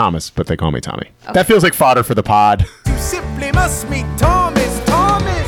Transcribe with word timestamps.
Thomas, 0.00 0.30
but 0.30 0.46
they 0.46 0.56
call 0.56 0.70
me 0.70 0.80
Tommy. 0.80 1.10
That 1.34 1.46
feels 1.46 1.62
like 1.62 1.74
fodder 1.74 2.02
for 2.02 2.14
the 2.14 2.22
pod. 2.22 2.66
You 2.86 2.96
simply 2.96 3.52
must 3.52 3.86
meet 3.90 4.06
Thomas, 4.16 4.80
Thomas. 4.86 5.46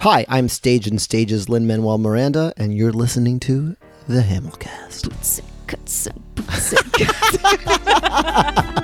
Hi, 0.00 0.24
I'm 0.30 0.48
Stage 0.48 0.86
and 0.86 1.00
Stage's 1.00 1.50
Lin 1.50 1.66
Manuel 1.66 1.98
Miranda, 1.98 2.54
and 2.56 2.74
you're 2.74 2.92
listening 2.92 3.38
to 3.40 3.76
the 4.08 4.22
Hamilcast. 4.22 5.12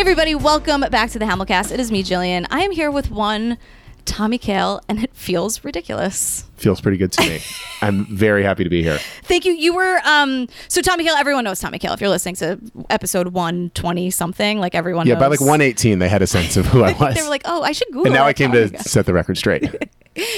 Hey, 0.00 0.02
everybody, 0.04 0.34
welcome 0.34 0.80
back 0.90 1.10
to 1.10 1.18
the 1.18 1.26
Hamilcast. 1.26 1.70
It 1.70 1.78
is 1.78 1.92
me, 1.92 2.02
Gillian. 2.02 2.46
I 2.50 2.60
am 2.62 2.70
here 2.70 2.90
with 2.90 3.10
one 3.10 3.58
Tommy 4.06 4.38
Kail, 4.38 4.80
and 4.88 5.04
it 5.04 5.14
feels 5.14 5.62
ridiculous. 5.62 6.46
Feels 6.56 6.80
pretty 6.80 6.96
good 6.96 7.12
to 7.12 7.28
me. 7.28 7.40
I'm 7.82 8.06
very 8.06 8.42
happy 8.42 8.64
to 8.64 8.70
be 8.70 8.82
here. 8.82 8.98
Thank 9.24 9.44
you. 9.44 9.52
You 9.52 9.74
were, 9.74 10.00
um, 10.06 10.48
so 10.68 10.80
Tommy 10.80 11.04
Kail, 11.04 11.12
everyone 11.16 11.44
knows 11.44 11.60
Tommy 11.60 11.78
Kail. 11.78 11.92
If 11.92 12.00
you're 12.00 12.08
listening 12.08 12.36
to 12.36 12.58
episode 12.88 13.28
120 13.34 14.10
something, 14.10 14.58
like 14.58 14.74
everyone 14.74 15.06
Yeah, 15.06 15.14
knows. 15.14 15.20
by 15.20 15.26
like 15.26 15.40
118, 15.42 15.98
they 15.98 16.08
had 16.08 16.22
a 16.22 16.26
sense 16.26 16.56
of 16.56 16.64
who 16.64 16.82
I 16.82 16.92
was. 16.94 17.14
they 17.16 17.22
were 17.22 17.28
like, 17.28 17.42
oh, 17.44 17.60
I 17.62 17.72
should 17.72 17.88
Google 17.88 18.06
and 18.06 18.14
now. 18.14 18.24
I 18.24 18.32
came 18.32 18.52
Oh 18.52 18.58
my 18.58 18.68
to 18.68 18.82
set 18.82 19.04
the 19.04 19.12
record 19.12 19.36
straight. 19.36 19.68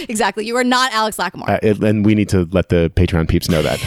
Exactly. 0.09 0.45
You 0.47 0.55
are 0.59 0.65
not 0.65 0.93
Alex 0.93 1.17
Lacamoire. 1.17 1.49
Uh, 1.49 1.59
it- 1.63 1.83
and 1.83 2.05
we 2.05 2.15
need 2.15 2.29
to 2.29 2.47
let 2.53 2.69
the 2.69 2.93
Patreon 2.95 3.27
peeps 3.27 3.49
know 3.49 3.63
that. 3.63 3.81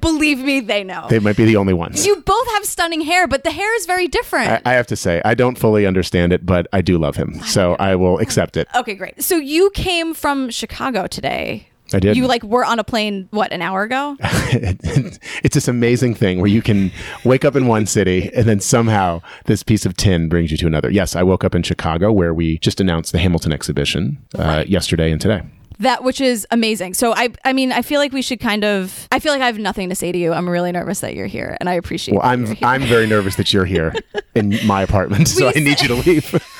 Believe 0.00 0.38
me, 0.38 0.60
they 0.60 0.84
know. 0.84 1.06
They 1.08 1.18
might 1.18 1.36
be 1.36 1.44
the 1.44 1.56
only 1.56 1.74
ones. 1.74 2.06
you 2.06 2.16
both 2.22 2.48
have 2.48 2.64
stunning 2.64 3.00
hair, 3.00 3.26
but 3.26 3.44
the 3.44 3.50
hair 3.50 3.74
is 3.76 3.86
very 3.86 4.08
different. 4.08 4.50
I, 4.66 4.72
I 4.72 4.74
have 4.74 4.86
to 4.88 4.96
say, 4.96 5.22
I 5.24 5.34
don't 5.34 5.58
fully 5.58 5.86
understand 5.86 6.32
it, 6.32 6.44
but 6.44 6.66
I 6.72 6.80
do 6.82 6.98
love 6.98 7.16
him. 7.16 7.40
So 7.44 7.76
I 7.78 7.96
will 7.96 8.18
accept 8.18 8.56
it. 8.56 8.68
okay, 8.74 8.94
great. 8.94 9.22
So 9.22 9.36
you 9.36 9.70
came 9.70 10.14
from 10.14 10.50
Chicago 10.50 11.06
today. 11.06 11.68
I 11.92 12.00
did. 12.00 12.16
You 12.16 12.26
like 12.26 12.42
were 12.42 12.64
on 12.64 12.80
a 12.80 12.84
plane, 12.84 13.28
what, 13.30 13.52
an 13.52 13.62
hour 13.62 13.84
ago? 13.84 14.16
it's 14.20 15.54
this 15.54 15.68
amazing 15.68 16.14
thing 16.14 16.38
where 16.40 16.50
you 16.50 16.60
can 16.60 16.90
wake 17.24 17.44
up 17.44 17.54
in 17.54 17.68
one 17.68 17.86
city 17.86 18.28
and 18.34 18.46
then 18.46 18.58
somehow 18.58 19.22
this 19.44 19.62
piece 19.62 19.86
of 19.86 19.96
tin 19.96 20.28
brings 20.28 20.50
you 20.50 20.56
to 20.58 20.66
another. 20.66 20.90
Yes, 20.90 21.14
I 21.14 21.22
woke 21.22 21.44
up 21.44 21.54
in 21.54 21.62
Chicago 21.62 22.10
where 22.12 22.34
we 22.34 22.58
just 22.58 22.80
announced 22.80 23.12
the 23.12 23.18
Hamilton 23.18 23.52
exhibition 23.52 24.18
uh, 24.36 24.64
yesterday 24.66 25.12
and 25.12 25.20
today. 25.20 25.42
That 25.78 26.02
which 26.04 26.20
is 26.20 26.46
amazing. 26.50 26.94
So 26.94 27.12
I 27.14 27.28
I 27.44 27.52
mean 27.52 27.72
I 27.72 27.82
feel 27.82 28.00
like 28.00 28.12
we 28.12 28.22
should 28.22 28.40
kind 28.40 28.64
of 28.64 29.08
I 29.12 29.18
feel 29.18 29.32
like 29.32 29.42
I 29.42 29.46
have 29.46 29.58
nothing 29.58 29.88
to 29.90 29.94
say 29.94 30.10
to 30.12 30.18
you. 30.18 30.32
I'm 30.32 30.48
really 30.48 30.72
nervous 30.72 31.00
that 31.00 31.14
you're 31.14 31.26
here 31.26 31.56
and 31.60 31.68
I 31.68 31.74
appreciate 31.74 32.14
Well, 32.14 32.24
I'm. 32.24 32.56
I'm 32.62 32.82
very 32.82 33.06
nervous 33.06 33.36
that 33.36 33.52
you're 33.52 33.64
here 33.66 33.94
in 34.34 34.58
my 34.66 34.82
apartment, 34.82 35.28
so 35.28 35.48
I 35.48 35.52
need 35.58 35.80
you 35.80 35.88
to 35.88 35.94
leave. 35.94 36.42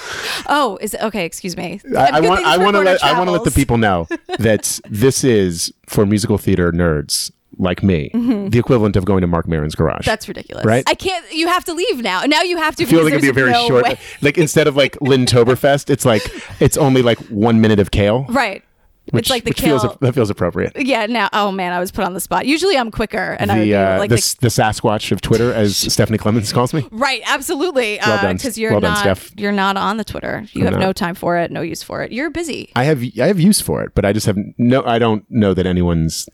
Oh, 0.49 0.79
is 0.81 0.95
it 0.95 1.03
okay, 1.03 1.25
excuse 1.25 1.57
me. 1.57 1.81
I, 1.97 2.21
want 2.21 2.45
I 2.45 2.57
want 2.59 2.77
to 2.77 2.81
let 2.83 3.03
I 3.03 3.19
want 3.19 3.27
to 3.27 3.33
let 3.33 3.43
the 3.45 3.51
people 3.51 3.77
know 3.77 4.07
that 4.39 4.79
this 4.89 5.25
is 5.25 5.73
for 5.89 6.07
musical 6.07 6.39
theater 6.39 6.71
nerds 6.71 7.33
like 7.59 7.83
me 7.83 8.11
the 8.13 8.59
equivalent 8.59 8.97
of 8.97 9.05
going 9.07 9.23
to 9.23 9.27
Marc 9.27 9.49
Maron's 9.49 9.75
garage. 9.75 10.01
Mm-hmm. 10.03 10.11
That's 10.11 10.29
ridiculous. 10.29 10.65
Right? 10.65 10.85
I 10.87 10.95
can't 10.95 11.25
you 11.33 11.49
have 11.49 11.65
to 11.65 11.73
leave 11.75 12.03
now. 12.03 12.23
Now 12.23 12.43
you 12.43 12.57
have 12.59 12.77
to 12.77 12.85
I 12.85 12.87
feel 12.87 13.03
like 13.03 13.15
it'd 13.15 13.23
be 13.23 13.29
a 13.29 13.33
very 13.33 13.51
no 13.51 13.67
short. 13.67 13.85
way- 13.85 13.99
Like 14.23 14.39
instead 14.39 14.69
of 14.69 14.77
like 14.77 14.97
Lynn 15.01 15.25
Toberfest, 15.27 15.91
it's 15.91 16.05
like 16.05 16.23
it's 16.61 16.77
only 16.77 17.03
like 17.03 17.19
one 17.29 17.61
minute 17.61 17.81
of 17.81 17.91
kale. 17.91 18.27
Right. 18.29 18.63
Which, 19.11 19.25
it's 19.27 19.31
like 19.31 19.45
the 19.45 19.53
kale. 19.55 19.79
feels 19.79 19.97
that 20.01 20.15
feels 20.15 20.31
appropriate. 20.31 20.73
yeah, 20.77 21.07
now 21.07 21.29
oh 21.33 21.53
man, 21.53 21.73
I 21.73 21.79
was 21.79 21.93
put 21.93 22.05
on 22.05 22.15
the 22.15 22.21
spot. 22.21 22.45
Usually 22.47 22.77
I'm 22.77 22.91
quicker 22.91 23.37
and 23.39 23.53
I 23.53 23.59
would 23.59 23.65
the 23.69 23.75
uh, 23.75 23.99
like 23.99 24.11
the, 24.11 24.17
the, 24.17 24.37
the 24.43 24.49
Sasquatch 24.49 25.13
of 25.13 25.21
Twitter, 25.21 25.53
as 25.53 25.77
Stephanie 25.93 26.19
Klemons 26.19 26.53
calls 26.53 26.75
me. 26.75 26.87
Right, 26.91 27.23
absolutely. 27.27 27.99
Well 28.05 28.21
done. 28.23 28.37
Because 28.37 28.59
you're 28.59 28.73
Well 28.73 28.81
done, 28.81 28.93
not 28.95 28.99
Steph. 29.01 29.33
you're 29.39 29.53
not 29.53 29.77
on 29.77 29.97
the 29.97 30.05
Twitter. 30.05 30.45
You 30.53 30.63
I'm 30.63 30.73
have 30.73 30.81
not. 30.81 30.87
no 30.87 30.93
time 30.93 31.15
for 31.15 31.37
it, 31.39 31.51
no 31.53 31.61
use 31.63 31.83
for 31.83 32.03
it. 32.03 32.11
You're 32.13 32.31
busy. 32.31 32.71
I 32.75 32.85
have 32.85 33.03
I 33.21 33.27
have 33.27 33.39
use 33.39 33.61
for 33.61 33.83
it, 33.85 33.95
but 33.95 34.05
I 34.05 34.13
just 34.13 34.27
have 34.27 34.37
no. 34.59 34.83
I 34.85 34.99
don't 34.99 35.25
know 35.31 35.55
that 35.55 35.67
anyone's 35.67 36.29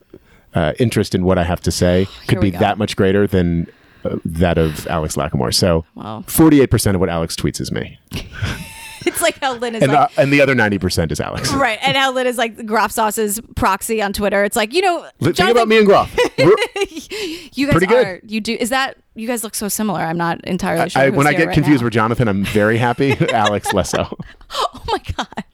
uh, 0.54 0.72
interest 0.78 1.14
in 1.14 1.24
what 1.24 1.36
I 1.38 1.44
have 1.44 1.60
to 1.62 1.70
say 1.70 2.06
could 2.26 2.40
be 2.40 2.50
go. 2.52 2.58
that 2.58 2.78
much 2.78 2.96
greater 2.96 3.26
than 3.26 3.66
uh, 4.04 4.16
that 4.24 4.56
of 4.58 4.86
Alex 4.86 5.16
Lacamoire. 5.16 5.52
So, 5.54 5.84
forty 6.26 6.60
eight 6.62 6.70
percent 6.70 6.94
of 6.94 7.00
what 7.00 7.10
Alex 7.10 7.36
tweets 7.36 7.60
is 7.60 7.70
me, 7.70 7.98
It's 9.06 9.20
like 9.22 9.38
how 9.40 9.54
Lin 9.54 9.74
is 9.74 9.82
and 9.82 9.92
like 9.92 10.14
the, 10.14 10.20
and 10.22 10.32
the 10.32 10.40
other 10.40 10.54
ninety 10.54 10.78
percent 10.78 11.12
is 11.12 11.20
Alex. 11.20 11.52
Right, 11.52 11.78
and 11.82 11.96
how 11.96 12.12
Lin 12.12 12.26
is 12.26 12.38
like 12.38 12.56
Groffsauce's 12.58 13.40
proxy 13.56 14.00
on 14.02 14.12
Twitter. 14.12 14.44
It's 14.44 14.56
like 14.56 14.72
you 14.72 14.82
know, 14.82 15.06
Think 15.20 15.36
Jonathan, 15.36 15.56
about 15.56 15.68
me 15.68 15.78
and 15.78 15.86
Groff. 15.86 16.16
You 17.54 17.66
guys 17.66 17.72
Pretty 17.72 17.86
good. 17.86 18.06
are. 18.06 18.20
You 18.26 18.40
do. 18.40 18.56
Is 18.58 18.70
that 18.70 18.96
you 19.14 19.26
guys 19.26 19.44
look 19.44 19.54
so 19.54 19.68
similar? 19.68 20.00
I'm 20.00 20.16
not 20.16 20.42
entirely 20.44 20.88
sure. 20.88 21.02
I, 21.02 21.10
when 21.10 21.26
I 21.26 21.32
get 21.34 21.48
right 21.48 21.54
confused 21.54 21.82
now. 21.82 21.86
with 21.86 21.92
Jonathan, 21.92 22.28
I'm 22.28 22.44
very 22.44 22.78
happy. 22.78 23.12
Alex 23.32 23.72
less 23.74 23.90
so. 23.90 24.16
Oh 24.50 24.82
my 24.88 24.98
god. 25.16 25.44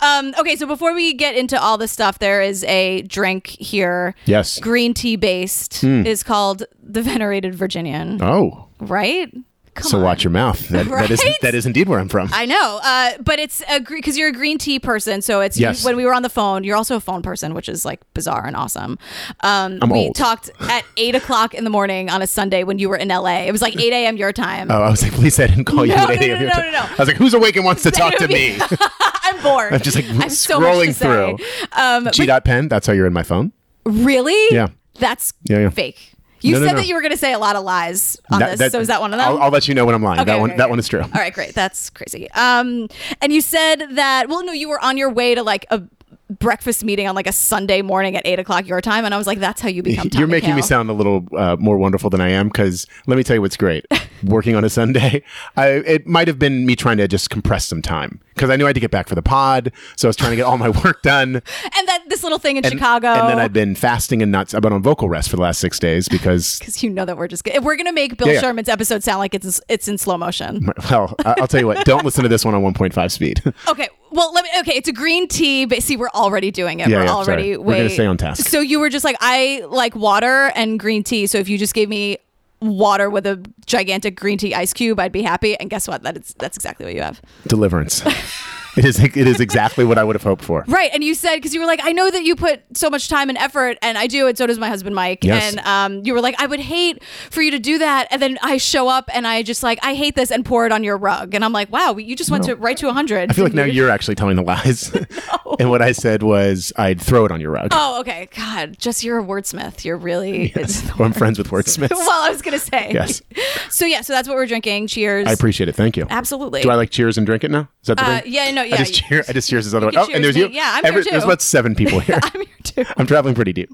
Um, 0.00 0.34
okay, 0.38 0.56
so 0.56 0.66
before 0.66 0.94
we 0.94 1.12
get 1.14 1.36
into 1.36 1.60
all 1.60 1.76
this 1.78 1.92
stuff, 1.92 2.18
there 2.18 2.40
is 2.42 2.64
a 2.64 3.02
drink 3.02 3.48
here. 3.48 4.14
Yes. 4.24 4.58
Green 4.58 4.94
tea 4.94 5.16
based. 5.16 5.84
is 5.84 6.22
called 6.22 6.64
the 6.82 7.02
Venerated 7.02 7.54
Virginian. 7.54 8.20
Oh, 8.22 8.68
Right. 8.80 9.32
Come 9.76 9.84
so 9.88 9.98
on. 9.98 10.04
watch 10.04 10.24
your 10.24 10.30
mouth. 10.30 10.68
That, 10.70 10.88
that 10.88 11.10
is 11.10 11.22
Right? 11.24 11.34
that 11.42 11.54
is 11.54 11.66
indeed 11.66 11.88
where 11.88 11.98
I'm 11.98 12.08
from. 12.08 12.28
I 12.32 12.44
know, 12.46 12.80
uh, 12.82 13.12
but 13.22 13.38
it's 13.38 13.62
a 13.70 13.80
because 13.80 14.18
you're 14.18 14.28
a 14.28 14.32
green 14.32 14.58
tea 14.58 14.78
person, 14.78 15.22
so 15.22 15.40
it's 15.40 15.58
Yes. 15.58 15.84
when 15.84 15.96
we 15.96 16.04
were 16.04 16.12
on 16.14 16.22
the 16.22 16.28
phone. 16.28 16.64
You're 16.64 16.76
also 16.76 16.96
a 16.96 17.00
phone 17.00 17.22
person, 17.22 17.54
which 17.54 17.68
is 17.68 17.84
like 17.84 18.00
bizarre 18.14 18.44
and 18.46 18.56
awesome. 18.56 18.98
Um, 19.40 19.78
I'm 19.82 19.90
we 19.90 20.06
old. 20.06 20.14
talked 20.16 20.50
at 20.60 20.84
eight 20.96 21.14
o'clock 21.14 21.54
in 21.54 21.64
the 21.64 21.70
morning 21.70 22.10
on 22.10 22.20
a 22.22 22.26
Sunday 22.26 22.64
when 22.64 22.78
you 22.78 22.88
were 22.88 22.96
in 22.96 23.08
LA. 23.08 23.42
It 23.46 23.52
was 23.52 23.62
like 23.62 23.76
eight 23.80 23.92
a.m. 23.92 24.16
your 24.16 24.32
time. 24.32 24.70
Oh, 24.70 24.82
I 24.82 24.90
was 24.90 25.02
like, 25.02 25.12
please, 25.12 25.38
I 25.38 25.46
didn't 25.46 25.64
call 25.64 25.86
you 25.86 25.94
No, 25.94 26.04
at 26.04 26.10
8 26.10 26.20
no, 26.20 26.26
a.m. 26.26 26.32
no, 26.32 26.38
your 26.40 26.48
no, 26.48 26.54
time. 26.54 26.72
no, 26.72 26.78
no. 26.80 26.86
I 26.86 26.96
was 26.98 27.08
like, 27.08 27.16
who's 27.16 27.34
awake 27.34 27.56
and 27.56 27.64
wants 27.64 27.82
to 27.84 27.90
talk 27.90 28.16
to 28.16 28.28
me? 28.28 28.58
I'm 29.22 29.42
bored. 29.42 29.72
I'm 29.72 29.80
just 29.80 29.96
like 29.96 30.04
I 30.06 30.12
have 30.24 30.32
so 30.32 30.60
much 30.60 30.68
scrolling 30.74 30.94
say. 30.94 31.36
through. 31.36 31.46
Um, 31.72 32.08
G. 32.12 32.26
dot 32.26 32.44
pen. 32.44 32.68
That's 32.68 32.86
how 32.86 32.92
you're 32.92 33.06
in 33.06 33.12
my 33.12 33.22
phone. 33.22 33.52
really? 33.84 34.54
Yeah. 34.54 34.68
That's 34.98 35.32
Yeah, 35.44 35.58
yeah. 35.60 35.70
fake. 35.70 36.12
You 36.42 36.52
No, 36.52 36.58
no, 36.60 36.66
said 36.66 36.72
no. 36.72 36.80
that 36.80 36.86
you 36.86 36.94
were 36.94 37.00
going 37.00 37.12
to 37.12 37.16
say 37.18 37.32
a 37.32 37.38
lot 37.38 37.56
of 37.56 37.64
lies 37.64 38.18
on 38.30 38.40
That- 38.40 38.58
this. 38.58 38.72
so 38.72 38.80
is 38.80 38.88
that 38.88 39.00
one 39.00 39.12
of 39.14 39.18
them? 39.18 39.26
I'll, 39.28 39.38
I'll 39.44 39.50
let 39.50 39.68
you 39.68 39.74
know 39.74 39.84
when 39.86 39.94
I'm 39.94 40.02
lying. 40.02 40.20
Okay, 40.20 40.26
that 40.32 40.40
one. 40.40 40.50
okay, 40.50 40.58
that 40.58 40.68
one 40.70 40.78
is 40.78 40.86
true. 40.88 41.00
All 41.02 41.08
right, 41.14 41.32
great. 41.32 41.54
That's 41.54 41.90
crazy. 41.90 42.30
Um, 42.32 42.88
and 43.22 43.32
you 43.32 43.40
said 43.40 43.82
that. 43.92 44.28
Well, 44.28 44.44
no, 44.44 44.52
you 44.52 44.68
were 44.68 44.82
on 44.84 44.96
your 44.96 45.10
way 45.10 45.34
to 45.34 45.42
like 45.42 45.64
a 45.70 45.82
breakfast 46.28 46.84
meeting 46.84 47.06
on 47.06 47.14
like 47.14 47.26
a 47.26 47.32
Sunday 47.32 47.82
morning 47.82 48.16
at 48.16 48.22
eight 48.26 48.38
o'clock 48.38 48.66
your 48.66 48.80
time, 48.80 49.04
and 49.04 49.14
I 49.14 49.18
was 49.18 49.26
like, 49.26 49.38
"That's 49.38 49.60
how 49.60 49.68
you 49.68 49.82
become." 49.82 50.08
Tommy 50.10 50.18
You're 50.20 50.28
making 50.28 50.54
me 50.56 50.62
sound 50.62 50.90
a 50.90 50.92
little 50.92 51.26
uh, 51.36 51.56
more 51.58 51.78
wonderful 51.78 52.10
than 52.10 52.20
I 52.20 52.30
am 52.30 52.48
because 52.48 52.86
let 53.06 53.16
me 53.16 53.22
tell 53.22 53.34
you 53.36 53.40
what's 53.42 53.56
great. 53.56 53.86
Working 54.24 54.56
on 54.56 54.64
a 54.64 54.70
Sunday, 54.70 55.22
I, 55.56 55.68
it 55.68 56.06
might 56.06 56.26
have 56.26 56.38
been 56.38 56.64
me 56.64 56.74
trying 56.74 56.96
to 56.96 57.06
just 57.06 57.28
compress 57.30 57.66
some 57.66 57.82
time 57.82 58.20
because 58.34 58.48
I 58.50 58.56
knew 58.56 58.64
I 58.64 58.68
had 58.68 58.74
to 58.74 58.80
get 58.80 58.90
back 58.90 59.08
for 59.08 59.14
the 59.14 59.22
pod, 59.22 59.72
so 59.96 60.08
I 60.08 60.10
was 60.10 60.16
trying 60.16 60.30
to 60.30 60.36
get 60.36 60.44
all 60.44 60.56
my 60.58 60.70
work 60.70 61.02
done. 61.02 61.36
and 61.36 61.42
that 61.88 62.04
this 62.08 62.22
little 62.22 62.38
thing 62.38 62.56
in 62.56 62.64
And, 62.64 62.72
Chicago. 62.72 63.08
and 63.08 63.28
then 63.28 63.38
I've 63.38 63.52
been 63.52 63.74
fasting 63.74 64.22
and 64.22 64.32
nuts. 64.32 64.54
I've 64.54 64.62
been 64.62 64.72
on 64.72 64.82
vocal 64.82 65.08
rest 65.08 65.28
for 65.28 65.36
the 65.36 65.42
last 65.42 65.60
six 65.60 65.78
days 65.78 66.08
because, 66.08 66.58
because 66.58 66.82
you 66.82 66.88
know 66.90 67.04
that 67.04 67.16
we're 67.18 67.28
just 67.28 67.44
good. 67.44 67.62
We're 67.62 67.76
gonna 67.76 67.92
make 67.92 68.16
Bill 68.16 68.26
Yeah, 68.28 68.34
yeah. 68.34 68.40
Sherman's 68.40 68.68
episode 68.70 69.02
sound 69.04 69.18
like 69.18 69.34
it's 69.34 69.60
it's 69.68 69.86
in 69.86 69.98
slow 69.98 70.16
motion. 70.16 70.70
well, 70.90 71.14
I'll 71.24 71.46
tell 71.46 71.60
you 71.60 71.66
what. 71.66 71.84
Don't 71.84 72.04
listen 72.04 72.22
to 72.22 72.28
this 72.28 72.44
one 72.44 72.54
on 72.54 72.62
1.5 72.62 73.10
speed. 73.10 73.42
Okay, 73.68 73.88
well, 74.16 74.32
let 74.32 74.44
me. 74.44 74.50
Okay, 74.60 74.72
it's 74.72 74.88
a 74.88 74.92
green 74.92 75.28
tea. 75.28 75.66
But 75.66 75.82
see, 75.82 75.96
we're 75.96 76.08
already 76.08 76.50
doing 76.50 76.80
it. 76.80 76.88
Yeah, 76.88 76.98
we're 76.98 77.04
yeah, 77.04 77.12
already. 77.12 77.54
sorry. 77.54 77.56
We're 77.58 77.76
gonna 77.76 77.90
stay 77.90 78.06
on 78.06 78.16
task. 78.16 78.48
So 78.48 78.60
you 78.60 78.80
were 78.80 78.88
just 78.88 79.04
like, 79.04 79.16
I 79.20 79.62
like 79.68 79.94
water 79.94 80.50
and 80.54 80.80
green 80.80 81.04
tea. 81.04 81.26
So 81.26 81.38
if 81.38 81.48
you 81.48 81.58
just 81.58 81.74
gave 81.74 81.88
me 81.88 82.18
water 82.60 83.10
with 83.10 83.26
a 83.26 83.44
gigantic 83.66 84.16
green 84.16 84.38
tea 84.38 84.54
ice 84.54 84.72
cube, 84.72 84.98
I'd 84.98 85.12
be 85.12 85.22
happy. 85.22 85.56
And 85.58 85.68
guess 85.70 85.86
what? 85.86 86.02
That 86.02 86.16
is 86.16 86.34
that's 86.38 86.56
exactly 86.56 86.86
what 86.86 86.94
you 86.94 87.02
have. 87.02 87.20
Deliverance. 87.46 88.02
it 88.76 88.84
is. 88.84 88.98
It 89.02 89.16
is 89.16 89.40
exactly 89.40 89.84
what 89.84 89.98
I 89.98 90.04
would 90.04 90.16
have 90.16 90.22
hoped 90.22 90.44
for. 90.44 90.64
Right. 90.68 90.90
And 90.92 91.02
you 91.04 91.14
said, 91.14 91.36
because 91.36 91.54
you 91.54 91.60
were 91.60 91.66
like, 91.66 91.80
I 91.82 91.92
know 91.92 92.10
that 92.10 92.22
you 92.24 92.36
put 92.36 92.62
so 92.76 92.90
much 92.90 93.08
time 93.08 93.28
and 93.28 93.38
effort, 93.38 93.78
and 93.82 93.96
I 93.98 94.06
do, 94.06 94.26
and 94.26 94.36
so 94.36 94.46
does 94.46 94.58
my 94.58 94.68
husband, 94.68 94.94
Mike. 94.94 95.24
Yes. 95.24 95.54
And 95.56 95.66
um, 95.66 96.04
you 96.04 96.14
were 96.14 96.20
like, 96.20 96.34
I 96.40 96.46
would 96.46 96.60
hate 96.60 97.02
for 97.30 97.42
you 97.42 97.50
to 97.52 97.58
do 97.58 97.78
that. 97.78 98.08
And 98.10 98.20
then 98.20 98.38
I 98.42 98.56
show 98.58 98.88
up 98.88 99.08
and 99.14 99.26
I 99.26 99.42
just 99.42 99.62
like, 99.62 99.78
I 99.82 99.94
hate 99.94 100.14
this 100.14 100.30
and 100.30 100.44
pour 100.44 100.66
it 100.66 100.72
on 100.72 100.84
your 100.84 100.96
rug. 100.96 101.34
And 101.34 101.44
I'm 101.44 101.52
like, 101.52 101.70
wow, 101.72 101.96
you 101.96 102.14
just 102.16 102.30
went 102.30 102.44
to 102.44 102.56
right 102.56 102.76
to 102.76 102.86
100. 102.86 103.30
I 103.30 103.34
feel 103.34 103.44
like 103.44 103.54
now 103.54 103.64
you're 103.76 103.90
actually 103.90 104.14
telling 104.14 104.36
the 104.36 104.42
lies. 104.42 104.92
no. 104.94 105.56
and 105.58 105.70
what 105.70 105.82
I 105.82 105.92
said 105.92 106.22
was 106.22 106.72
I'd 106.76 107.00
throw 107.00 107.24
it 107.24 107.32
on 107.32 107.40
your 107.40 107.50
rug. 107.50 107.68
Oh, 107.72 108.00
okay. 108.00 108.28
God, 108.36 108.78
just 108.78 109.04
you're 109.04 109.18
a 109.18 109.24
wordsmith. 109.24 109.84
You're 109.84 109.96
really. 109.96 110.52
Or 110.98 111.04
I'm 111.04 111.12
friends 111.12 111.38
with 111.38 111.48
wordsmiths. 111.50 111.90
well, 111.90 112.22
I 112.24 112.30
was 112.30 112.42
gonna 112.42 112.58
say. 112.58 112.90
Yes. 112.92 113.22
So 113.70 113.84
yeah, 113.86 114.00
so 114.00 114.12
that's 114.12 114.28
what 114.28 114.36
we're 114.36 114.46
drinking. 114.46 114.86
Cheers. 114.88 115.26
I 115.26 115.32
appreciate 115.32 115.68
it. 115.68 115.74
Thank 115.74 115.96
you. 115.96 116.06
Absolutely. 116.08 116.62
Do 116.62 116.70
I 116.70 116.74
like 116.74 116.90
cheers 116.90 117.16
and 117.18 117.26
drink 117.26 117.44
it 117.44 117.50
now? 117.50 117.68
Is 117.82 117.88
that 117.88 117.96
the 117.98 118.04
Uh, 118.04 118.20
thing? 118.20 118.32
yeah, 118.32 118.50
no, 118.50 118.62
yeah. 118.68 118.74
I 118.74 118.78
just 118.78 118.94
cheer. 118.94 119.24
I 119.28 119.32
just 119.32 119.48
cheers 119.50 119.64
this 119.64 119.74
other 119.74 119.86
one. 119.86 119.94
can 119.94 120.00
Oh, 120.00 120.04
and 120.04 120.22
cheers 120.24 120.34
there's 120.34 120.36
you. 120.36 120.48
Yeah, 120.56 120.80
I'm 120.84 120.92
here 120.92 121.02
too. 121.02 121.10
There's 121.10 121.24
about 121.24 121.42
seven 121.42 121.74
people 121.74 122.00
here. 122.00 122.18
I'm 122.22 122.40
here 122.40 122.56
too. 122.62 122.84
I'm 122.96 123.06
traveling 123.06 123.34
pretty 123.34 123.52
deep. 123.52 123.70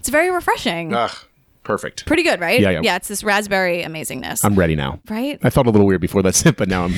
It's 0.00 0.08
very 0.08 0.30
refreshing. 0.30 0.94
Ugh. 0.94 1.10
Perfect. 1.68 2.06
Pretty 2.06 2.22
good, 2.22 2.40
right? 2.40 2.58
Yeah, 2.62 2.70
yeah. 2.70 2.80
Yeah, 2.82 2.96
it's 2.96 3.08
this 3.08 3.22
raspberry 3.22 3.82
amazingness. 3.82 4.42
I'm 4.42 4.54
ready 4.54 4.74
now. 4.74 5.00
right? 5.10 5.38
I 5.42 5.50
felt 5.50 5.66
a 5.66 5.70
little 5.70 5.86
weird 5.86 6.00
before 6.00 6.22
that 6.22 6.34
sip, 6.34 6.56
but 6.62 6.66
now 6.66 6.84
I'm 6.86 6.94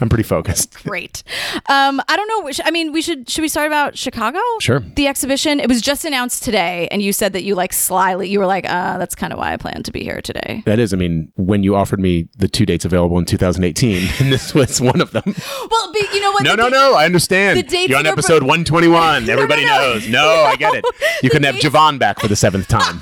I'm 0.00 0.08
pretty 0.08 0.22
focused. 0.24 0.82
Great. 0.82 1.22
Um, 1.68 2.00
I 2.08 2.16
don't 2.16 2.26
know. 2.26 2.40
which- 2.40 2.58
I 2.64 2.70
mean, 2.70 2.90
we 2.92 3.02
should 3.02 3.28
should 3.28 3.42
we 3.42 3.48
start 3.48 3.66
about 3.66 3.98
Chicago? 3.98 4.38
Sure. 4.60 4.80
The 4.80 5.06
exhibition. 5.08 5.60
It 5.60 5.68
was 5.68 5.82
just 5.82 6.06
announced 6.06 6.42
today, 6.42 6.88
and 6.90 7.02
you 7.02 7.12
said 7.12 7.34
that 7.34 7.42
you 7.44 7.54
like 7.54 7.74
slyly. 7.74 8.30
You 8.30 8.38
were 8.38 8.46
like, 8.46 8.64
uh, 8.64 8.96
"That's 8.96 9.14
kind 9.14 9.30
of 9.30 9.38
why 9.38 9.52
I 9.52 9.58
plan 9.58 9.82
to 9.82 9.92
be 9.92 10.02
here 10.02 10.22
today." 10.22 10.62
That 10.64 10.78
is, 10.78 10.94
I 10.94 10.96
mean, 10.96 11.30
when 11.36 11.62
you 11.62 11.76
offered 11.76 12.00
me 12.00 12.28
the 12.38 12.48
two 12.48 12.64
dates 12.64 12.86
available 12.86 13.18
in 13.18 13.26
2018, 13.26 14.08
and 14.20 14.32
this 14.32 14.54
was 14.54 14.80
one 14.80 15.02
of 15.02 15.10
them. 15.10 15.34
Well, 15.70 15.92
but 15.92 16.14
you 16.14 16.20
know 16.22 16.32
what? 16.32 16.44
No, 16.44 16.54
no, 16.54 16.68
no. 16.68 16.94
I 16.94 17.04
understand. 17.04 17.58
the 17.58 17.62
dates 17.62 17.90
You're 17.90 17.98
on 17.98 18.06
episode 18.06 18.38
pro- 18.38 18.48
121. 18.48 19.28
Everybody 19.28 19.66
no. 19.66 19.76
knows. 19.78 20.08
No, 20.08 20.26
I 20.26 20.56
get 20.56 20.74
it. 20.74 20.84
You 21.22 21.28
couldn't 21.28 21.44
have 21.52 21.56
Javon 21.62 21.98
back 21.98 22.20
for 22.20 22.28
the 22.28 22.36
seventh 22.36 22.68
time. 22.68 23.00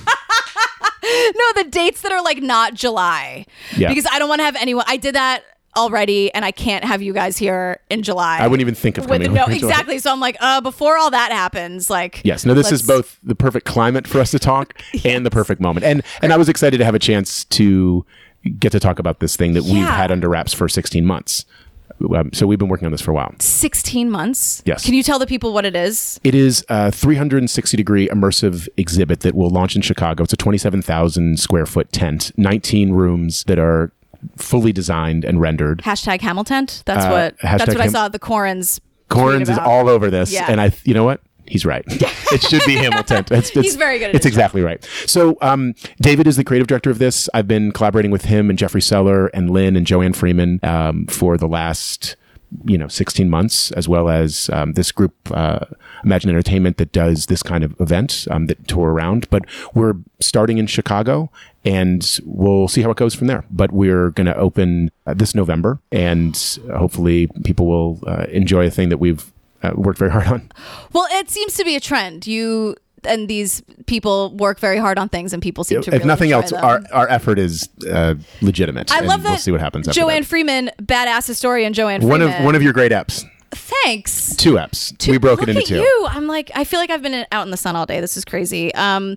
No, 1.36 1.62
the 1.62 1.68
dates 1.70 2.02
that 2.02 2.12
are 2.12 2.22
like 2.22 2.42
not 2.42 2.74
July. 2.74 3.46
Yeah. 3.76 3.88
Because 3.88 4.06
I 4.10 4.18
don't 4.18 4.28
want 4.28 4.40
to 4.40 4.44
have 4.44 4.56
anyone. 4.56 4.84
I 4.86 4.96
did 4.96 5.14
that 5.14 5.44
already, 5.76 6.32
and 6.32 6.44
I 6.44 6.50
can't 6.52 6.84
have 6.84 7.02
you 7.02 7.12
guys 7.12 7.36
here 7.36 7.80
in 7.90 8.02
July. 8.02 8.38
I 8.38 8.46
wouldn't 8.46 8.62
even 8.62 8.74
think 8.74 8.96
of 8.98 9.08
With 9.08 9.20
no, 9.22 9.26
over 9.42 9.52
to 9.52 9.58
July. 9.58 9.70
exactly. 9.70 9.98
So 9.98 10.10
I'm 10.10 10.20
like, 10.20 10.36
uh, 10.40 10.60
before 10.62 10.96
all 10.96 11.10
that 11.10 11.32
happens, 11.32 11.90
like, 11.90 12.22
Yes. 12.24 12.46
No, 12.46 12.54
this 12.54 12.72
is 12.72 12.82
both 12.82 13.18
the 13.22 13.34
perfect 13.34 13.66
climate 13.66 14.06
for 14.06 14.18
us 14.20 14.30
to 14.30 14.38
talk 14.38 14.74
and 15.04 15.24
the 15.26 15.30
perfect 15.30 15.60
moment. 15.60 15.84
And 15.84 16.02
and 16.22 16.32
I 16.32 16.36
was 16.36 16.48
excited 16.48 16.78
to 16.78 16.84
have 16.84 16.94
a 16.94 16.98
chance 16.98 17.44
to 17.44 18.04
get 18.58 18.72
to 18.72 18.80
talk 18.80 18.98
about 18.98 19.20
this 19.20 19.36
thing 19.36 19.54
that 19.54 19.64
we've 19.64 19.84
had 19.84 20.10
under 20.12 20.28
wraps 20.28 20.52
for 20.52 20.68
16 20.68 21.04
months. 21.04 21.44
Um, 22.14 22.30
so 22.32 22.46
we've 22.46 22.58
been 22.58 22.68
working 22.68 22.86
on 22.86 22.92
this 22.92 23.00
for 23.00 23.10
a 23.10 23.14
while. 23.14 23.34
16 23.38 24.10
months. 24.10 24.62
Yes. 24.66 24.84
Can 24.84 24.94
you 24.94 25.02
tell 25.02 25.18
the 25.18 25.26
people 25.26 25.52
what 25.52 25.64
it 25.64 25.74
is? 25.74 26.20
It 26.24 26.34
is 26.34 26.64
a 26.68 26.92
360 26.92 27.76
degree 27.76 28.08
immersive 28.08 28.68
exhibit 28.76 29.20
that 29.20 29.34
will 29.34 29.50
launch 29.50 29.76
in 29.76 29.82
Chicago. 29.82 30.24
It's 30.24 30.32
a 30.32 30.36
27,000 30.36 31.38
square 31.38 31.66
foot 31.66 31.90
tent, 31.92 32.32
19 32.36 32.92
rooms 32.92 33.44
that 33.44 33.58
are 33.58 33.92
fully 34.36 34.72
designed 34.72 35.24
and 35.24 35.40
rendered. 35.40 35.82
Hashtag 35.82 36.20
Hamilton. 36.20 36.66
That's 36.84 37.04
Uh, 37.04 37.08
what. 37.10 37.36
That's 37.42 37.66
what 37.66 37.80
I 37.80 37.82
Ham- 37.84 37.90
saw. 37.92 38.08
The 38.08 38.18
Korins. 38.18 38.80
Korins 39.08 39.48
is 39.48 39.58
all 39.58 39.88
over 39.88 40.10
this, 40.10 40.32
Yeah. 40.32 40.46
and 40.48 40.60
I, 40.60 40.72
you 40.84 40.92
know 40.92 41.04
what? 41.04 41.20
He's 41.48 41.64
right. 41.64 41.84
it 42.32 42.42
should 42.42 42.62
be 42.66 42.74
Hamilton. 42.76 43.24
It's, 43.30 43.50
it's, 43.50 43.50
He's 43.50 43.76
very 43.76 43.98
good 43.98 44.10
at 44.10 44.14
It's 44.16 44.24
his 44.24 44.34
job. 44.34 44.38
exactly 44.38 44.62
right. 44.62 44.84
So, 45.06 45.36
um, 45.40 45.74
David 46.00 46.26
is 46.26 46.36
the 46.36 46.44
creative 46.44 46.66
director 46.66 46.90
of 46.90 46.98
this. 46.98 47.28
I've 47.34 47.48
been 47.48 47.72
collaborating 47.72 48.10
with 48.10 48.24
him 48.26 48.50
and 48.50 48.58
Jeffrey 48.58 48.82
Seller 48.82 49.28
and 49.28 49.50
Lin 49.50 49.76
and 49.76 49.86
Joanne 49.86 50.12
Freeman 50.12 50.60
um, 50.62 51.06
for 51.06 51.36
the 51.36 51.46
last, 51.46 52.16
you 52.64 52.78
know, 52.78 52.88
16 52.88 53.28
months, 53.28 53.70
as 53.72 53.88
well 53.88 54.08
as 54.08 54.48
um, 54.52 54.72
this 54.72 54.92
group, 54.92 55.14
uh, 55.30 55.60
Imagine 56.04 56.30
Entertainment, 56.30 56.76
that 56.76 56.92
does 56.92 57.26
this 57.26 57.42
kind 57.42 57.64
of 57.64 57.78
event 57.80 58.26
um, 58.30 58.46
that 58.46 58.66
tour 58.68 58.90
around. 58.92 59.28
But 59.30 59.44
we're 59.74 59.94
starting 60.20 60.58
in 60.58 60.66
Chicago, 60.66 61.30
and 61.64 62.18
we'll 62.24 62.68
see 62.68 62.82
how 62.82 62.90
it 62.90 62.96
goes 62.96 63.14
from 63.14 63.26
there. 63.26 63.44
But 63.50 63.72
we're 63.72 64.10
going 64.10 64.26
to 64.26 64.36
open 64.36 64.90
uh, 65.06 65.14
this 65.14 65.34
November, 65.34 65.80
and 65.90 66.36
hopefully, 66.72 67.28
people 67.44 67.66
will 67.66 68.00
uh, 68.06 68.26
enjoy 68.30 68.66
a 68.66 68.70
thing 68.70 68.88
that 68.90 68.98
we've 68.98 69.32
uh, 69.66 69.72
worked 69.74 69.98
very 69.98 70.10
hard 70.10 70.26
on. 70.26 70.50
Well, 70.92 71.06
it 71.10 71.30
seems 71.30 71.54
to 71.54 71.64
be 71.64 71.76
a 71.76 71.80
trend. 71.80 72.26
You 72.26 72.76
and 73.04 73.28
these 73.28 73.62
people 73.86 74.34
work 74.36 74.58
very 74.58 74.78
hard 74.78 74.98
on 74.98 75.08
things, 75.08 75.32
and 75.32 75.42
people 75.42 75.64
seem 75.64 75.80
to. 75.82 75.90
if 75.90 75.94
really 75.94 76.06
nothing 76.06 76.32
else, 76.32 76.50
them. 76.50 76.64
our, 76.64 76.82
our 76.92 77.08
effort 77.08 77.38
is 77.38 77.68
uh, 77.90 78.14
legitimate. 78.42 78.90
I 78.92 79.00
love 79.00 79.22
that. 79.22 79.30
We'll 79.30 79.38
see 79.38 79.52
what 79.52 79.60
happens. 79.60 79.88
After 79.88 80.00
Joanne. 80.00 80.24
Freeman, 80.24 80.70
badass 80.80 81.26
historian 81.26 81.72
Joanne 81.72 82.06
one 82.06 82.20
Freeman. 82.20 82.38
of 82.38 82.44
one 82.44 82.54
of 82.54 82.62
your 82.62 82.72
great 82.72 82.92
eps, 82.92 83.24
thanks. 83.56 84.34
two 84.36 84.54
eps. 84.54 85.08
we 85.08 85.18
broke 85.18 85.42
it 85.42 85.48
into 85.48 85.60
at 85.62 85.66
two. 85.66 85.76
you. 85.76 86.06
I'm 86.10 86.26
like, 86.26 86.50
I 86.54 86.64
feel 86.64 86.78
like 86.80 86.90
I've 86.90 87.02
been 87.02 87.14
in- 87.14 87.26
out 87.32 87.44
in 87.46 87.50
the 87.50 87.56
sun 87.56 87.76
all 87.76 87.86
day. 87.86 88.00
This 88.00 88.16
is 88.16 88.24
crazy. 88.24 88.74
Um, 88.74 89.16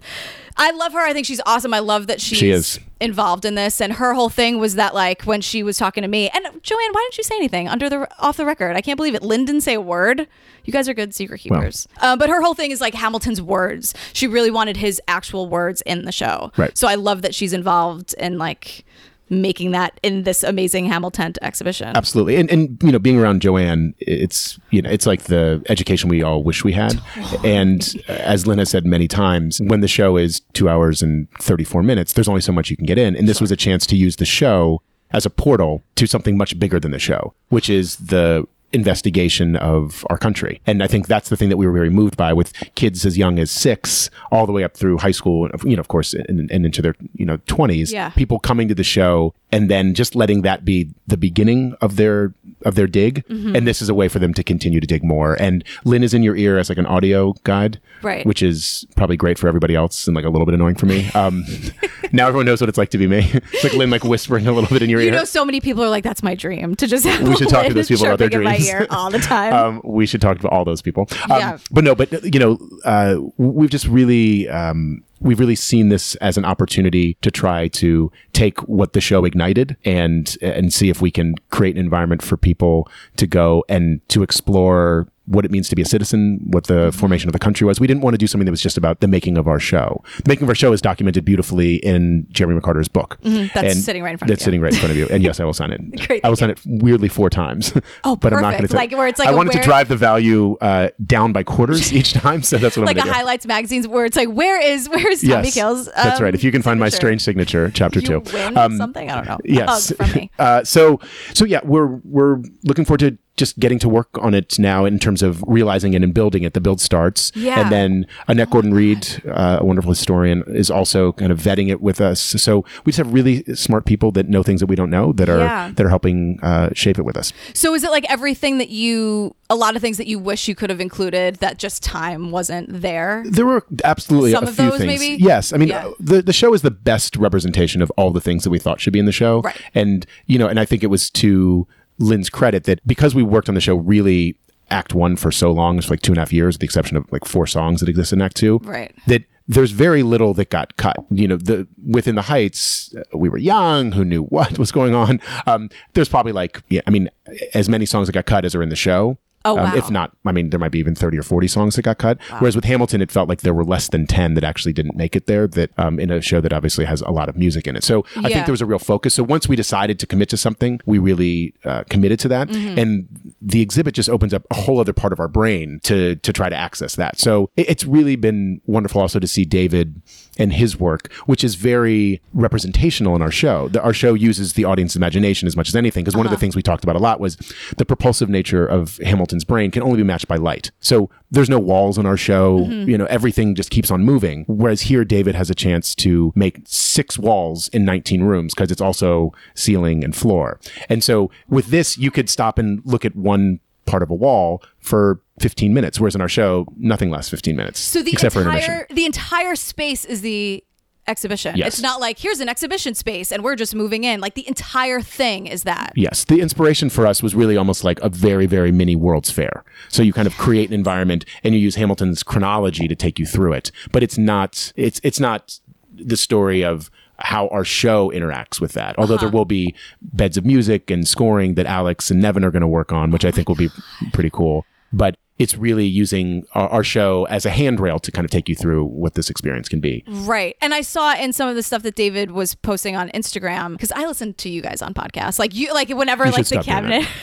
I 0.57 0.71
love 0.71 0.93
her. 0.93 0.99
I 0.99 1.13
think 1.13 1.25
she's 1.25 1.41
awesome. 1.45 1.73
I 1.73 1.79
love 1.79 2.07
that 2.07 2.19
she's 2.19 2.37
She 2.37 2.49
is. 2.49 2.79
involved 2.99 3.45
in 3.45 3.55
this. 3.55 3.79
And 3.79 3.93
her 3.93 4.13
whole 4.13 4.27
thing 4.29 4.59
was 4.59 4.75
that, 4.75 4.93
like, 4.93 5.21
when 5.23 5.39
she 5.41 5.63
was 5.63 5.77
talking 5.77 6.01
to 6.01 6.07
me, 6.09 6.29
and 6.29 6.43
Joanne, 6.63 6.91
why 6.91 7.01
didn't 7.05 7.17
you 7.17 7.23
say 7.23 7.35
anything 7.37 7.67
under 7.69 7.89
the 7.89 8.09
off 8.19 8.37
the 8.37 8.45
record? 8.45 8.75
I 8.75 8.81
can't 8.81 8.97
believe 8.97 9.15
it. 9.15 9.23
Lin 9.23 9.45
didn't 9.45 9.61
say 9.61 9.73
a 9.75 9.81
word. 9.81 10.27
You 10.65 10.73
guys 10.73 10.89
are 10.89 10.93
good 10.93 11.15
secret 11.15 11.39
keepers. 11.39 11.87
Uh, 12.01 12.17
but 12.17 12.29
her 12.29 12.41
whole 12.41 12.53
thing 12.53 12.71
is 12.71 12.81
like 12.81 12.93
Hamilton's 12.93 13.41
words. 13.41 13.93
She 14.13 14.27
really 14.27 14.51
wanted 14.51 14.77
his 14.77 15.01
actual 15.07 15.47
words 15.47 15.81
in 15.85 16.03
the 16.05 16.11
show. 16.11 16.51
Right. 16.57 16.77
So 16.77 16.87
I 16.87 16.95
love 16.95 17.21
that 17.21 17.33
she's 17.33 17.53
involved 17.53 18.13
in 18.19 18.37
like 18.37 18.83
making 19.29 19.71
that 19.71 19.99
in 20.03 20.23
this 20.23 20.43
amazing 20.43 20.85
Hamilton 20.85 21.33
exhibition. 21.41 21.95
Absolutely, 21.95 22.35
and 22.35 22.49
and 22.49 22.81
you 22.83 22.91
know, 22.91 22.99
being 22.99 23.19
around 23.19 23.41
Joanne, 23.41 23.93
it's 23.99 24.59
you 24.71 24.81
know, 24.81 24.89
it's 24.89 25.05
like 25.05 25.23
the 25.23 25.63
education 25.69 26.09
we 26.09 26.23
all 26.23 26.43
wish 26.43 26.63
we 26.63 26.73
had. 26.73 26.99
And 27.43 27.95
uh, 28.09 28.13
as 28.13 28.47
Lin 28.47 28.57
has 28.59 28.69
said 28.69 28.85
many 28.85 29.07
times, 29.07 29.61
when 29.61 29.81
the 29.81 29.87
show 29.87 30.17
is 30.17 30.41
two 30.53 30.67
hours 30.67 31.01
and 31.01 31.31
thirty 31.39 31.63
four 31.63 31.83
minutes, 31.83 32.13
there's 32.13 32.27
only 32.27 32.41
so 32.41 32.51
much 32.51 32.69
you 32.69 32.75
can 32.75 32.85
get 32.85 32.97
in, 32.97 33.15
and 33.15 33.27
this 33.27 33.39
was 33.39 33.51
a 33.51 33.55
chance 33.55 33.85
to 33.87 33.95
use 33.95 34.17
the 34.17 34.25
show 34.25 34.81
as 35.11 35.25
a 35.25 35.29
portal 35.29 35.83
to 35.95 36.05
something 36.05 36.37
much 36.37 36.57
bigger 36.59 36.79
than 36.79 36.91
the 36.91 36.99
show, 36.99 37.33
which 37.49 37.69
is 37.69 37.95
the 37.97 38.47
investigation 38.71 39.55
of 39.55 40.05
our 40.09 40.17
country. 40.17 40.61
And 40.67 40.81
I 40.83 40.87
think 40.87 41.07
that's 41.07 41.29
the 41.29 41.37
thing 41.37 41.49
that 41.49 41.57
we 41.57 41.65
were 41.65 41.73
very 41.73 41.89
moved 41.89 42.17
by 42.17 42.33
with 42.33 42.53
kids 42.75 43.05
as 43.05 43.17
young 43.17 43.39
as 43.39 43.51
six 43.51 44.09
all 44.31 44.45
the 44.45 44.51
way 44.51 44.63
up 44.63 44.75
through 44.75 44.97
high 44.99 45.11
school, 45.11 45.49
you 45.63 45.75
know, 45.75 45.79
of 45.79 45.87
course, 45.87 46.13
and, 46.13 46.49
and 46.51 46.65
into 46.65 46.81
their, 46.81 46.95
you 47.15 47.25
know, 47.25 47.37
twenties, 47.47 47.91
Yeah. 47.91 48.09
people 48.11 48.39
coming 48.39 48.67
to 48.67 48.75
the 48.75 48.83
show 48.83 49.33
and 49.51 49.69
then 49.69 49.93
just 49.93 50.15
letting 50.15 50.41
that 50.43 50.63
be 50.65 50.89
the 51.07 51.17
beginning 51.17 51.75
of 51.81 51.95
their, 51.95 52.33
of 52.63 52.75
their 52.75 52.87
dig. 52.87 53.25
Mm-hmm. 53.27 53.55
And 53.55 53.67
this 53.67 53.81
is 53.81 53.89
a 53.89 53.93
way 53.93 54.07
for 54.07 54.19
them 54.19 54.33
to 54.33 54.43
continue 54.43 54.79
to 54.79 54.87
dig 54.87 55.03
more. 55.03 55.35
And 55.41 55.63
Lin 55.85 56.03
is 56.03 56.13
in 56.13 56.23
your 56.23 56.35
ear 56.35 56.57
as 56.57 56.69
like 56.69 56.77
an 56.77 56.85
audio 56.85 57.33
guide, 57.43 57.79
Right. 58.01 58.25
Which 58.25 58.41
is 58.41 58.85
probably 58.95 59.17
great 59.17 59.37
for 59.37 59.47
everybody 59.47 59.75
else 59.75 60.07
and 60.07 60.15
like 60.15 60.25
a 60.25 60.29
little 60.29 60.45
bit 60.45 60.55
annoying 60.55 60.75
for 60.75 60.85
me. 60.85 61.09
Um, 61.11 61.43
now 62.11 62.27
everyone 62.27 62.45
knows 62.45 62.61
what 62.61 62.69
it's 62.69 62.77
like 62.77 62.89
to 62.91 62.97
be 62.97 63.07
me. 63.07 63.29
It's 63.51 63.63
like 63.63 63.73
Lin 63.73 63.89
like 63.89 64.03
whispering 64.03 64.47
a 64.47 64.51
little 64.53 64.69
bit 64.69 64.81
in 64.81 64.89
your 64.89 65.01
ear. 65.01 65.07
You 65.07 65.11
know, 65.11 65.25
so 65.25 65.43
many 65.43 65.59
people 65.59 65.83
are 65.83 65.89
like, 65.89 66.03
"That's 66.03 66.23
my 66.23 66.33
dream 66.33 66.75
to 66.75 66.87
just 66.87 67.05
have." 67.05 67.27
We 67.27 67.35
should 67.35 67.49
talk 67.49 67.67
to 67.67 67.73
those 67.73 67.87
people 67.89 68.05
about 68.05 68.19
their 68.19 68.27
in 68.27 68.37
dreams. 68.37 68.59
my 68.59 68.65
ear 68.65 68.87
all 68.89 69.09
the 69.09 69.19
time. 69.19 69.53
um, 69.53 69.81
we 69.83 70.05
should 70.05 70.21
talk 70.21 70.39
to 70.39 70.47
all 70.47 70.63
those 70.63 70.81
people. 70.81 71.07
Um, 71.23 71.39
Yeah. 71.39 71.57
But 71.71 71.83
no, 71.83 71.95
but 71.95 72.33
you 72.33 72.39
know, 72.39 72.57
uh, 72.85 73.17
we've 73.37 73.69
just 73.69 73.87
really, 73.87 74.47
um, 74.47 75.03
we've 75.19 75.39
really 75.39 75.55
seen 75.55 75.89
this 75.89 76.15
as 76.15 76.37
an 76.37 76.45
opportunity 76.45 77.15
to 77.21 77.31
try 77.31 77.67
to 77.67 78.11
take 78.33 78.59
what 78.67 78.93
the 78.93 79.01
show 79.01 79.25
ignited 79.25 79.75
and 79.85 80.37
and 80.41 80.73
see 80.73 80.89
if 80.89 81.01
we 81.01 81.11
can 81.11 81.35
create 81.49 81.75
an 81.75 81.81
environment 81.81 82.21
for 82.21 82.37
people 82.37 82.87
to 83.17 83.27
go 83.27 83.63
and 83.69 84.01
to 84.09 84.23
explore 84.23 85.07
what 85.29 85.45
it 85.45 85.51
means 85.51 85.69
to 85.69 85.75
be 85.75 85.81
a 85.81 85.85
citizen, 85.85 86.39
what 86.43 86.65
the 86.65 86.79
Mm-hmm. 86.89 86.97
formation 86.99 87.29
of 87.29 87.33
the 87.33 87.39
country 87.39 87.65
was. 87.65 87.79
We 87.79 87.87
didn't 87.87 88.01
want 88.01 88.13
to 88.15 88.17
do 88.17 88.25
something 88.27 88.45
that 88.45 88.51
was 88.51 88.61
just 88.61 88.77
about 88.77 88.99
the 88.99 89.07
making 89.07 89.37
of 89.37 89.47
our 89.47 89.59
show. 89.59 90.03
The 90.23 90.29
making 90.29 90.43
of 90.43 90.49
our 90.49 90.55
show 90.55 90.73
is 90.73 90.81
documented 90.81 91.23
beautifully 91.25 91.75
in 91.77 92.25
Jeremy 92.31 92.59
McCarter's 92.59 92.87
book. 92.87 93.17
Mm-hmm. 93.23 93.47
That's 93.53 93.75
And 93.75 93.83
sitting 93.83 94.01
right 94.03 94.11
in 94.11 94.17
front 94.17 94.29
of 94.31 94.35
That's 94.35 94.41
you. 94.41 94.45
sitting 94.45 94.61
right 94.61 94.73
in 94.73 94.79
front 94.79 94.91
of 94.91 94.97
you. 94.97 95.07
And 95.11 95.21
yes, 95.23 95.39
I 95.39 95.43
will 95.45 95.53
sign 95.53 95.71
it. 95.71 95.81
Great, 96.07 96.25
I 96.25 96.29
will 96.29 96.35
sign 96.35 96.49
it 96.49 96.59
weirdly 96.65 97.09
four 97.09 97.29
times. 97.29 97.73
Oh, 98.03 98.15
but 98.15 98.33
I'm 98.33 98.41
not 98.41 98.51
going 98.51 98.61
perfect. 98.67 98.71
to 98.71 98.77
Like, 98.77 98.91
where 98.93 99.07
it's 99.07 99.19
like 99.19 99.27
I 99.27 99.31
a 99.31 99.35
wanted 99.35 99.53
to 99.53 99.61
drive 99.61 99.87
the 99.89 99.97
value 99.97 100.55
uh, 100.61 100.89
down 101.05 101.33
by 101.33 101.43
quarters 101.43 101.91
each 101.99 102.13
time, 102.13 102.41
so 102.43 102.57
that's 102.57 102.77
what 102.77 102.85
like 102.85 102.95
I'm 102.95 103.01
a 103.01 103.03
going 103.03 103.07
to 103.07 103.11
do. 103.13 103.17
highlights 103.17 103.45
magazines 103.45 103.87
where 103.87 104.05
it's 104.05 104.15
like, 104.15 104.29
"Where 104.29 104.59
is 104.61 104.87
where's 104.89 105.21
Tommy 105.21 105.33
Yes, 105.45 105.53
Kills?" 105.53 105.85
that's 105.93 106.19
um, 106.19 106.23
right. 106.23 106.33
If 106.33 106.43
you 106.43 106.51
can 106.51 106.61
find 106.61 106.79
my 106.79 106.89
strange 106.89 107.21
signature, 107.21 107.69
chapter 107.71 107.99
you 107.99 108.21
two. 108.21 108.37
Um, 108.55 108.77
something. 108.77 109.09
I 109.11 109.15
don't 109.15 109.27
know. 109.27 109.37
Yes. 109.43 109.91
A 109.99 110.07
me. 110.15 110.31
Uh, 110.39 110.63
so, 110.63 110.99
so 111.33 111.45
yeah, 111.45 111.59
we're 111.63 111.87
we're 112.03 112.41
looking 112.63 112.85
forward 112.85 112.99
to 113.01 113.17
just 113.39 113.57
getting 113.59 113.79
to 113.79 113.89
work 113.89 114.09
on 114.21 114.33
it 114.33 114.59
now 114.59 114.85
in 114.85 114.99
terms 114.99 115.21
of 115.23 115.43
realizing 115.47 115.93
it 115.93 116.03
and 116.03 116.13
building 116.13 116.43
it. 116.43 116.53
The 116.53 116.61
build 116.61 116.79
starts, 116.81 117.31
Yeah. 117.35 117.59
and 117.61 117.71
then 117.71 118.05
Annette 118.27 118.49
Gordon 118.51 118.73
Reed, 118.73 119.07
uh, 119.27 119.57
a 119.61 119.65
wonderful 119.65 119.91
historian, 119.91 120.43
is 120.47 120.69
also 120.69 121.13
kind 121.13 121.31
of 121.31 121.39
vetting 121.39 121.69
it 121.69 121.79
with 121.81 121.99
us. 122.01 122.19
So 122.19 122.65
we 122.83 122.91
just 122.91 122.97
have 122.97 123.11
really 123.13 123.43
smart 123.55 123.85
people 123.85 124.11
that 124.11 124.27
know 124.29 124.43
things 124.43 124.59
that 124.59 124.67
we 124.67 124.75
don't 124.75 124.89
know 124.91 125.13
that 125.13 125.29
are 125.29 125.39
Yeah. 125.39 125.71
that 125.75 125.85
are 125.85 125.89
helping 125.89 126.39
uh, 126.43 126.69
shape 126.73 126.99
it 126.99 127.05
with 127.05 127.17
us. 127.17 127.33
So 127.53 127.73
is 127.73 127.83
it 127.83 127.91
like 127.91 128.05
everything 128.09 128.57
that 128.59 128.69
you, 128.69 129.35
a 129.49 129.55
lot 129.55 129.75
of 129.75 129.81
things 129.81 129.97
that 129.97 130.07
you 130.07 130.19
wish 130.19 130.47
you 130.47 130.55
could 130.55 130.69
have 130.69 130.81
included 130.81 131.35
that 131.37 131.57
just 131.57 131.81
time 131.81 132.31
wasn't 132.31 132.67
there? 132.81 133.23
There 133.25 133.45
were 133.45 133.65
absolutely 133.83 134.31
Some 134.31 134.43
a 134.43 134.47
of 134.49 134.55
few 134.55 134.69
those, 134.69 134.79
things. 134.81 134.99
maybe? 134.99 135.23
Yes, 135.23 135.53
I 135.53 135.57
mean 135.57 135.69
Yeah. 135.69 135.87
uh, 135.87 135.91
the 135.99 136.21
the 136.21 136.33
show 136.33 136.53
is 136.53 136.61
the 136.61 136.71
best 136.71 137.15
representation 137.15 137.81
of 137.81 137.89
all 137.97 138.11
the 138.11 138.21
things 138.21 138.43
that 138.43 138.49
we 138.49 138.59
thought 138.59 138.81
should 138.81 138.93
be 138.93 138.99
in 138.99 139.05
the 139.05 139.11
show. 139.23 139.41
Right. 139.41 139.55
And 139.73 140.05
you 140.27 140.37
know, 140.37 140.47
and 140.47 140.59
I 140.59 140.65
think 140.65 140.83
it 140.83 140.87
was 140.87 141.09
to 141.11 141.67
Lin's 141.99 142.29
credit 142.29 142.63
that 142.63 142.85
because 142.87 143.13
we 143.13 143.23
worked 143.23 143.49
on 143.49 143.55
the 143.55 143.61
show 143.61 143.75
really 143.75 144.37
Act 144.71 144.93
One 144.93 145.15
for 145.15 145.31
so 145.31 145.51
long, 145.51 145.77
it's 145.77 145.89
like 145.89 146.01
two 146.01 146.11
and 146.11 146.17
a 146.17 146.21
half 146.21 146.33
years, 146.33 146.55
with 146.55 146.61
the 146.61 146.65
exception 146.65 146.97
of 146.97 147.11
like 147.11 147.25
four 147.25 147.47
songs 147.47 147.79
that 147.79 147.89
exist 147.89 148.13
in 148.13 148.21
Act 148.21 148.35
Two. 148.37 148.59
Right. 148.63 148.93
That 149.07 149.23
there's 149.47 149.71
very 149.71 150.03
little 150.03 150.33
that 150.35 150.49
got 150.51 150.77
cut. 150.77 150.95
You 151.09 151.27
know, 151.27 151.37
the 151.37 151.67
within 151.85 152.15
the 152.15 152.21
Heights, 152.21 152.93
we 153.13 153.29
were 153.29 153.37
young. 153.37 153.91
Who 153.93 154.05
knew 154.05 154.23
what 154.25 154.59
was 154.59 154.71
going 154.71 154.93
on? 154.93 155.19
Um, 155.47 155.69
there's 155.93 156.09
probably 156.09 156.31
like, 156.31 156.61
yeah, 156.69 156.81
I 156.85 156.91
mean, 156.91 157.09
as 157.53 157.67
many 157.67 157.85
songs 157.85 158.07
that 158.07 158.13
got 158.13 158.25
cut 158.25 158.45
as 158.45 158.53
are 158.53 158.61
in 158.61 158.69
the 158.69 158.75
show. 158.75 159.17
Oh, 159.45 159.57
Um, 159.57 159.63
wow. 159.71 159.75
if 159.75 159.89
not, 159.89 160.11
I 160.25 160.31
mean, 160.33 160.49
there 160.49 160.59
might 160.59 160.71
be 160.71 160.79
even 160.79 160.95
30 160.95 161.17
or 161.17 161.23
40 161.23 161.47
songs 161.47 161.75
that 161.75 161.83
got 161.83 161.97
cut. 161.97 162.17
Whereas 162.39 162.55
with 162.55 162.65
Hamilton, 162.65 163.01
it 163.01 163.09
felt 163.09 163.29
like 163.29 163.41
there 163.41 163.53
were 163.53 163.63
less 163.63 163.87
than 163.87 164.05
10 164.05 164.33
that 164.33 164.43
actually 164.43 164.73
didn't 164.73 164.95
make 164.97 165.15
it 165.15 165.27
there 165.27 165.47
that 165.47 165.71
um, 165.77 165.97
in 165.99 166.11
a 166.11 166.19
show 166.21 166.41
that 166.41 166.51
obviously 166.51 166.83
has 166.85 167.01
a 167.01 167.11
lot 167.11 167.29
of 167.29 167.37
music 167.37 167.65
in 167.65 167.75
it. 167.77 167.83
So 167.83 168.03
I 168.17 168.23
think 168.29 168.45
there 168.45 168.51
was 168.53 168.61
a 168.61 168.65
real 168.65 168.79
focus. 168.79 169.13
So 169.13 169.23
once 169.23 169.47
we 169.47 169.55
decided 169.55 169.97
to 169.99 170.05
commit 170.05 170.27
to 170.29 170.37
something, 170.37 170.81
we 170.85 170.99
really 170.99 171.53
uh, 171.63 171.83
committed 171.89 172.19
to 172.19 172.27
that. 172.27 172.49
Mm-hmm. 172.49 172.79
And 172.79 173.07
the 173.41 173.61
exhibit 173.61 173.95
just 173.95 174.09
opens 174.09 174.33
up 174.33 174.43
a 174.51 174.55
whole 174.55 174.79
other 174.79 174.93
part 174.93 175.13
of 175.13 175.19
our 175.21 175.29
brain 175.29 175.79
to, 175.83 176.15
to 176.17 176.33
try 176.33 176.49
to 176.49 176.55
access 176.55 176.95
that. 176.97 177.17
So 177.17 177.49
it- 177.55 177.69
it's 177.69 177.85
really 177.85 178.17
been 178.17 178.59
wonderful 178.65 178.99
also 179.01 179.19
to 179.19 179.27
see 179.27 179.45
David 179.45 180.01
and 180.39 180.53
his 180.53 180.79
work, 180.79 181.11
which 181.25 181.43
is 181.43 181.55
very 181.55 182.21
representational 182.33 183.15
in 183.15 183.21
our 183.21 183.29
show. 183.29 183.67
The, 183.67 183.81
our 183.81 183.93
show 183.93 184.13
uses 184.13 184.53
the 184.53 184.65
audience 184.65 184.95
imagination 184.95 185.47
as 185.47 185.55
much 185.55 185.67
as 185.67 185.75
anything, 185.75 186.03
because 186.03 186.15
one 186.15 186.25
of 186.25 186.31
the 186.31 186.35
uh-huh. 186.35 186.41
things 186.41 186.55
we 186.55 186.63
talked 186.63 186.83
about 186.83 186.95
a 186.95 186.99
lot 186.99 187.19
was 187.19 187.35
the 187.77 187.85
propulsive 187.85 188.29
nature 188.29 188.65
of 188.65 188.97
Hamilton's 189.03 189.43
brain 189.43 189.69
can 189.69 189.83
only 189.83 189.97
be 189.97 190.03
matched 190.03 190.27
by 190.27 190.37
light. 190.37 190.71
So 190.79 191.09
there's 191.29 191.49
no 191.49 191.59
walls 191.59 191.97
in 191.97 192.05
our 192.05 192.17
show. 192.17 192.59
Mm-hmm. 192.59 192.89
You 192.89 192.97
know, 192.97 193.05
everything 193.05 193.53
just 193.53 193.69
keeps 193.69 193.91
on 193.91 194.03
moving. 194.03 194.45
Whereas 194.47 194.81
here, 194.81 195.05
David 195.05 195.35
has 195.35 195.49
a 195.49 195.55
chance 195.55 195.93
to 195.95 196.31
make 196.35 196.61
six 196.65 197.19
walls 197.19 197.67
in 197.69 197.85
19 197.85 198.23
rooms 198.23 198.53
because 198.55 198.71
it's 198.71 198.81
also 198.81 199.33
ceiling 199.53 200.03
and 200.03 200.15
floor. 200.15 200.59
And 200.87 201.03
so 201.03 201.29
with 201.49 201.67
this, 201.67 201.97
you 201.97 202.11
could 202.11 202.29
stop 202.29 202.57
and 202.57 202.81
look 202.85 203.05
at 203.05 203.15
one 203.15 203.59
part 203.85 204.03
of 204.03 204.09
a 204.09 204.15
wall 204.15 204.63
for 204.79 205.21
15 205.39 205.73
minutes, 205.73 205.99
whereas 205.99 206.15
in 206.15 206.21
our 206.21 206.29
show, 206.29 206.65
nothing 206.77 207.09
less 207.09 207.29
15 207.29 207.55
minutes. 207.55 207.79
So 207.79 208.01
the 208.01 208.11
entire 208.11 208.87
the 208.89 209.05
entire 209.05 209.55
space 209.55 210.05
is 210.05 210.21
the 210.21 210.63
exhibition. 211.09 211.57
Yes. 211.57 211.67
It's 211.67 211.81
not 211.81 211.99
like 211.99 212.19
here's 212.19 212.39
an 212.39 212.47
exhibition 212.47 212.93
space 212.93 213.31
and 213.31 213.43
we're 213.43 213.55
just 213.55 213.73
moving 213.73 214.03
in. 214.03 214.21
Like 214.21 214.35
the 214.35 214.47
entire 214.47 215.01
thing 215.01 215.47
is 215.47 215.63
that. 215.63 215.91
Yes, 215.95 216.23
the 216.23 216.39
inspiration 216.39 216.89
for 216.89 217.07
us 217.07 217.23
was 217.23 217.35
really 217.35 217.57
almost 217.57 217.83
like 217.83 217.99
a 218.01 218.09
very, 218.09 218.45
very 218.45 218.71
mini 218.71 218.95
World's 218.95 219.31
Fair. 219.31 219.63
So 219.89 220.03
you 220.03 220.13
kind 220.13 220.27
of 220.27 220.37
create 220.37 220.69
an 220.69 220.75
environment 220.75 221.25
and 221.43 221.55
you 221.55 221.59
use 221.59 221.75
Hamilton's 221.75 222.23
chronology 222.23 222.87
to 222.87 222.95
take 222.95 223.19
you 223.19 223.25
through 223.25 223.53
it, 223.53 223.71
but 223.91 224.03
it's 224.03 224.17
not 224.17 224.71
it's 224.75 225.01
it's 225.03 225.19
not 225.19 225.59
the 225.91 226.17
story 226.17 226.63
of 226.63 226.89
how 227.21 227.47
our 227.49 227.63
show 227.63 228.11
interacts 228.11 228.59
with 228.61 228.73
that. 228.73 228.97
Although 228.97 229.17
there 229.17 229.29
will 229.29 229.45
be 229.45 229.75
beds 230.01 230.37
of 230.37 230.45
music 230.45 230.89
and 230.89 231.07
scoring 231.07 231.55
that 231.55 231.65
Alex 231.65 232.11
and 232.11 232.21
Nevin 232.21 232.43
are 232.43 232.51
going 232.51 232.61
to 232.61 232.67
work 232.67 232.91
on, 232.91 233.11
which 233.11 233.25
I 233.25 233.31
think 233.31 233.47
will 233.47 233.55
be 233.55 233.69
pretty 234.13 234.29
cool. 234.29 234.65
But 234.91 235.17
it's 235.37 235.55
really 235.55 235.85
using 235.85 236.45
our, 236.53 236.67
our 236.69 236.83
show 236.83 237.25
as 237.25 237.45
a 237.45 237.49
handrail 237.49 237.99
to 237.99 238.11
kind 238.11 238.25
of 238.25 238.31
take 238.31 238.49
you 238.49 238.55
through 238.55 238.85
what 238.85 239.13
this 239.13 239.29
experience 239.29 239.69
can 239.69 239.79
be. 239.79 240.03
Right. 240.07 240.57
And 240.61 240.73
I 240.73 240.81
saw 240.81 241.15
in 241.15 241.31
some 241.31 241.47
of 241.47 241.55
the 241.55 241.63
stuff 241.63 241.83
that 241.83 241.95
David 241.95 242.31
was 242.31 242.55
posting 242.55 242.95
on 242.95 243.09
Instagram 243.09 243.73
because 243.73 243.91
I 243.93 244.05
listen 244.05 244.33
to 244.35 244.49
you 244.49 244.61
guys 244.61 244.81
on 244.81 244.93
podcasts. 244.93 245.39
Like 245.39 245.55
you 245.55 245.73
like 245.73 245.89
whenever 245.89 246.25
You 246.25 246.31
like 246.31 246.47
the 246.47 246.61
cabinet 246.61 247.07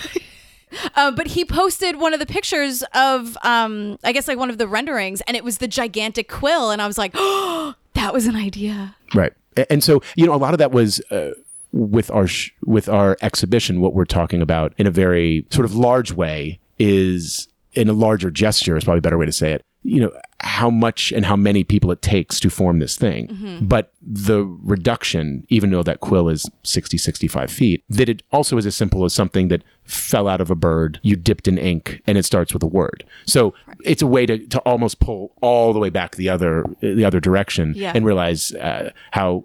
Uh, 0.95 1.11
but 1.11 1.29
he 1.29 1.45
posted 1.45 1.97
one 1.97 2.12
of 2.12 2.21
the 2.21 2.26
pictures 2.26 2.83
of, 2.95 3.37
um, 3.43 3.99
I 4.05 4.12
guess, 4.12 4.29
like 4.29 4.38
one 4.38 4.50
of 4.50 4.59
the 4.59 4.67
renderings, 4.67 5.21
and 5.23 5.37
it 5.37 5.45
was 5.45 5.59
the 5.59 5.69
gigantic 5.69 6.29
quill, 6.29 6.71
and 6.71 6.83
I 6.83 6.87
was 6.87 6.99
like, 6.99 7.12
"Oh, 7.15 7.75
that 7.95 8.12
was 8.12 8.26
an 8.26 8.37
idea." 8.37 8.97
Right. 9.15 9.33
And 9.71 9.83
so, 9.83 10.03
you 10.17 10.27
know, 10.27 10.35
a 10.35 10.37
lot 10.37 10.55
of 10.55 10.59
that 10.59 10.73
was 10.73 11.01
uh, 11.11 11.31
with 11.73 12.11
our 12.11 12.27
sh- 12.27 12.51
with 12.65 12.89
our 12.89 13.17
exhibition 13.23 13.81
what 13.81 13.95
we're 13.95 14.05
talking 14.05 14.43
about 14.43 14.73
in 14.79 14.87
a 14.87 14.91
very 14.91 15.47
sort 15.51 15.65
of 15.65 15.75
large 15.75 16.13
way 16.13 16.59
is 16.79 17.49
in 17.73 17.89
a 17.89 17.93
larger 17.93 18.31
gesture 18.31 18.77
is 18.77 18.85
probably 18.85 18.99
a 18.99 19.03
better 19.03 19.19
way 19.19 19.27
to 19.27 19.33
say 19.33 19.53
it. 19.53 19.63
You 19.88 20.00
know, 20.00 20.12
how 20.40 20.69
much 20.71 21.12
and 21.12 21.25
how 21.25 21.37
many 21.37 21.62
people 21.64 21.90
it 21.93 22.02
takes 22.02 22.40
to 22.40 22.50
form 22.50 22.78
this 22.81 22.97
thing. 22.97 23.59
But 23.62 23.93
the 24.02 24.45
reduction, 24.45 25.47
even 25.49 25.71
though 25.71 25.83
that 25.85 26.00
quill 26.00 26.28
is 26.28 26.49
60, 26.64 26.99
65 26.99 27.50
feet, 27.50 27.85
that 27.88 28.09
it 28.09 28.23
also 28.33 28.57
is 28.59 28.66
as 28.66 28.75
simple 28.76 29.05
as 29.05 29.12
something 29.14 29.49
that 29.49 29.62
fell 29.85 30.26
out 30.28 30.40
of 30.40 30.50
a 30.50 30.55
bird, 30.55 30.99
you 31.02 31.14
dipped 31.14 31.47
in 31.49 31.57
ink, 31.59 32.02
and 32.07 32.19
it 32.19 32.25
starts 32.25 32.52
with 32.52 32.62
a 32.62 32.66
word. 32.66 33.05
So 33.26 33.55
it's 33.85 34.02
a 34.02 34.07
way 34.07 34.26
to, 34.26 34.38
to 34.49 34.59
almost 34.61 34.99
pull 34.99 35.33
all 35.40 35.73
the 35.73 35.78
way 35.78 35.90
back 35.90 36.16
the 36.16 36.28
other 36.28 36.64
the 36.81 37.05
other 37.05 37.21
direction 37.21 37.73
Yeah. 37.76 37.93
and 37.95 38.05
realize 38.05 38.52
uh, 38.55 38.90
how 39.12 39.45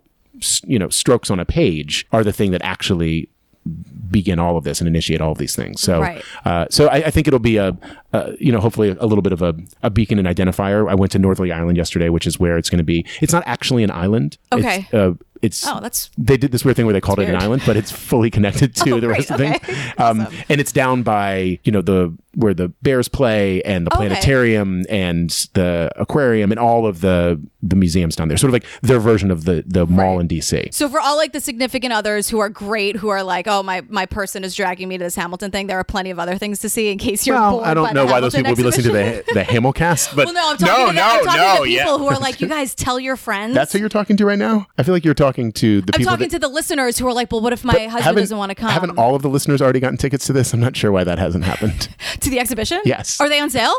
you 0.65 0.79
know 0.79 0.89
strokes 0.89 1.29
on 1.29 1.39
a 1.39 1.45
page 1.45 2.07
are 2.11 2.23
the 2.23 2.33
thing 2.33 2.51
that 2.51 2.61
actually 2.63 3.29
begin 4.09 4.39
all 4.39 4.57
of 4.57 4.63
this 4.63 4.81
and 4.81 4.87
initiate 4.87 5.21
all 5.21 5.31
of 5.31 5.37
these 5.37 5.55
things. 5.55 5.81
So, 5.81 6.01
Right. 6.01 6.23
uh, 6.45 6.65
so 6.69 6.87
I, 6.87 6.95
I 6.95 7.11
think 7.11 7.27
it'll 7.27 7.39
be 7.39 7.57
a, 7.57 7.77
uh, 8.13 8.31
you 8.39 8.51
know, 8.51 8.59
hopefully 8.59 8.89
a, 8.99 9.05
little 9.05 9.21
bit 9.21 9.31
of 9.33 9.41
a, 9.41 9.55
a 9.83 9.89
beacon 9.89 10.19
and 10.19 10.27
identifier. 10.27 10.89
I 10.89 10.95
went 10.95 11.11
to 11.13 11.19
Northerly 11.19 11.51
Island 11.51 11.77
yesterday, 11.77 12.09
which 12.09 12.25
is 12.27 12.39
where 12.39 12.57
it's 12.57 12.69
going 12.69 12.79
to 12.79 12.83
be. 12.83 13.05
It's 13.21 13.31
not 13.33 13.43
actually 13.45 13.83
an 13.83 13.91
island. 13.91 14.37
Okay. 14.51 14.79
It's, 14.79 14.93
uh, 14.93 15.13
it's 15.41 15.65
Oh, 15.67 15.79
that's 15.79 16.11
they 16.19 16.37
did 16.37 16.51
this 16.51 16.63
weird 16.63 16.75
thing 16.75 16.85
where 16.85 16.93
they 16.93 17.01
called 17.01 17.19
it 17.19 17.27
an 17.29 17.35
island, 17.35 17.63
but 17.65 17.75
it's 17.77 17.89
fully 17.89 18.29
connected 18.29 18.75
to 18.75 18.91
Oh, 18.95 18.99
the 18.99 19.07
rest 19.07 19.29
great. 19.29 19.31
of 19.31 19.37
the 19.39 19.55
Okay. 19.55 19.73
things. 19.73 19.93
Um, 19.99 20.27
and 20.49 20.61
it's 20.61 20.71
down 20.71 21.01
by 21.03 21.59
you 21.63 21.71
know 21.71 21.81
the 21.81 22.15
where 22.35 22.53
the 22.53 22.69
bears 22.81 23.07
play 23.07 23.61
and 23.63 23.85
the 23.87 23.91
Okay. 23.93 24.07
planetarium 24.07 24.83
and 24.89 25.29
the 25.53 25.91
aquarium 25.97 26.51
and 26.51 26.59
all 26.59 26.85
of 26.87 27.01
the 27.01 27.39
the 27.63 27.75
museums 27.75 28.15
down 28.15 28.27
there. 28.27 28.37
Sort 28.37 28.49
of 28.49 28.53
like 28.53 28.65
their 28.81 28.99
version 28.99 29.29
of 29.31 29.43
the 29.45 29.63
the 29.67 29.85
mall 29.85 30.19
in 30.19 30.27
DC. 30.27 30.73
So 30.73 30.87
for 30.89 30.99
all 30.99 31.17
like 31.17 31.33
the 31.33 31.41
significant 31.41 31.93
others 31.93 32.29
who 32.29 32.39
are 32.39 32.49
great, 32.49 32.95
who 32.95 33.09
are 33.09 33.21
like, 33.23 33.47
oh 33.47 33.61
my 33.63 33.81
my 33.89 34.05
person 34.05 34.43
is 34.43 34.55
dragging 34.55 34.87
me 34.87 34.97
to 34.97 35.03
this 35.03 35.15
Hamilton 35.15 35.51
thing, 35.51 35.67
there 35.67 35.77
are 35.77 35.83
plenty 35.83 36.09
of 36.09 36.19
other 36.19 36.37
things 36.37 36.59
to 36.59 36.69
see 36.69 36.89
in 36.91 36.97
case 36.97 37.27
you're 37.27 37.35
Well, 37.35 37.51
bored. 37.57 37.67
I 37.67 37.73
don't 37.73 37.93
know 37.93 38.05
why 38.05 38.19
those 38.19 38.33
people 38.33 38.51
will 38.51 38.55
be 38.57 38.63
listening 38.63 38.87
to 38.87 38.91
the 38.93 39.33
the 39.33 39.43
Hamilcast, 39.43 40.15
but 40.15 40.25
Well, 40.31 40.33
no, 40.33 40.49
I'm 40.51 40.57
talking, 40.57 40.73
No, 40.73 40.87
to, 40.87 40.93
the, 40.93 40.93
no, 40.93 41.23
talking 41.25 41.41
no, 41.41 41.55
to 41.57 41.63
people 41.63 41.69
yeah. 41.93 41.97
who 41.97 42.07
are 42.07 42.19
like, 42.19 42.39
you 42.41 42.47
guys 42.47 42.73
tell 42.73 42.99
your 42.99 43.15
friends. 43.17 43.53
that's 43.53 43.73
who 43.73 43.79
you're 43.79 43.89
talking 43.89 44.15
to 44.17 44.25
right 44.25 44.39
now. 44.39 44.67
I 44.77 44.83
feel 44.83 44.93
like 44.93 45.03
you're 45.05 45.13
talking 45.13 45.51
to 45.53 45.81
the 45.81 45.91
people 45.91 46.07
I'm 46.09 46.13
talking 46.17 46.29
that, 46.29 46.35
to 46.35 46.39
the 46.39 46.47
listeners 46.47 46.97
who 46.97 47.07
are 47.07 47.13
like, 47.13 47.31
well, 47.31 47.41
what 47.41 47.53
if 47.53 47.63
my 47.65 47.87
husband 47.87 48.17
doesn't 48.17 48.37
want 48.37 48.49
to 48.51 48.55
come 48.55 48.69
Haven't 48.71 48.97
all 48.97 49.15
of 49.15 49.21
the 49.21 49.29
listeners 49.29 49.61
already 49.61 49.79
gotten 49.79 49.97
tickets 49.97 50.25
to 50.27 50.33
this? 50.33 50.53
I'm 50.53 50.59
not 50.59 50.75
sure 50.75 50.91
why 50.91 51.03
that 51.03 51.19
hasn't 51.19 51.43
happened. 51.43 51.89
to 52.21 52.29
the 52.29 52.39
exhibition? 52.39 52.81
Yes. 52.85 53.19
Are 53.19 53.29
they 53.29 53.39
on 53.39 53.49
sale? 53.49 53.73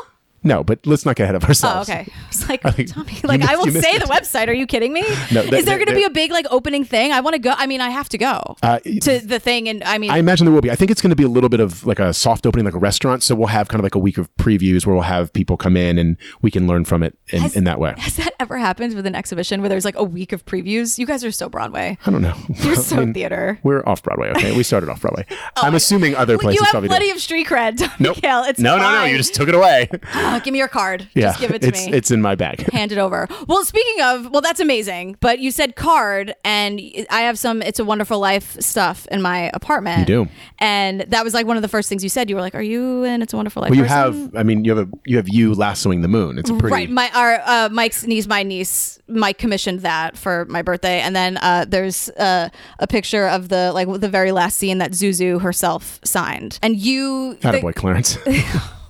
No, 0.45 0.63
but 0.65 0.87
let's 0.87 1.05
not 1.07 1.17
get 1.17 1.25
ahead 1.25 1.35
of 1.35 1.45
ourselves. 1.45 1.89
Oh, 1.89 1.93
okay. 1.93 2.07
I 2.13 2.29
was 2.29 2.49
like, 2.49 2.63
think 2.75 2.89
Tommy, 2.93 3.21
like 3.25 3.41
missed- 3.41 3.53
I 3.53 3.57
will 3.57 3.71
say 3.71 3.93
it. 3.93 4.01
the 4.01 4.09
website. 4.09 4.49
Are 4.49 4.53
you 4.53 4.67
kidding 4.67 4.93
me? 4.93 5.03
No, 5.33 5.43
is 5.43 5.65
there 5.65 5.77
going 5.77 5.89
to 5.89 5.95
be 5.95 6.05
a 6.05 6.11
big 6.11 6.31
like 6.31 6.47
opening 6.51 6.85
thing? 6.85 7.13
I 7.13 7.21
want 7.21 7.35
to 7.35 7.39
go. 7.41 7.53
I 7.57 7.67
mean, 7.67 7.81
I 7.81 7.91
have 7.91 8.09
to 8.11 8.19
go 8.19 8.57
Uh, 8.63 8.79
to 8.81 9.21
the 9.21 9.39
thing, 9.39 9.69
and 9.69 9.83
I 9.85 9.99
mean, 9.99 10.11
I 10.11 10.19
imagine 10.19 10.45
there 10.47 10.55
will 10.55 10.61
be. 10.61 10.71
I 10.71 10.75
think 10.77 10.91
it's 10.91 11.01
going 11.01 11.11
to 11.11 11.17
be 11.17 11.23
a 11.25 11.29
little 11.29 11.49
bit 11.49 11.61
of 11.61 11.85
like 11.87 11.99
a 11.99 12.13
soft 12.13 12.47
opening, 12.47 12.65
like 12.65 12.75
a 12.75 12.79
restaurant. 12.79 13.23
So 13.23 13.35
we'll 13.35 13.49
have 13.49 13.69
kind 13.69 13.81
of 13.81 13.85
like 13.85 13.95
a 13.95 13.99
week 13.99 14.19
of 14.19 14.35
previews 14.37 14.87
where 14.87 14.95
we'll 14.95 15.03
have 15.05 15.33
people 15.33 15.57
come 15.57 15.77
in 15.77 15.99
and 15.99 16.17
we 16.43 16.51
can 16.51 16.67
learn 16.67 16.85
from 16.85 17.03
it 17.03 17.17
in, 17.29 17.41
Has- 17.43 17.57
in 17.57 17.65
that 17.65 17.79
way. 17.79 17.95
has 17.99 18.17
that 18.17 18.33
ever 18.41 18.59
happened 18.59 18.95
with 18.95 19.07
an 19.07 19.15
exhibition 19.15 19.61
where 19.61 19.69
there's 19.69 19.85
like 19.85 19.97
a 19.97 20.05
week 20.05 20.33
of 20.33 20.45
previews? 20.45 20.99
You 20.99 21.07
guys 21.07 21.25
are 21.25 21.31
so 21.33 21.49
Broadway. 21.49 21.99
I 22.07 22.11
don't 22.11 22.23
know. 22.23 22.35
You're 22.63 22.73
I 22.73 22.77
so 22.77 22.97
mean, 22.97 23.15
theater. 23.15 23.59
We're 23.63 23.83
off 23.87 24.03
Broadway. 24.03 24.31
Okay, 24.31 24.57
we 24.57 24.63
started 24.63 24.89
off 24.89 25.01
Broadway. 25.01 25.27
I'm 25.57 25.75
assuming 25.75 26.15
other 26.17 26.35
Well, 26.35 26.41
places 26.45 26.61
you 26.61 26.65
have 26.65 26.71
probably 26.73 26.89
plenty 26.89 27.09
do. 27.09 27.15
of 27.15 27.21
street 27.21 27.47
cred, 27.47 27.81
Nope. 28.01 28.17
Mikhail. 28.17 28.43
It's 28.45 28.59
no, 28.59 28.77
no, 28.79 28.91
no. 28.93 29.05
You 29.05 29.17
just 29.17 29.35
took 29.35 29.49
it 29.49 29.55
away. 29.55 29.89
Uh, 30.37 30.41
give 30.41 30.53
me 30.53 30.59
your 30.59 30.69
card. 30.69 31.09
yeah, 31.15 31.29
Just 31.29 31.41
give 31.41 31.51
it 31.53 31.63
to 31.63 31.69
it's 31.69 31.87
me. 31.87 31.93
it's 31.93 32.11
in 32.11 32.21
my 32.23 32.35
bag. 32.35 32.61
hand 32.73 32.93
it 32.93 32.99
over. 32.99 33.29
Well, 33.47 33.65
speaking 33.65 34.03
of, 34.03 34.31
well, 34.31 34.41
that's 34.41 34.61
amazing. 34.61 35.17
But 35.21 35.39
you 35.39 35.51
said 35.51 35.77
card, 35.77 36.35
and 36.45 36.81
I 37.11 37.23
have 37.23 37.39
some 37.39 37.63
"It's 37.63 37.79
a 37.79 37.85
Wonderful 37.85 38.19
Life" 38.19 38.61
stuff 38.61 39.07
in 39.11 39.23
my 39.23 39.51
apartment. 39.55 40.01
You 40.09 40.25
do. 40.25 40.29
and 40.59 41.03
that 41.03 41.25
was 41.25 41.35
like 41.35 41.47
one 41.47 41.57
of 41.57 41.63
the 41.63 41.69
first 41.69 41.89
things 41.89 42.03
you 42.03 42.09
said. 42.09 42.29
You 42.31 42.37
were 42.37 42.43
like, 42.43 42.55
"Are 42.55 42.63
you 42.63 43.05
in 43.05 43.23
It's 43.23 43.33
a 43.33 43.37
Wonderful 43.37 43.63
Life?" 43.63 43.71
Well, 43.71 43.77
you 43.79 43.85
person?" 43.85 44.23
have. 44.25 44.37
I 44.37 44.43
mean, 44.43 44.65
you 44.65 44.75
have 44.77 44.89
a 44.89 44.91
you 45.07 45.17
have 45.17 45.29
you 45.29 45.55
lassoing 45.55 46.03
the 46.03 46.09
moon. 46.09 46.39
It's 46.39 46.51
a 46.51 46.55
pretty. 46.55 46.73
Right, 46.73 46.91
my 46.91 47.11
our 47.15 47.41
uh, 47.45 47.69
Mike's 47.71 48.07
niece, 48.07 48.27
my 48.27 48.43
niece, 48.43 48.99
Mike 49.09 49.39
commissioned 49.39 49.81
that 49.81 50.17
for 50.17 50.45
my 50.47 50.63
birthday, 50.63 51.01
and 51.01 51.15
then 51.15 51.37
uh, 51.39 51.65
there's 51.69 52.09
uh, 52.11 52.49
a 52.79 52.87
picture 52.87 53.27
of 53.29 53.49
the 53.49 53.73
like 53.73 53.89
the 54.01 54.09
very 54.09 54.33
last 54.33 54.57
scene 54.59 54.79
that 54.79 54.93
Zuzu 54.93 55.41
herself 55.41 56.01
signed, 56.05 56.59
and 56.63 56.77
you. 56.77 57.35
the- 57.35 57.49
Attaboy, 57.49 57.75
Clarence. 57.75 58.17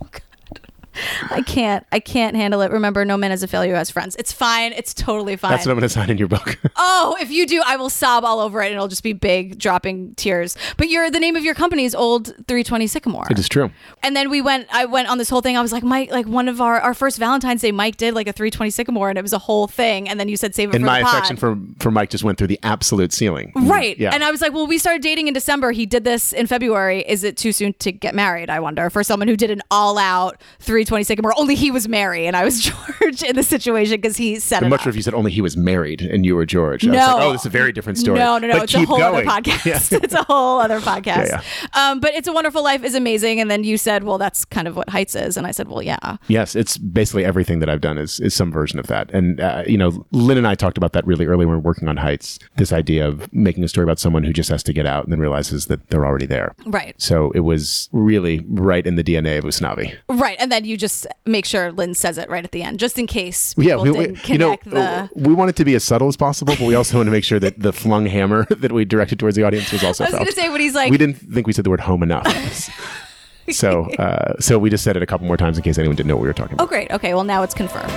I 1.30 1.42
can't, 1.42 1.86
I 1.92 2.00
can't 2.00 2.36
handle 2.36 2.60
it. 2.60 2.70
Remember, 2.70 3.04
no 3.04 3.16
man 3.16 3.32
is 3.32 3.42
a 3.42 3.48
failure 3.48 3.74
has 3.74 3.90
friends. 3.90 4.16
It's 4.16 4.32
fine. 4.32 4.72
It's 4.72 4.92
totally 4.94 5.36
fine. 5.36 5.50
That's 5.52 5.66
what 5.66 5.72
I'm 5.72 5.78
going 5.78 5.88
to 5.88 5.94
sign 5.94 6.10
in 6.10 6.18
your 6.18 6.28
book. 6.28 6.58
Oh, 6.84 7.16
if 7.20 7.30
you 7.30 7.46
do, 7.46 7.62
I 7.64 7.76
will 7.76 7.90
sob 7.90 8.24
all 8.24 8.40
over 8.40 8.60
it 8.62 8.66
and 8.66 8.74
it'll 8.74 8.88
just 8.88 9.02
be 9.02 9.12
big 9.12 9.58
dropping 9.58 10.14
tears. 10.16 10.56
But 10.76 10.88
you're 10.88 11.10
the 11.10 11.20
name 11.20 11.36
of 11.36 11.44
your 11.44 11.54
company 11.54 11.84
is 11.84 11.94
Old 11.94 12.26
320 12.26 12.86
Sycamore. 12.86 13.26
it 13.30 13.38
is 13.38 13.48
true. 13.48 13.70
And 14.02 14.16
then 14.16 14.30
we 14.30 14.40
went 14.40 14.66
I 14.72 14.84
went 14.86 15.08
on 15.08 15.18
this 15.18 15.28
whole 15.28 15.40
thing. 15.42 15.56
I 15.56 15.62
was 15.62 15.70
like, 15.72 15.82
Mike, 15.84 16.10
like 16.10 16.26
one 16.26 16.48
of 16.48 16.60
our 16.60 16.80
our 16.80 16.94
first 16.94 17.18
Valentine's 17.18 17.60
Day, 17.62 17.70
Mike 17.72 17.96
did 17.98 18.14
like 18.14 18.26
a 18.26 18.32
320 18.32 18.70
Sycamore 18.70 19.10
and 19.10 19.18
it 19.18 19.22
was 19.22 19.32
a 19.32 19.38
whole 19.38 19.68
thing. 19.68 20.08
And 20.08 20.18
then 20.18 20.28
you 20.28 20.36
said 20.36 20.54
save 20.54 20.70
it 20.70 20.76
And 20.76 20.82
for 20.82 20.86
my 20.86 21.00
affection 21.00 21.36
for 21.36 21.56
for 21.78 21.90
Mike 21.90 22.10
just 22.10 22.24
went 22.24 22.38
through 22.38 22.48
the 22.48 22.58
absolute 22.62 23.12
ceiling. 23.12 23.52
Right. 23.54 23.96
Yeah. 23.98 24.10
And 24.12 24.24
I 24.24 24.30
was 24.30 24.40
like, 24.40 24.52
well, 24.52 24.66
we 24.66 24.78
started 24.78 25.02
dating 25.02 25.28
in 25.28 25.34
December. 25.34 25.70
He 25.72 25.86
did 25.86 26.04
this 26.04 26.32
in 26.32 26.46
February. 26.46 27.00
Is 27.06 27.22
it 27.22 27.36
too 27.36 27.52
soon 27.52 27.74
to 27.80 27.92
get 27.92 28.14
married? 28.14 28.50
I 28.50 28.60
wonder 28.60 28.90
for 28.90 29.02
someone 29.04 29.28
who 29.28 29.36
did 29.36 29.50
an 29.50 29.62
all 29.70 29.98
out 29.98 30.40
320 30.84 31.04
Sycamore. 31.04 31.32
Only 31.38 31.54
he 31.54 31.70
was 31.70 31.88
Mary 31.88 32.26
and 32.26 32.36
I 32.36 32.44
was 32.44 32.60
George 33.00 33.22
in 33.22 33.36
the 33.36 33.42
situation 33.42 33.96
because 33.96 34.16
he 34.16 34.38
set 34.38 34.62
I'm 34.62 34.70
much 34.70 34.82
sure 34.82 34.90
if 34.90 34.96
you 34.96 35.02
said 35.02 35.14
only 35.14 35.30
he 35.30 35.40
was 35.40 35.56
married 35.56 36.02
and 36.02 36.24
you 36.26 36.34
were 36.36 36.46
George. 36.46 36.84
I 36.86 36.90
was 36.90 36.96
No. 36.96 37.06
like, 37.16 37.24
oh, 37.26 37.32
this 37.32 37.42
is 37.42 37.46
a 37.46 37.50
very 37.50 37.72
different 37.72 37.98
story. 37.98 38.18
No, 38.18 38.38
no, 38.38 38.48
no. 38.48 38.54
But 38.54 38.64
it's 38.64 38.74
a 38.74 38.84
whole 38.84 38.98
going. 38.98 39.28
other 39.28 39.42
podcast. 39.42 40.02
it's 40.02 40.14
a 40.14 40.22
whole 40.24 40.60
other 40.60 40.80
podcast. 40.80 41.28
Yeah, 41.28 41.42
Um, 41.74 42.00
but 42.00 42.14
It's 42.14 42.28
a 42.28 42.32
Wonderful 42.32 42.62
Life 42.62 42.84
is 42.84 42.94
amazing. 42.94 43.40
And 43.40 43.50
then 43.50 43.64
you 43.64 43.76
said, 43.76 44.04
well, 44.04 44.18
that's 44.18 44.44
kind 44.44 44.68
of 44.68 44.76
what 44.76 44.88
Heights 44.88 45.14
is. 45.14 45.36
And 45.36 45.46
I 45.46 45.50
said, 45.50 45.68
well, 45.68 45.82
yeah. 45.82 46.16
Yes, 46.28 46.54
it's 46.56 46.76
basically 46.78 47.24
everything 47.24 47.58
that 47.60 47.68
I've 47.68 47.80
done 47.80 47.98
is 47.98 48.20
is 48.20 48.34
some 48.34 48.50
version 48.52 48.78
of 48.78 48.86
that. 48.88 49.10
And 49.12 49.40
uh, 49.40 49.64
you 49.66 49.78
know, 49.78 50.06
Lin 50.12 50.38
and 50.38 50.46
I 50.46 50.54
talked 50.54 50.76
about 50.78 50.92
that 50.92 51.06
really 51.06 51.26
early 51.26 51.44
when 51.46 51.56
we 51.56 51.56
were 51.56 51.60
working 51.60 51.88
on 51.88 51.96
Heights. 51.96 52.38
This 52.56 52.72
idea 52.72 53.06
of 53.06 53.32
making 53.32 53.64
a 53.64 53.68
story 53.68 53.84
about 53.84 53.98
someone 53.98 54.22
who 54.24 54.32
just 54.32 54.48
has 54.50 54.62
to 54.64 54.72
get 54.72 54.86
out 54.86 55.04
and 55.04 55.12
then 55.12 55.20
realizes 55.20 55.66
that 55.66 55.88
they're 55.88 56.06
already 56.06 56.26
there. 56.26 56.54
Right. 56.66 56.94
So 57.00 57.30
it 57.32 57.40
was 57.40 57.88
really 57.92 58.44
right 58.48 58.86
in 58.86 58.96
the 58.96 59.04
DNA 59.04 59.38
of 59.38 59.44
Usnavi. 59.44 59.96
Right. 60.08 60.36
And 60.38 60.50
then 60.52 60.64
you 60.64 60.71
just 60.76 61.06
make 61.26 61.44
sure 61.44 61.72
Lin 61.72 61.94
says 61.94 62.18
it 62.18 62.28
right 62.30 62.44
at 62.44 62.52
the 62.52 62.62
end, 62.62 62.78
just 62.78 62.98
in 62.98 63.06
case 63.06 63.54
Yeah, 63.58 63.76
we, 63.76 63.90
we- 63.90 64.16
you 64.24 64.38
know, 64.38 64.56
the. 64.64 65.08
we 65.14 65.32
want 65.34 65.50
it 65.50 65.56
to 65.56 65.64
be 65.64 65.74
as 65.74 65.84
subtle 65.84 66.08
as 66.08 66.16
possible, 66.16 66.54
but 66.58 66.66
we 66.66 66.74
also 66.74 66.96
want 66.98 67.06
to 67.06 67.10
make 67.12 67.24
sure 67.24 67.38
that 67.40 67.58
the 67.60 67.72
flung 67.72 68.06
hammer 68.06 68.44
that 68.50 68.72
we 68.72 68.84
directed 68.84 69.18
towards 69.18 69.36
the 69.36 69.42
audience 69.44 69.70
was 69.72 69.82
also 69.84 70.04
I 70.04 70.08
was 70.08 70.14
going 70.14 70.26
to 70.26 70.32
say 70.32 70.48
when 70.48 70.60
he's 70.60 70.74
like, 70.74 70.90
we 70.90 70.98
didn't 70.98 71.14
think 71.16 71.46
we 71.46 71.52
said 71.52 71.64
the 71.64 71.70
word 71.70 71.80
home 71.80 72.02
enough. 72.02 72.26
so, 73.50 73.84
uh, 73.98 74.34
so 74.40 74.58
we 74.58 74.70
just 74.70 74.84
said 74.84 74.96
it 74.96 75.02
a 75.02 75.06
couple 75.06 75.26
more 75.26 75.36
times 75.36 75.56
in 75.58 75.64
case 75.64 75.78
anyone 75.78 75.96
didn't 75.96 76.08
know 76.08 76.16
what 76.16 76.22
we 76.22 76.28
were 76.28 76.32
talking 76.34 76.54
about. 76.54 76.64
oh, 76.64 76.68
great. 76.68 76.90
Okay. 76.90 77.14
Well, 77.14 77.24
now 77.24 77.42
it's 77.42 77.54
confirmed. 77.54 77.92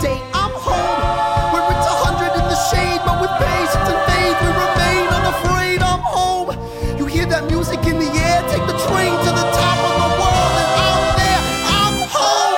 Date. 0.00 0.22
I'm 0.32 0.52
home. 0.56 1.52
Where 1.52 1.64
it's 1.72 1.86
a 1.86 1.96
hundred 2.04 2.32
in 2.40 2.46
the 2.48 2.58
shade, 2.72 3.00
but 3.04 3.20
with 3.20 3.32
patience 3.36 3.86
and 3.92 4.00
faith, 4.08 4.36
we 4.40 4.48
remain 4.48 5.06
unafraid. 5.12 5.80
I'm 5.84 6.00
home. 6.00 6.56
You 6.98 7.04
hear 7.06 7.26
that 7.26 7.44
music 7.50 7.84
in 7.86 7.98
the 7.98 8.08
air? 8.08 8.40
Take 8.48 8.64
the 8.66 8.78
train 8.88 9.12
to 9.12 9.30
the 9.30 9.46
top 9.52 9.78
of 9.84 9.94
the 10.00 10.10
world, 10.20 10.54
and 10.60 10.70
out 10.80 11.06
there, 11.20 11.40
I'm 11.68 11.96
home. 12.08 12.56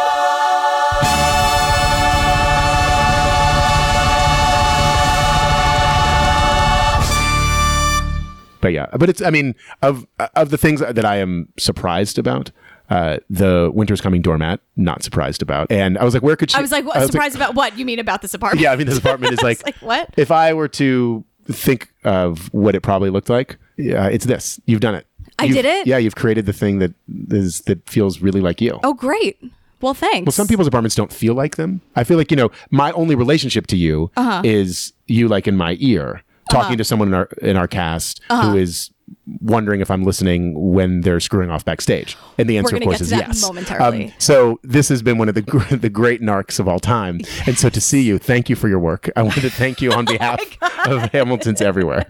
But 8.60 8.72
yeah, 8.72 8.86
but 8.96 9.10
it's 9.10 9.20
I 9.20 9.30
mean 9.30 9.54
of 9.82 10.06
of 10.36 10.50
the 10.50 10.58
things 10.58 10.80
that 10.80 11.04
I 11.04 11.16
am 11.16 11.48
surprised 11.58 12.18
about. 12.18 12.52
Uh, 12.92 13.16
the 13.30 13.70
winter's 13.72 14.00
coming 14.02 14.20
doormat, 14.20 14.60
not 14.76 15.02
surprised 15.02 15.40
about, 15.40 15.70
and 15.72 15.96
I 15.96 16.04
was 16.04 16.12
like, 16.14 16.22
where 16.22 16.36
could 16.36 16.50
she? 16.50 16.58
I 16.58 16.60
was 16.60 16.72
like, 16.72 16.84
what, 16.84 17.00
surprised 17.06 17.34
about 17.36 17.54
what? 17.54 17.78
You 17.78 17.84
mean 17.86 17.98
about 17.98 18.20
this 18.22 18.34
apartment? 18.34 18.62
Yeah, 18.62 18.72
I 18.72 18.76
mean, 18.76 18.86
this 18.86 18.98
apartment 18.98 19.32
is 19.32 19.42
like, 19.48 19.64
like, 19.64 19.76
what? 19.76 20.10
If 20.16 20.30
I 20.30 20.52
were 20.52 20.68
to 20.68 21.24
think 21.46 21.88
of 22.04 22.52
what 22.52 22.74
it 22.74 22.80
probably 22.82 23.08
looked 23.10 23.30
like, 23.30 23.56
yeah, 23.78 24.08
it's 24.08 24.26
this. 24.26 24.60
You've 24.66 24.80
done 24.80 24.94
it. 24.94 25.06
I 25.38 25.44
You've- 25.44 25.54
did 25.62 25.64
it? 25.64 25.86
Yeah, 25.86 25.96
you've 25.96 26.14
created 26.16 26.44
the 26.46 26.52
thing 26.52 26.78
that 26.80 26.92
is 27.30 27.62
that 27.62 27.88
feels 27.88 28.20
really 28.20 28.40
like 28.42 28.60
you. 28.60 28.78
Oh, 28.84 28.92
great. 28.92 29.42
Well, 29.80 29.94
thanks. 29.94 30.26
Well, 30.26 30.32
some 30.32 30.46
people's 30.46 30.68
apartments 30.68 30.94
don't 30.94 31.12
feel 31.12 31.34
like 31.34 31.56
them. 31.56 31.80
I 31.96 32.04
feel 32.04 32.18
like 32.18 32.30
you 32.30 32.36
know, 32.36 32.50
my 32.70 32.92
only 32.92 33.14
relationship 33.14 33.66
to 33.68 33.76
you 33.76 34.10
Uh-huh. 34.16 34.42
is 34.44 34.92
you, 35.06 35.28
like 35.28 35.48
in 35.48 35.56
my 35.56 35.76
ear, 35.80 36.22
talking 36.50 36.76
to 36.76 36.84
someone 36.84 37.08
in 37.08 37.14
our 37.14 37.28
in 37.40 37.56
our 37.56 37.66
cast 37.66 38.20
Uh-huh. 38.28 38.50
who 38.50 38.58
is 38.58 38.90
wondering 39.40 39.80
if 39.80 39.90
I'm 39.90 40.02
listening 40.02 40.72
when 40.72 41.02
they're 41.02 41.20
screwing 41.20 41.50
off 41.50 41.64
backstage. 41.64 42.16
And 42.38 42.48
the 42.48 42.58
answer, 42.58 42.76
of 42.76 42.82
course, 42.82 43.00
is 43.00 43.10
to 43.10 43.16
that 43.16 43.28
yes. 43.28 43.70
Um, 43.80 44.12
so 44.18 44.60
this 44.62 44.88
has 44.88 45.02
been 45.02 45.18
one 45.18 45.28
of 45.28 45.34
the 45.34 45.42
gr- 45.42 45.58
the 45.76 45.90
great 45.90 46.20
narcs 46.20 46.58
of 46.58 46.68
all 46.68 46.78
time, 46.78 47.20
and 47.46 47.58
so 47.58 47.68
to 47.68 47.80
see 47.80 48.02
you, 48.02 48.18
thank 48.18 48.48
you 48.48 48.56
for 48.56 48.68
your 48.68 48.78
work. 48.78 49.10
I 49.16 49.22
want 49.22 49.34
to 49.34 49.50
thank 49.50 49.80
you 49.80 49.92
on 49.92 50.04
behalf 50.06 50.40
of 50.86 51.10
Hamilton's 51.12 51.60
everywhere. 51.60 52.06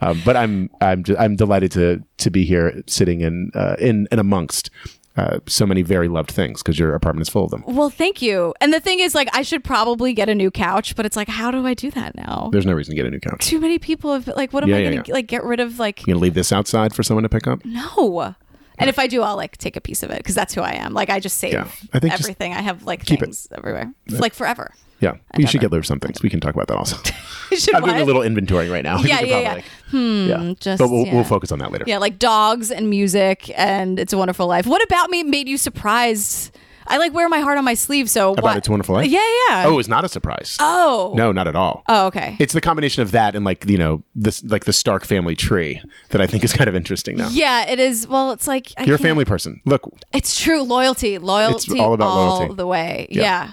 Um, 0.00 0.22
but 0.24 0.36
I'm 0.36 0.70
I'm 0.80 1.04
just, 1.04 1.20
I'm 1.20 1.36
delighted 1.36 1.72
to 1.72 2.02
to 2.18 2.30
be 2.30 2.44
here, 2.44 2.82
sitting 2.86 3.20
in 3.20 3.50
uh, 3.54 3.76
in 3.78 4.08
and 4.10 4.20
amongst. 4.20 4.70
Uh, 5.16 5.38
so 5.46 5.64
many 5.64 5.80
very 5.82 6.08
loved 6.08 6.30
things 6.30 6.62
because 6.62 6.78
your 6.78 6.94
apartment 6.94 7.22
is 7.26 7.28
full 7.30 7.44
of 7.44 7.50
them. 7.50 7.64
Well, 7.66 7.88
thank 7.88 8.20
you. 8.20 8.52
And 8.60 8.72
the 8.72 8.80
thing 8.80 9.00
is, 9.00 9.14
like, 9.14 9.28
I 9.32 9.40
should 9.42 9.64
probably 9.64 10.12
get 10.12 10.28
a 10.28 10.34
new 10.34 10.50
couch, 10.50 10.94
but 10.94 11.06
it's 11.06 11.16
like, 11.16 11.28
how 11.28 11.50
do 11.50 11.66
I 11.66 11.72
do 11.74 11.90
that 11.92 12.14
now? 12.14 12.50
There's 12.52 12.66
no 12.66 12.74
reason 12.74 12.92
to 12.92 12.96
get 12.96 13.06
a 13.06 13.10
new 13.10 13.20
couch. 13.20 13.46
Too 13.46 13.58
many 13.58 13.78
people 13.78 14.12
have 14.12 14.26
like, 14.28 14.52
what 14.52 14.62
am 14.62 14.68
Yeah, 14.68 14.76
I 14.76 14.78
yeah, 14.80 14.90
gonna 14.90 15.04
yeah. 15.06 15.14
like 15.14 15.26
get 15.26 15.42
rid 15.44 15.60
of? 15.60 15.78
Like, 15.78 16.00
You 16.02 16.12
gonna 16.12 16.20
leave 16.20 16.34
this 16.34 16.52
outside 16.52 16.94
for 16.94 17.02
someone 17.02 17.22
to 17.22 17.28
pick 17.30 17.46
up? 17.46 17.64
no. 17.64 18.34
And 18.78 18.90
if 18.90 18.98
I 18.98 19.06
do, 19.06 19.22
I'll 19.22 19.36
like 19.36 19.56
take 19.56 19.76
a 19.76 19.80
piece 19.80 20.02
of 20.02 20.10
it 20.10 20.18
because 20.18 20.34
that's 20.34 20.54
who 20.54 20.60
I 20.60 20.72
am. 20.72 20.92
Like, 20.92 21.10
I 21.10 21.20
just 21.20 21.38
save 21.38 21.52
Yeah. 21.54 21.68
I 21.92 21.98
think 21.98 22.12
everything. 22.14 22.52
I 22.52 22.60
have 22.60 22.84
like 22.84 23.04
keep 23.04 23.20
it. 23.22 23.26
things 23.26 23.48
everywhere, 23.56 23.92
like 24.10 24.34
forever. 24.34 24.72
Yeah, 25.00 25.16
we 25.36 25.46
should 25.46 25.60
get 25.60 25.70
rid 25.70 25.78
of 25.78 25.86
some 25.86 26.00
things. 26.00 26.22
We 26.22 26.30
can 26.30 26.40
talk 26.40 26.54
about 26.54 26.68
that 26.68 26.76
also. 26.76 26.96
I'm 27.74 27.82
doing 27.84 28.00
a 28.00 28.04
little 28.04 28.22
inventorying 28.22 28.72
right 28.72 28.82
now. 28.82 28.98
Yeah, 29.02 29.18
could 29.18 29.28
yeah, 29.28 29.42
probably, 29.42 29.62
yeah. 29.62 29.90
Hmm, 29.90 30.28
yeah. 30.48 30.54
just- 30.58 30.78
but 30.78 30.90
we'll, 30.90 31.04
yeah. 31.06 31.14
we'll 31.14 31.24
focus 31.24 31.52
on 31.52 31.58
that 31.58 31.70
later. 31.70 31.84
Yeah, 31.86 31.98
like 31.98 32.18
dogs 32.18 32.70
and 32.70 32.88
music, 32.88 33.50
and 33.58 33.98
it's 33.98 34.12
a 34.14 34.18
wonderful 34.18 34.46
life. 34.46 34.66
What 34.66 34.82
about 34.82 35.10
me 35.10 35.22
made 35.22 35.48
you 35.48 35.58
surprised? 35.58 36.56
I 36.88 36.98
like 36.98 37.12
wear 37.12 37.28
my 37.28 37.40
heart 37.40 37.58
on 37.58 37.64
my 37.64 37.74
sleeve. 37.74 38.08
So 38.10 38.32
About 38.32 38.42
what? 38.42 38.56
It's 38.56 38.68
a 38.68 38.70
Wonderful 38.70 38.94
Life? 38.96 39.06
Yeah, 39.10 39.18
yeah. 39.48 39.64
Oh, 39.66 39.78
it's 39.78 39.88
not 39.88 40.04
a 40.04 40.08
surprise. 40.08 40.56
oh, 40.60 41.12
No, 41.16 41.32
not 41.32 41.46
at 41.48 41.56
all. 41.56 41.82
Oh, 41.88 42.06
okay. 42.06 42.36
It's 42.38 42.52
the 42.52 42.60
combination 42.60 43.02
of 43.02 43.10
that 43.12 43.34
and 43.34 43.44
like 43.44 43.68
you 43.68 43.78
know 43.78 44.02
this 44.14 44.42
like 44.44 44.64
the 44.64 44.72
Stark 44.72 45.04
family 45.04 45.34
tree 45.34 45.80
that 46.10 46.20
I 46.20 46.26
think 46.26 46.44
is 46.44 46.52
kind 46.52 46.68
of 46.68 46.74
interesting 46.76 47.16
now. 47.16 47.28
yeah, 47.30 47.66
it 47.68 47.78
is. 47.78 48.06
Well, 48.08 48.32
it's 48.32 48.46
like 48.46 48.72
I 48.76 48.84
You're 48.84 48.96
a 48.96 48.98
family 48.98 49.24
person. 49.24 49.60
Look, 49.64 49.82
It's 50.12 50.38
true. 50.40 50.62
Loyalty. 50.62 51.18
Loyalty. 51.18 51.72
it's 51.72 51.80
all 51.80 51.94
about 51.94 52.08
all 52.08 52.38
loyalty. 52.38 52.54
the 52.54 52.66
way. 52.66 53.06
Yeah. 53.10 53.22
Yeah. 53.22 53.50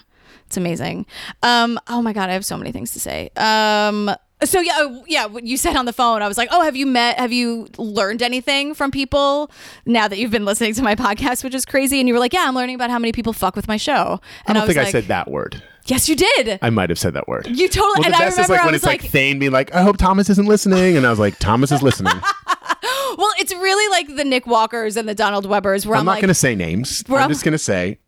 It's 0.47 0.57
amazing. 0.57 1.05
Um, 1.41 1.79
oh 1.87 2.01
my 2.01 2.13
God, 2.13 2.29
I 2.29 2.33
have 2.33 2.45
so 2.45 2.57
many 2.57 2.71
things 2.71 2.91
to 2.91 2.99
say. 2.99 3.31
Um, 3.37 4.11
so 4.45 4.59
yeah, 4.59 4.73
oh, 4.77 5.03
yeah, 5.07 5.25
what 5.25 5.43
you 5.45 5.57
said 5.57 5.75
on 5.75 5.85
the 5.85 5.93
phone, 5.93 6.21
I 6.21 6.27
was 6.27 6.37
like, 6.37 6.49
oh, 6.51 6.61
have 6.63 6.75
you 6.75 6.85
met, 6.85 7.17
have 7.19 7.31
you 7.31 7.67
learned 7.77 8.21
anything 8.21 8.73
from 8.73 8.91
people 8.91 9.51
now 9.85 10.07
that 10.07 10.17
you've 10.17 10.31
been 10.31 10.45
listening 10.45 10.73
to 10.75 10.81
my 10.83 10.95
podcast, 10.95 11.43
which 11.43 11.53
is 11.55 11.65
crazy? 11.65 11.99
And 11.99 12.07
you 12.07 12.13
were 12.13 12.19
like, 12.19 12.33
yeah, 12.33 12.45
I'm 12.47 12.55
learning 12.55 12.75
about 12.75 12.89
how 12.89 12.99
many 12.99 13.11
people 13.11 13.33
fuck 13.33 13.55
with 13.55 13.67
my 13.67 13.77
show. 13.77 14.19
I 14.21 14.29
And 14.47 14.55
don't 14.55 14.67
was 14.67 14.75
think 14.75 14.87
I 14.87 14.91
said 14.91 15.05
that 15.05 15.29
word. 15.29 15.61
Yes, 15.85 16.07
you 16.07 16.15
did. 16.15 16.59
I 16.61 16.69
might 16.69 16.89
have 16.89 16.99
said 16.99 17.13
that 17.15 17.27
word. 17.27 17.47
You 17.47 17.67
totally- 17.67 17.91
Well, 17.99 18.05
and 18.05 18.13
the 18.13 18.17
I 18.17 18.19
best 18.21 18.39
is 18.39 18.47
like 18.49 18.63
when 18.63 18.73
it's 18.73 18.85
like, 18.85 19.01
like- 19.01 19.11
Thayne 19.11 19.37
being 19.39 19.51
like, 19.51 19.75
"I 19.75 19.81
hope 19.81 19.97
Thomas 19.97 20.29
isn't 20.29 20.47
listening," 20.47 20.95
and 20.95 21.05
I 21.05 21.09
was 21.09 21.19
like, 21.19 21.37
"Thomas 21.39 21.73
is 21.73 21.81
listening." 21.83 22.13
well, 23.17 23.31
it's 23.37 23.53
really 23.53 23.89
like 23.91 24.15
the 24.15 24.23
Nick 24.23 24.47
Walkers 24.47 24.95
and 24.97 25.09
the 25.09 25.15
Donald 25.15 25.45
Webbers 25.45 25.85
where 25.85 25.95
I'm, 25.95 26.01
I'm 26.01 26.05
not 26.05 26.11
like, 26.13 26.21
going 26.21 26.29
to 26.29 26.33
say 26.33 26.55
names. 26.55 27.03
I'm 27.09 27.15
I'm- 27.15 27.29
just 27.29 27.43
going 27.43 27.51
to 27.51 27.57
say, 27.57 27.99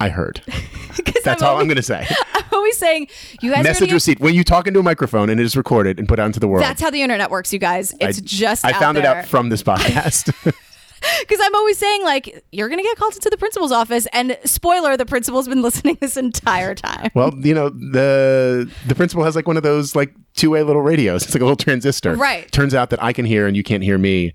I 0.00 0.08
heard. 0.08 0.42
That's 1.24 1.42
I'm 1.42 1.48
all 1.48 1.60
I'm 1.60 1.66
going 1.66 1.76
to 1.76 1.82
say. 1.82 2.06
I'm 2.34 2.44
always 2.52 2.76
saying, 2.78 3.08
you 3.42 3.52
guys 3.52 3.64
Message 3.64 3.92
receipt. 3.92 4.18
When 4.18 4.34
you 4.34 4.42
talk 4.42 4.66
into 4.66 4.80
a 4.80 4.82
microphone 4.82 5.28
and 5.30 5.38
it 5.38 5.44
is 5.44 5.56
recorded 5.56 5.98
and 5.98 6.08
put 6.08 6.18
out 6.18 6.26
into 6.26 6.40
the 6.40 6.48
world. 6.48 6.64
That's 6.64 6.80
how 6.80 6.90
the 6.90 7.02
internet 7.02 7.30
works, 7.30 7.52
you 7.52 7.58
guys. 7.58 7.94
It's 8.00 8.18
I- 8.18 8.22
just 8.24 8.64
I 8.64 8.72
found 8.72 8.98
it 8.98 9.04
out 9.04 9.26
from 9.26 9.50
this 9.50 9.62
podcast. 9.62 10.32
Because 11.20 11.40
I'm 11.42 11.54
always 11.54 11.78
saying, 11.78 12.04
like, 12.04 12.44
you're 12.52 12.68
going 12.68 12.78
to 12.78 12.82
get 12.82 12.94
called 12.98 13.14
into 13.14 13.30
the 13.30 13.38
principal's 13.38 13.72
office. 13.72 14.06
And 14.12 14.36
spoiler, 14.44 14.98
the 14.98 15.06
principal's 15.06 15.48
been 15.48 15.62
listening 15.62 15.96
this 15.98 16.18
entire 16.18 16.74
time. 16.74 17.10
well, 17.14 17.32
you 17.38 17.54
know, 17.54 17.70
the 17.70 18.70
the 18.86 18.94
principal 18.94 19.24
has 19.24 19.34
like 19.34 19.46
one 19.46 19.56
of 19.56 19.62
those 19.62 19.96
like 19.96 20.14
two 20.34 20.50
way 20.50 20.62
little 20.62 20.82
radios. 20.82 21.22
It's 21.24 21.34
like 21.34 21.40
a 21.40 21.44
little 21.44 21.56
transistor. 21.56 22.14
Right. 22.16 22.52
Turns 22.52 22.74
out 22.74 22.90
that 22.90 23.02
I 23.02 23.14
can 23.14 23.24
hear 23.24 23.46
and 23.46 23.56
you 23.56 23.62
can't 23.62 23.82
hear 23.82 23.96
me. 23.96 24.34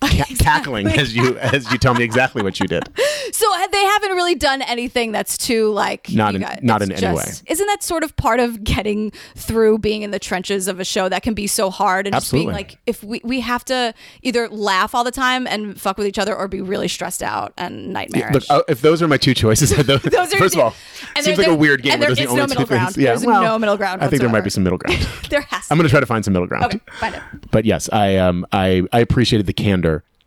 Ca- 0.00 0.24
cackling 0.38 0.86
as 0.88 1.14
you 1.14 1.38
as 1.38 1.70
you 1.72 1.78
tell 1.78 1.94
me 1.94 2.04
exactly 2.04 2.42
what 2.42 2.58
you 2.60 2.66
did. 2.66 2.84
So 3.32 3.44
they 3.72 3.84
haven't 3.84 4.12
really 4.12 4.36
done 4.36 4.62
anything 4.62 5.10
that's 5.12 5.36
too, 5.36 5.70
like, 5.72 6.08
Not 6.10 6.36
in- 6.36 6.40
guys- 6.42 6.60
not 6.62 6.80
in 6.80 6.92
any 6.92 7.14
way. 7.14 7.24
Isn't 7.48 7.66
that 7.66 7.82
sort 7.82 8.04
of 8.04 8.14
part 8.16 8.38
of 8.38 8.62
getting 8.62 9.10
through 9.34 9.78
being 9.78 10.02
in 10.02 10.10
the 10.12 10.20
trenches 10.20 10.68
of 10.68 10.78
a 10.80 10.84
show 10.84 11.08
that 11.08 11.22
can 11.24 11.34
be 11.34 11.48
so 11.48 11.68
hard 11.68 12.06
and 12.06 12.14
just 12.14 12.32
being 12.32 12.46
like, 12.48 12.78
if 12.86 13.02
we, 13.02 13.20
we 13.24 13.40
have 13.40 13.64
to 13.66 13.92
either 14.22 14.48
laugh 14.48 14.94
all 14.94 15.02
the 15.04 15.10
time 15.10 15.46
and 15.48 15.78
fuck 15.78 15.98
with 15.98 16.06
each 16.06 16.20
other 16.20 16.34
or 16.34 16.46
be 16.48 16.60
really 16.62 16.86
stressed 16.88 17.22
out 17.22 17.52
and 17.58 17.92
nightmarish. 17.92 18.32
Look, 18.32 18.44
uh, 18.48 18.62
if 18.68 18.80
those 18.80 19.02
are 19.02 19.08
my 19.08 19.16
two 19.18 19.34
choices, 19.34 19.70
those, 19.86 20.00
Those 20.02 20.32
are- 20.32 20.38
first 20.38 20.54
of 20.54 20.60
all, 20.60 20.74
and 21.16 21.24
seems 21.24 21.36
like 21.36 21.48
a 21.48 21.54
weird 21.54 21.82
game. 21.82 21.94
and 21.94 22.02
there 22.02 22.10
those 22.10 22.18
the 22.18 22.24
no 22.26 22.30
only 22.30 22.42
middle 22.42 22.56
things. 22.58 22.68
ground. 22.68 22.96
Yeah, 22.96 23.04
There's 23.10 23.26
well, 23.26 23.42
no 23.42 23.58
middle 23.58 23.76
ground 23.76 24.02
I 24.02 24.08
think 24.08 24.20
there 24.22 24.30
might 24.30 24.44
be 24.44 24.50
some 24.50 24.62
middle 24.62 24.78
ground. 24.78 25.02
there 25.30 25.40
has 25.42 25.66
to 25.66 25.72
I'm 25.74 25.78
going 25.78 25.86
to 25.88 25.90
try 25.90 26.00
to 26.00 26.06
find 26.06 26.24
some 26.24 26.32
middle 26.32 26.46
ground. 26.48 26.64
Okay, 26.66 26.80
find 27.00 27.16
it. 27.16 27.22
But 27.50 27.64
yes, 27.64 27.90
I 27.92 28.16
um 28.18 28.46
I 28.52 28.84
I 28.92 29.00
appreciated 29.00 29.46
the 29.46 29.52
candor 29.52 29.85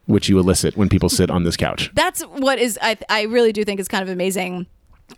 which 0.10 0.28
you 0.28 0.40
elicit 0.40 0.76
when 0.76 0.90
people 0.90 1.08
sit 1.10 1.30
on 1.30 1.44
this 1.44 1.56
couch. 1.56 1.92
that's 1.94 2.22
what 2.24 2.58
is 2.60 2.78
I 2.82 2.98
I 3.10 3.22
really 3.24 3.54
do 3.54 3.64
think 3.64 3.80
is 3.80 3.88
kind 3.88 4.02
of 4.04 4.10
amazing. 4.10 4.66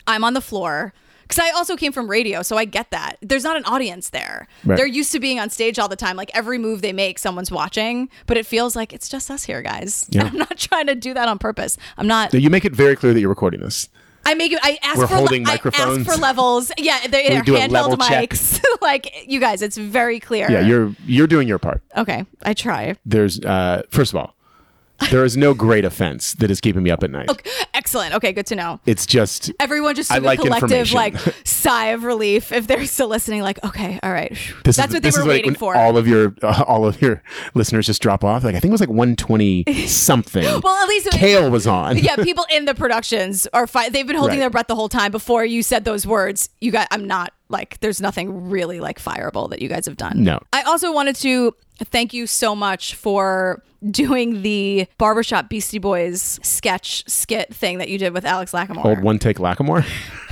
I'm 0.06 0.22
on 0.24 0.34
the 0.34 0.40
floor 0.40 0.92
because 1.22 1.38
I 1.38 1.50
also 1.56 1.76
came 1.76 1.92
from 1.92 2.08
radio, 2.08 2.42
so 2.42 2.56
I 2.58 2.64
get 2.66 2.90
that. 2.90 3.16
There's 3.22 3.44
not 3.44 3.56
an 3.56 3.64
audience 3.64 4.10
there. 4.10 4.48
Right. 4.64 4.76
They're 4.76 4.86
used 4.86 5.12
to 5.12 5.20
being 5.20 5.38
on 5.40 5.48
stage 5.50 5.78
all 5.78 5.88
the 5.88 5.96
time. 5.96 6.16
Like 6.16 6.30
every 6.34 6.58
move 6.58 6.82
they 6.82 6.92
make, 6.92 7.18
someone's 7.18 7.50
watching, 7.50 8.10
but 8.26 8.36
it 8.36 8.44
feels 8.44 8.76
like 8.76 8.92
it's 8.92 9.08
just 9.08 9.30
us 9.30 9.44
here, 9.44 9.62
guys. 9.62 10.06
Yeah. 10.12 10.24
I'm 10.24 10.36
not 10.36 10.58
trying 10.58 10.86
to 10.88 10.94
do 10.94 11.14
that 11.14 11.28
on 11.28 11.38
purpose. 11.38 11.78
I'm 11.96 12.06
not. 12.06 12.34
You 12.34 12.50
make 12.50 12.64
it 12.66 12.74
very 12.74 12.96
clear 12.96 13.14
that 13.14 13.20
you're 13.20 13.30
recording 13.30 13.60
this. 13.60 13.88
I 14.26 14.34
make 14.34 14.52
it. 14.52 14.60
I 14.62 14.78
ask 14.82 14.98
We're 14.98 15.06
for. 15.06 15.16
holding 15.16 15.46
I 15.46 15.52
microphones. 15.52 16.06
ask 16.06 16.10
for 16.14 16.20
levels. 16.20 16.70
Yeah, 16.78 17.00
they, 17.06 17.28
they're 17.28 17.42
do 17.42 17.56
a 17.56 17.66
level 17.66 17.96
handheld 17.96 18.28
mics. 18.28 18.62
like 18.82 19.10
you 19.26 19.40
guys, 19.40 19.62
it's 19.62 19.76
very 19.78 20.20
clear. 20.20 20.50
Yeah, 20.50 20.60
you're 20.60 20.94
you're 21.06 21.26
doing 21.26 21.48
your 21.48 21.58
part. 21.58 21.82
okay. 21.96 22.24
I 22.42 22.52
try. 22.54 22.94
There's 23.06 23.40
uh 23.40 23.82
first 23.90 24.12
of 24.12 24.16
all, 24.20 24.36
there 25.10 25.24
is 25.24 25.36
no 25.36 25.54
great 25.54 25.84
offense 25.84 26.34
that 26.34 26.50
is 26.50 26.60
keeping 26.60 26.82
me 26.82 26.90
up 26.90 27.02
at 27.02 27.10
night. 27.10 27.28
Excellent. 27.74 28.14
Okay, 28.14 28.32
good 28.32 28.46
to 28.46 28.54
know. 28.56 28.80
It's 28.86 29.06
just 29.06 29.50
Everyone 29.60 29.94
just 29.94 30.10
I 30.12 30.18
like 30.18 30.38
a 30.38 30.42
collective 30.42 30.92
like 30.92 31.16
sigh 31.44 31.86
of 31.86 32.04
relief 32.04 32.52
if 32.52 32.66
they're 32.66 32.86
still 32.86 33.08
listening. 33.08 33.42
Like, 33.42 33.62
okay, 33.64 33.98
all 34.02 34.12
right, 34.12 34.30
this 34.64 34.76
that's 34.76 34.88
is, 34.88 34.94
what 34.94 35.02
they 35.02 35.10
were 35.10 35.18
like 35.20 35.28
waiting 35.28 35.50
when 35.50 35.54
for. 35.56 35.76
all 35.76 35.96
of 35.96 36.06
your 36.06 36.34
uh, 36.42 36.64
all 36.68 36.86
of 36.86 37.00
your 37.02 37.22
listeners 37.54 37.86
just 37.86 38.02
drop 38.02 38.24
off. 38.24 38.44
Like 38.44 38.54
I 38.54 38.60
think 38.60 38.70
it 38.70 38.72
was 38.72 38.80
like 38.80 38.88
120 38.90 39.64
something. 39.86 40.44
well, 40.62 40.82
at 40.82 40.88
least 40.88 41.10
Kail 41.10 41.50
was 41.50 41.66
on. 41.66 41.98
yeah, 41.98 42.16
people 42.16 42.46
in 42.50 42.64
the 42.64 42.74
productions 42.74 43.46
are 43.52 43.66
fi- 43.66 43.88
they've 43.88 44.06
been 44.06 44.16
holding 44.16 44.32
Right. 44.32 44.40
their 44.40 44.50
breath 44.50 44.66
the 44.68 44.74
whole 44.76 44.88
time 44.88 45.10
before 45.12 45.44
you 45.44 45.62
said 45.62 45.84
those 45.84 46.06
words. 46.06 46.48
You 46.60 46.70
got 46.72 46.88
I'm 46.90 47.06
not 47.06 47.32
like 47.48 47.78
there's 47.80 48.00
nothing 48.00 48.48
really 48.50 48.80
like 48.80 48.98
fireable 48.98 49.50
that 49.50 49.60
you 49.60 49.68
guys 49.68 49.84
have 49.86 49.96
done. 49.96 50.22
No. 50.24 50.40
I 50.52 50.62
also 50.62 50.92
wanted 50.92 51.16
to 51.16 51.54
thank 51.84 52.12
you 52.12 52.26
so 52.26 52.54
much 52.54 52.94
for 52.94 53.62
doing 53.90 54.42
the 54.42 54.86
barbershop 54.98 55.48
Beastie 55.48 55.78
Boys 55.78 56.38
sketch 56.42 57.04
skit 57.08 57.52
thing 57.54 57.78
that 57.78 57.88
you 57.88 57.98
did 57.98 58.12
with 58.12 58.24
Alex 58.24 58.52
Lacamoire. 58.52 58.84
Old 58.84 59.00
one 59.02 59.18
take 59.18 59.38
Lacamoire. 59.38 59.84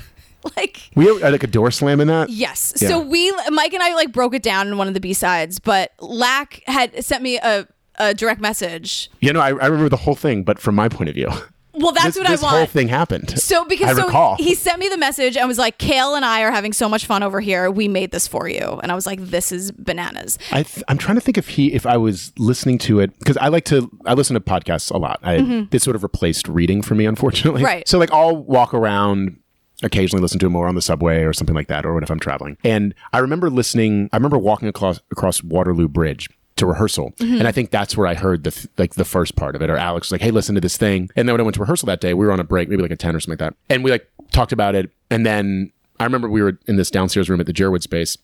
like 0.56 0.90
We 0.94 1.06
had 1.06 1.32
like 1.32 1.42
a 1.42 1.48
door 1.48 1.70
slam 1.70 2.00
in 2.00 2.08
that. 2.08 2.30
Yes. 2.30 2.74
Yeah. 2.80 2.88
So 2.88 3.00
we, 3.00 3.30
Mike 3.50 3.74
and 3.74 3.82
I, 3.82 3.94
like 3.94 4.12
broke 4.12 4.34
it 4.34 4.42
down 4.42 4.68
in 4.68 4.78
one 4.78 4.88
of 4.88 4.94
the 4.94 5.00
B 5.00 5.12
sides, 5.12 5.58
but 5.58 5.92
Lack 6.00 6.62
had 6.66 7.04
sent 7.04 7.22
me 7.22 7.38
a, 7.38 7.66
a 7.96 8.14
direct 8.14 8.40
message. 8.40 9.10
You 9.20 9.32
know, 9.32 9.40
I, 9.40 9.48
I 9.48 9.66
remember 9.66 9.88
the 9.88 9.96
whole 9.96 10.14
thing, 10.14 10.42
but 10.44 10.58
from 10.58 10.74
my 10.74 10.88
point 10.88 11.08
of 11.08 11.14
view, 11.14 11.28
Well, 11.72 11.92
that's 11.92 12.06
this, 12.06 12.16
what 12.18 12.26
this 12.28 12.42
I 12.42 12.44
want. 12.44 12.52
This 12.54 12.58
whole 12.58 12.66
thing 12.66 12.88
happened. 12.88 13.38
So 13.38 13.64
because 13.64 13.90
I 13.90 14.00
so 14.00 14.06
recall. 14.06 14.36
he 14.36 14.54
sent 14.54 14.78
me 14.78 14.88
the 14.88 14.96
message 14.96 15.36
and 15.36 15.46
was 15.46 15.58
like, 15.58 15.78
"Kail 15.78 16.14
and 16.14 16.24
I 16.24 16.42
are 16.42 16.50
having 16.50 16.72
so 16.72 16.88
much 16.88 17.06
fun 17.06 17.22
over 17.22 17.40
here. 17.40 17.70
We 17.70 17.88
made 17.88 18.10
this 18.10 18.26
for 18.26 18.48
you." 18.48 18.80
And 18.82 18.90
I 18.90 18.94
was 18.94 19.06
like, 19.06 19.20
"This 19.20 19.52
is 19.52 19.70
bananas." 19.72 20.38
I 20.50 20.64
th- 20.64 20.84
I'm 20.88 20.98
trying 20.98 21.16
to 21.16 21.20
think 21.20 21.38
if 21.38 21.48
he 21.48 21.72
if 21.72 21.86
I 21.86 21.96
was 21.96 22.32
listening 22.38 22.78
to 22.78 23.00
it 23.00 23.16
because 23.18 23.36
I 23.36 23.48
like 23.48 23.64
to 23.66 23.90
I 24.06 24.14
listen 24.14 24.34
to 24.34 24.40
podcasts 24.40 24.90
a 24.90 24.98
lot. 24.98 25.20
I 25.22 25.66
this 25.70 25.82
sort 25.84 25.96
of 25.96 26.02
replaced 26.02 26.48
reading 26.48 26.82
for 26.82 26.94
me, 26.94 27.06
unfortunately. 27.06 27.60
Mm-hmm. 27.60 27.66
Right. 27.66 27.88
So 27.88 27.98
like 27.98 28.12
I'll 28.12 28.36
walk 28.36 28.74
around. 28.74 29.36
Occasionally 29.82 30.20
listen 30.20 30.38
to 30.40 30.46
it 30.46 30.50
more 30.50 30.68
on 30.68 30.74
the 30.74 30.82
subway 30.82 31.22
or 31.22 31.32
something 31.32 31.54
like 31.54 31.68
that, 31.68 31.86
or 31.86 32.02
if 32.02 32.10
I'm 32.10 32.20
traveling. 32.20 32.58
And 32.62 32.94
I 33.14 33.18
remember 33.20 33.48
listening. 33.48 34.10
I 34.12 34.16
remember 34.18 34.36
walking 34.36 34.68
across 34.68 35.00
across 35.10 35.42
Waterloo 35.42 35.88
Bridge 35.88 36.28
to 36.60 36.66
rehearsal, 36.66 37.10
Mm-hmm. 37.18 37.34
and 37.38 37.46
I 37.48 37.52
think 37.52 37.70
that's 37.70 37.96
where 37.96 38.06
I 38.06 38.14
heard 38.14 38.44
the 38.44 38.50
th- 38.52 38.68
like 38.78 38.94
the 38.94 39.04
first 39.04 39.36
part 39.36 39.54
of 39.56 39.62
it. 39.62 39.68
Or 39.68 39.76
Alex 39.76 40.06
was 40.08 40.12
like, 40.12 40.20
"Hey, 40.22 40.30
listen 40.30 40.54
to 40.54 40.60
this 40.60 40.76
thing." 40.76 41.10
And 41.16 41.28
then 41.28 41.34
when 41.34 41.40
I 41.40 41.44
went 41.44 41.54
to 41.56 41.60
rehearsal 41.60 41.86
that 41.86 42.00
day, 42.00 42.14
we 42.14 42.24
were 42.24 42.32
on 42.32 42.40
a 42.40 42.44
break, 42.44 42.68
maybe 42.68 42.82
like 42.82 42.90
a 42.92 42.96
ten 42.96 43.14
or 43.16 43.20
something 43.20 43.32
like 43.44 43.50
that, 43.52 43.74
and 43.74 43.84
we 43.84 43.90
like 43.90 44.08
talked 44.32 44.52
about 44.52 44.74
it. 44.74 44.90
And 45.10 45.26
then 45.26 45.72
I 45.98 46.04
remember 46.04 46.28
we 46.28 46.40
were 46.42 46.58
in 46.66 46.76
this 46.76 46.90
downstairs 46.90 47.28
room 47.28 47.40
at 47.40 47.46
the 47.46 47.52
Jerwood 47.52 47.82
space, 47.82 48.16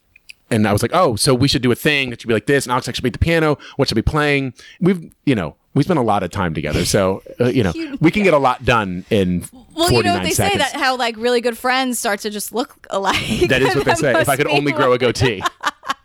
and 0.50 0.66
I 0.68 0.72
was 0.72 0.80
like, 0.82 0.92
oh, 0.94 1.16
so 1.16 1.34
we 1.34 1.48
should 1.48 1.62
do 1.62 1.72
a 1.72 1.74
thing 1.74 2.10
that 2.10 2.20
should 2.20 2.28
be 2.28 2.34
like 2.34 2.46
this. 2.46 2.64
And 2.64 2.72
Alex 2.72 2.88
actually 2.88 3.02
played 3.10 3.14
the 3.14 3.18
piano. 3.18 3.58
What 3.76 3.88
should 3.88 3.96
be 3.96 4.02
playing? 4.02 4.54
We've, 4.80 5.12
you 5.24 5.34
know, 5.34 5.56
we 5.74 5.82
spent 5.82 5.98
a 5.98 6.02
lot 6.02 6.22
of 6.22 6.30
time 6.30 6.54
together. 6.54 6.84
So, 6.86 7.22
uh, 7.40 7.46
you 7.48 7.62
know, 7.62 7.72
we 8.00 8.10
can 8.10 8.22
get 8.22 8.32
a 8.32 8.38
lot 8.38 8.64
done 8.64 9.04
in 9.10 9.44
Well, 9.74 9.92
you 9.92 10.02
know 10.02 10.14
what 10.14 10.22
they 10.22 10.30
seconds. 10.30 10.62
say 10.64 10.70
that 10.72 10.80
how 10.80 10.96
like 10.96 11.16
really 11.18 11.40
good 11.42 11.58
friends 11.58 11.98
start 11.98 12.20
to 12.20 12.30
just 12.30 12.52
look 12.54 12.86
alike. 12.88 13.48
that 13.48 13.60
is 13.60 13.74
what 13.76 13.84
they 13.84 13.94
say. 14.06 14.18
If 14.20 14.28
I 14.30 14.36
could 14.36 14.46
be 14.46 14.52
only 14.52 14.72
grow 14.72 14.92
a 14.92 14.98
goatee. 14.98 15.42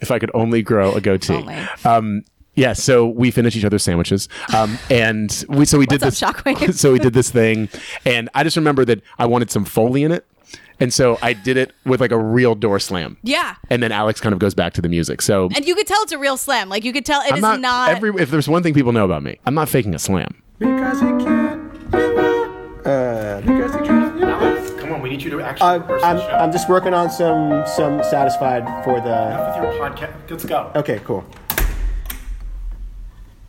if 0.00 0.10
I 0.10 0.18
could 0.18 0.30
only 0.34 0.62
grow 0.62 0.92
a 0.94 1.00
goatee. 1.00 1.44
Um, 1.84 2.22
yeah, 2.54 2.72
so 2.72 3.06
we 3.06 3.30
finished 3.30 3.56
each 3.56 3.64
other's 3.64 3.82
sandwiches, 3.82 4.28
um, 4.54 4.76
and 4.90 5.44
we 5.48 5.64
so 5.64 5.78
we 5.78 5.86
did 5.86 6.02
What's 6.02 6.20
up, 6.22 6.36
this. 6.42 6.42
Shockwave? 6.58 6.74
so 6.78 6.92
we 6.92 6.98
did 6.98 7.12
this 7.14 7.30
thing, 7.30 7.68
and 8.04 8.28
I 8.34 8.42
just 8.42 8.56
remember 8.56 8.84
that 8.86 9.00
I 9.18 9.26
wanted 9.26 9.50
some 9.50 9.64
foley 9.64 10.02
in 10.02 10.10
it, 10.12 10.26
and 10.80 10.92
so 10.92 11.16
I 11.22 11.32
did 11.32 11.56
it 11.56 11.72
with 11.86 12.00
like 12.00 12.10
a 12.10 12.18
real 12.18 12.54
door 12.56 12.78
slam. 12.80 13.16
Yeah. 13.22 13.54
and 13.70 13.82
then 13.82 13.92
Alex 13.92 14.20
kind 14.20 14.32
of 14.32 14.40
goes 14.40 14.54
back 14.54 14.72
to 14.74 14.82
the 14.82 14.88
music. 14.88 15.22
So 15.22 15.48
And 15.54 15.64
you 15.64 15.74
could 15.76 15.86
tell 15.86 16.02
it's 16.02 16.12
a 16.12 16.18
real 16.18 16.36
slam. 16.36 16.68
Like 16.68 16.84
you 16.84 16.92
could 16.92 17.06
tell 17.06 17.20
it 17.22 17.30
I'm 17.30 17.36
is 17.36 17.42
not, 17.42 17.60
not. 17.60 17.90
every. 17.90 18.10
If 18.20 18.30
there's 18.30 18.48
one 18.48 18.62
thing 18.64 18.74
people 18.74 18.92
know 18.92 19.04
about 19.04 19.22
me, 19.22 19.38
I'm 19.46 19.54
not 19.54 19.68
faking 19.68 19.94
a 19.94 19.98
slam. 19.98 20.42
Because 20.58 21.00
it 21.02 21.18
can't. 21.20 21.60
Uh, 22.84 23.40
because 23.42 23.74
it 23.76 23.84
can't. 23.84 24.09
Come 25.00 25.06
on, 25.06 25.10
we 25.10 25.16
need 25.16 25.22
you 25.24 25.30
to 25.30 25.40
actually. 25.40 25.66
I'm, 25.66 25.90
I'm, 26.04 26.18
I'm 26.40 26.52
just 26.52 26.68
working 26.68 26.94
on 26.94 27.10
some 27.10 27.64
some 27.66 28.02
satisfied 28.04 28.64
for 28.84 29.00
the. 29.00 29.60
with 29.60 29.64
your 29.64 29.80
podcast. 29.80 30.30
Let's 30.30 30.44
go. 30.44 30.70
Okay, 30.74 31.00
cool. 31.04 31.24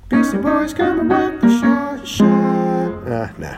Beastie 0.10 0.38
Boys 0.38 0.74
coming 0.74 1.08
with 1.08 1.42
the 1.42 1.60
shot, 1.62 2.08
shot. 2.08 3.08
Uh, 3.08 3.30
nah. 3.38 3.58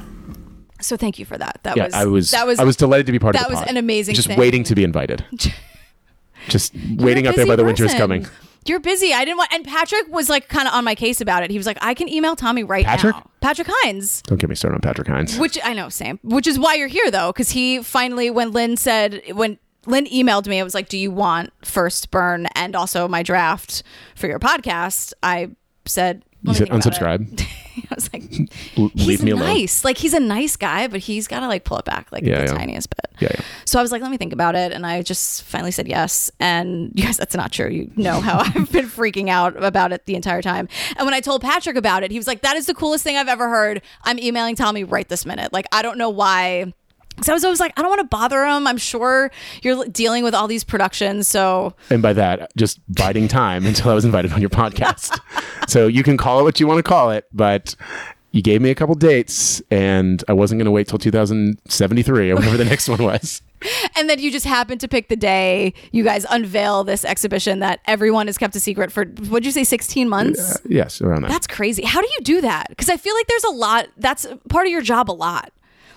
so 0.82 0.96
thank 0.96 1.18
you 1.18 1.26
for 1.26 1.38
that. 1.38 1.60
That 1.64 1.76
Yeah, 1.78 1.86
was 1.86 1.94
I 1.94 2.06
was. 2.06 2.32
that 2.32 2.48
was 2.48 2.60
I 2.60 2.64
was 2.64 2.76
delighted 2.76 3.08
to 3.08 3.12
be 3.12 3.20
part 3.20 3.36
of 3.36 3.42
that 3.42 3.48
the 3.48 3.54
was 3.54 3.60
pod. 3.62 3.70
an 3.70 3.78
amazing 3.78 4.16
Just 4.16 4.28
thing. 4.28 4.38
waiting 4.40 4.64
to 4.66 4.76
be 4.76 4.84
invited. 4.84 5.26
Just 6.50 6.76
You're 6.76 7.06
waiting 7.06 7.26
up 7.26 7.36
there 7.36 7.46
busy 7.46 7.52
by 7.52 7.56
the 7.56 7.64
winter 7.64 7.86
is 7.86 7.94
coming. 7.94 8.28
You're 8.66 8.80
busy. 8.80 9.14
I 9.14 9.26
didn't 9.26 9.38
want, 9.38 9.54
and 9.54 9.66
Patrick 9.66 10.08
was 10.10 10.30
like 10.30 10.48
kind 10.48 10.68
of 10.68 10.74
on 10.74 10.84
my 10.84 10.96
case 10.96 11.22
about 11.22 11.44
it. 11.44 11.52
He 11.52 11.58
was 11.58 11.66
like, 11.68 11.78
I 11.82 11.94
can 11.94 12.08
email 12.10 12.36
Tommy 12.36 12.64
right 12.64 12.86
Patrick? 12.86 13.16
now. 13.16 13.30
Patrick 13.42 13.68
Hinds. 13.70 14.22
Don't 14.24 14.40
get 14.40 14.50
me 14.50 14.56
started 14.56 14.76
on 14.76 14.82
Patrick 14.82 15.08
Hinds. 15.08 15.38
Which 15.38 15.58
I 15.64 15.74
know, 15.74 15.90
Sam. 15.90 16.20
Which 16.24 16.48
is 16.48 16.58
why 16.58 16.76
you're 16.76 16.88
here 16.88 17.12
though, 17.12 17.32
because 17.32 17.50
he 17.52 17.82
finally, 17.84 18.30
when 18.30 18.52
Lin 18.52 18.78
said, 18.78 19.22
when 19.34 19.58
Lin 19.86 20.06
emailed 20.06 20.48
me, 20.48 20.60
I 20.60 20.64
was 20.64 20.74
like, 20.74 20.88
"Do 20.88 20.98
you 20.98 21.12
want 21.12 21.52
first 21.66 22.10
burn 22.10 22.48
and 22.56 22.74
also 22.76 23.08
my 23.08 23.22
draft 23.22 23.84
for 24.16 24.28
your 24.28 24.40
podcast?" 24.40 25.12
I 25.22 25.50
said, 25.86 26.24
You 26.44 26.50
"Let 26.52 26.58
said 26.58 26.70
unsubscribe. 26.70 27.42
I 27.92 27.96
was 27.96 28.12
like, 28.14 28.24
"He's 28.94 29.08
leave 29.08 29.24
me 29.24 29.32
alone. 29.32 29.48
nice. 29.48 29.84
Like 29.86 29.98
he's 29.98 30.14
a 30.14 30.20
nice 30.20 30.56
guy, 30.58 30.88
but 30.88 31.00
he's 31.00 31.28
got 31.28 31.40
to 31.40 31.48
like 31.48 31.64
pull 31.64 31.78
it 31.80 31.86
back 31.86 32.12
like 32.12 32.24
Yeah, 32.24 32.40
the 32.46 32.52
yeah. 32.52 32.58
tiniest 32.58 32.90
bit." 32.90 33.12
Yeah, 33.22 33.30
yeah. 33.34 33.42
So 33.66 33.80
I 33.80 33.82
was 33.82 33.92
like, 33.92 34.02
"Let 34.02 34.12
me 34.12 34.18
think 34.18 34.34
about 34.34 34.56
it," 34.56 34.72
and 34.72 34.86
I 34.86 35.02
just 35.02 35.44
finally 35.44 35.72
said 35.72 35.88
yes. 35.88 36.32
And 36.40 36.92
you 36.96 37.04
guys, 37.06 37.18
that's 37.18 37.36
not 37.36 37.52
true. 37.52 37.70
You 37.70 37.92
know 37.96 38.20
how 38.20 38.40
I've 38.40 38.72
been 38.72 38.86
freaking 38.88 39.30
out 39.30 39.62
about 39.64 39.92
it 39.94 40.06
the 40.06 40.16
entire 40.16 40.42
time. 40.42 40.68
And 40.98 41.06
when 41.06 41.14
I 41.14 41.20
told 41.22 41.42
Patrick 41.42 41.78
about 41.78 42.04
it, 42.04 42.12
he 42.12 42.18
was 42.20 42.28
like, 42.28 42.42
"That 42.42 42.58
is 42.58 42.66
the 42.66 42.74
coolest 42.74 43.04
thing 43.04 43.16
I've 43.18 43.30
ever 43.30 43.48
heard." 43.50 43.82
I'm 44.04 44.20
emailing 44.20 44.56
Tommy 44.56 44.84
right 44.84 45.08
this 45.08 45.26
minute. 45.26 45.54
Like 45.54 45.66
I 45.72 45.82
don't 45.82 45.98
know 45.98 46.10
why. 46.10 46.74
Because 47.24 47.30
I 47.32 47.34
was 47.36 47.46
always 47.46 47.60
like, 47.62 47.72
I 47.78 47.82
don't 47.82 47.90
want 47.90 48.02
to 48.02 48.08
bother 48.08 48.46
him. 48.46 48.68
I'm 48.68 48.78
sure 48.78 49.32
you're 49.62 49.86
dealing 49.86 50.26
with 50.26 50.36
all 50.36 50.46
these 50.48 50.66
productions. 50.66 51.28
So 51.30 51.74
And 51.90 52.02
by 52.02 52.12
that, 52.12 52.52
just 52.58 52.80
biding 52.94 53.30
time 53.30 53.66
until 53.72 53.92
I 53.92 53.94
was 53.94 54.04
invited 54.04 54.34
on 54.34 54.42
your 54.42 54.50
podcast. 54.50 55.18
so 55.70 55.88
you 55.88 56.04
can 56.04 56.18
call 56.18 56.42
it 56.42 56.44
what 56.44 56.60
you 56.60 56.68
want 56.68 56.80
to 56.80 56.84
call 56.84 57.12
it, 57.12 57.26
but 57.32 57.76
you 58.32 58.42
gave 58.42 58.62
me 58.62 58.72
a 58.72 58.76
couple 58.76 58.96
dates, 58.96 59.62
and 59.72 60.22
I 60.28 60.34
wasn't 60.34 60.58
going 60.60 60.66
to 60.66 60.72
wait 60.72 60.88
till 60.88 60.98
2073 60.98 62.32
or 62.32 62.36
whatever 62.36 62.58
the 62.58 62.66
next 62.66 62.90
one 62.90 63.04
was. 63.04 63.42
and 63.96 64.10
then 64.10 64.20
you 64.20 64.32
just 64.32 64.46
happen 64.46 64.78
to 64.80 64.88
pick 64.90 65.08
the 65.08 65.16
day 65.16 65.74
you 65.94 66.04
guys 66.04 66.26
unveil 66.30 66.84
this 66.84 67.06
exhibition 67.06 67.60
that 67.60 67.80
everyone 67.86 68.28
has 68.28 68.38
kept 68.38 68.54
a 68.58 68.60
secret 68.60 68.92
for 68.92 69.06
what'd 69.06 69.46
you 69.46 69.52
say 69.54 69.64
16 69.64 70.10
months 70.10 70.60
Yes, 70.68 71.00
around 71.00 71.22
that. 71.22 71.30
that's 71.30 71.48
crazy 71.48 71.84
how 71.86 72.02
do 72.02 72.08
you 72.08 72.20
do 72.24 72.42
that 72.42 72.68
because 72.68 72.90
i 72.90 72.98
feel 72.98 73.16
like 73.16 73.26
there's 73.28 73.46
a 73.46 73.52
lot 73.52 73.88
that's 73.98 74.28
part 74.50 74.66
of 74.66 74.72
your 74.74 74.82
job 74.82 75.10
a 75.10 75.14
lot 75.14 75.54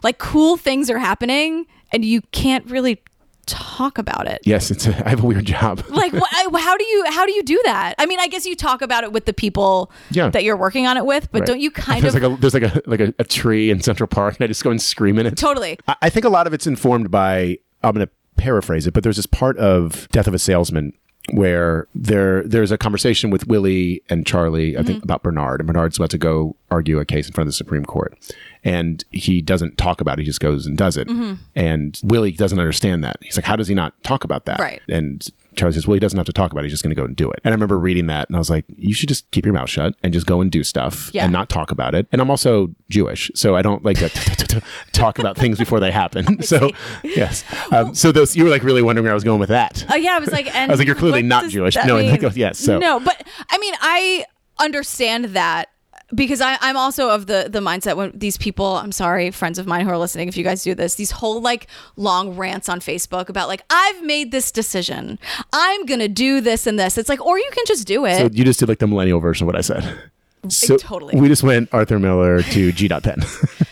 like 0.06 0.18
cool 0.18 0.56
things 0.56 0.88
are 0.90 0.98
happening 0.98 1.66
and 1.92 2.04
you 2.04 2.20
can't 2.32 2.64
really 2.70 3.00
talk 3.46 3.96
about 3.98 4.26
it 4.26 4.40
yes, 4.44 4.70
it's 4.72 4.86
a, 4.88 4.90
I 5.06 5.10
have 5.10 5.22
a 5.22 5.26
weird 5.26 5.44
job. 5.46 5.82
like 5.90 6.12
wh- 6.12 6.18
how 6.58 6.76
do 6.76 6.84
you 6.84 7.04
how 7.10 7.24
do 7.26 7.32
you 7.32 7.42
do 7.44 7.60
that 7.64 7.94
i 7.98 8.04
mean 8.06 8.18
i 8.18 8.26
guess 8.26 8.44
you 8.44 8.56
talk 8.56 8.82
about 8.82 9.04
it 9.04 9.12
with 9.12 9.24
the 9.26 9.32
people 9.32 9.90
Yeah. 10.10 10.30
that 10.30 10.42
you're 10.42 10.56
working 10.56 10.86
on 10.86 10.96
it 10.96 11.06
with 11.06 11.30
but 11.30 11.40
Right. 11.40 11.46
don't 11.46 11.60
you 11.60 11.70
kind 11.70 12.02
there's 12.02 12.14
of 12.16 12.22
like 12.22 12.32
a 12.32 12.36
there's 12.40 12.54
like 12.54 12.62
a 12.64 12.82
like 12.86 13.00
a, 13.00 13.14
a 13.20 13.24
tree 13.24 13.70
in 13.70 13.80
Central 13.80 14.06
Park, 14.08 14.36
and 14.36 14.44
I 14.44 14.48
just 14.48 14.64
go 14.64 14.70
and 14.70 14.80
scream 14.82 15.18
in 15.18 15.26
it. 15.26 15.36
totally 15.36 15.78
I, 15.86 15.96
I 16.02 16.10
think 16.10 16.24
a 16.24 16.28
lot 16.28 16.46
of 16.46 16.52
it's 16.54 16.66
informed 16.66 17.10
by 17.10 17.58
I'm 17.84 17.94
going 17.94 18.06
to 18.06 18.12
paraphrase 18.36 18.86
it, 18.86 18.94
but 18.94 19.02
there's 19.04 19.16
this 19.16 19.26
part 19.26 19.56
of 19.58 20.08
Death 20.10 20.26
of 20.26 20.34
a 20.34 20.38
Salesman 20.38 20.92
where 21.32 21.86
there 21.94 22.42
there's 22.44 22.70
a 22.70 22.78
conversation 22.78 23.30
with 23.30 23.46
Willie 23.48 24.02
and 24.08 24.26
Charlie, 24.26 24.76
I 24.76 24.82
think, 24.82 24.98
mm-hmm. 24.98 25.04
about 25.04 25.22
Bernard, 25.22 25.60
and 25.60 25.66
Bernard's 25.66 25.98
about 25.98 26.10
to 26.10 26.18
go 26.18 26.54
argue 26.70 26.98
a 27.00 27.04
case 27.04 27.26
in 27.26 27.32
front 27.32 27.46
of 27.46 27.52
the 27.52 27.56
Supreme 27.56 27.84
Court, 27.84 28.16
and 28.66 29.04
he 29.12 29.40
doesn't 29.40 29.78
talk 29.78 30.00
about 30.00 30.18
it; 30.18 30.22
he 30.22 30.26
just 30.26 30.40
goes 30.40 30.66
and 30.66 30.76
does 30.76 30.96
it, 30.96 31.08
and 31.54 32.00
Willie 32.02 32.32
doesn't 32.32 32.58
understand 32.58 33.04
that. 33.04 33.16
He's 33.22 33.36
like, 33.36 33.44
"How 33.46 33.54
does 33.56 33.68
he 33.68 33.74
not 33.74 33.94
talk 34.02 34.24
about 34.24 34.44
that?" 34.46 34.58
Right. 34.58 34.82
And 34.88 35.24
Charlie 35.54 35.72
says, 35.72 35.86
"Well, 35.86 35.94
he 35.94 36.00
doesn't 36.00 36.16
have 36.18 36.26
to 36.26 36.32
talk 36.32 36.50
about 36.52 36.60
it; 36.60 36.64
he's 36.64 36.72
just 36.72 36.82
going 36.82 36.94
to 36.94 37.00
go 37.00 37.04
and 37.06 37.14
do 37.14 37.30
it." 37.30 37.40
And 37.44 37.52
I 37.52 37.54
remember 37.54 37.78
reading 37.78 38.08
that, 38.08 38.28
and 38.28 38.34
I 38.36 38.38
was 38.40 38.50
like, 38.50 38.64
"You 38.76 38.92
should 38.92 39.08
just 39.08 39.30
keep 39.30 39.44
your 39.46 39.54
mouth 39.54 39.70
shut 39.70 39.94
and 40.02 40.12
just 40.12 40.26
go 40.26 40.40
and 40.40 40.50
do 40.50 40.64
stuff 40.64 41.10
Yeah. 41.14 41.24
and 41.24 41.32
not 41.32 41.48
talk 41.48 41.70
about 41.70 41.94
it." 41.94 42.08
And 42.10 42.20
I'm 42.20 42.28
also 42.30 42.74
Jewish, 42.90 43.30
so 43.36 43.54
I 43.54 43.62
don't 43.62 43.84
like 43.84 43.98
to 43.98 44.08
talk 44.92 45.18
about 45.20 45.36
things 45.38 45.58
before 45.58 45.78
they 45.80 45.90
happen. 45.92 46.42
So, 46.46 46.70
yes. 47.04 47.44
Um, 47.72 47.94
so 47.94 48.12
those 48.12 48.36
you 48.36 48.44
were 48.44 48.50
like 48.50 48.62
really 48.62 48.82
wondering 48.82 49.04
where 49.04 49.12
I 49.12 49.14
was 49.14 49.24
going 49.24 49.40
with 49.40 49.48
that. 49.48 49.84
Oh 49.90 49.96
yeah, 49.96 50.16
I 50.16 50.18
was 50.18 50.30
like, 50.30 50.48
I 50.54 50.66
was 50.66 50.78
like, 50.78 50.86
you're 50.86 50.94
clearly 50.96 51.22
not 51.22 51.50
Jewish. 51.50 51.76
No, 51.76 51.96
and 51.96 52.06
mean? 52.06 52.14
I 52.14 52.18
go, 52.18 52.30
yes, 52.34 52.58
so- 52.58 52.78
no, 52.78 53.00
but 53.00 53.26
I 53.50 53.58
mean, 53.58 53.74
I 53.80 54.24
understand 54.58 55.26
that 55.26 55.68
because 56.14 56.40
I, 56.40 56.56
I'm 56.60 56.76
also 56.76 57.10
of 57.10 57.26
the 57.26 57.48
the 57.50 57.60
mindset 57.60 57.96
when 57.96 58.12
these 58.14 58.36
people, 58.36 58.76
I'm 58.76 58.92
sorry, 58.92 59.30
friends 59.30 59.58
of 59.58 59.66
mine 59.66 59.84
who 59.84 59.90
are 59.90 59.98
listening, 59.98 60.28
if 60.28 60.36
you 60.36 60.44
guys 60.44 60.62
do 60.62 60.74
this, 60.74 60.94
these 60.94 61.10
whole 61.10 61.40
like 61.40 61.66
long 61.96 62.36
rants 62.36 62.68
on 62.68 62.80
Facebook 62.80 63.28
about 63.28 63.48
like 63.48 63.62
I've 63.70 64.02
made 64.04 64.30
this 64.30 64.52
decision, 64.52 65.18
I'm 65.52 65.84
gonna 65.86 66.08
do 66.08 66.40
this 66.40 66.66
and 66.66 66.78
this. 66.78 66.96
It's 66.98 67.08
like, 67.08 67.24
or 67.24 67.38
you 67.38 67.50
can 67.52 67.64
just 67.66 67.86
do 67.86 68.04
it. 68.04 68.18
So 68.18 68.28
you 68.32 68.44
just 68.44 68.60
did 68.60 68.68
like 68.68 68.78
the 68.78 68.86
millennial 68.86 69.20
version 69.20 69.44
of 69.44 69.46
what 69.46 69.56
I 69.56 69.62
said. 69.62 70.10
So 70.48 70.76
totally. 70.76 71.18
We 71.18 71.28
just 71.28 71.42
went 71.42 71.68
Arthur 71.72 71.98
Miller 71.98 72.42
to 72.42 72.72
G. 72.72 72.88
Pen. 72.88 73.16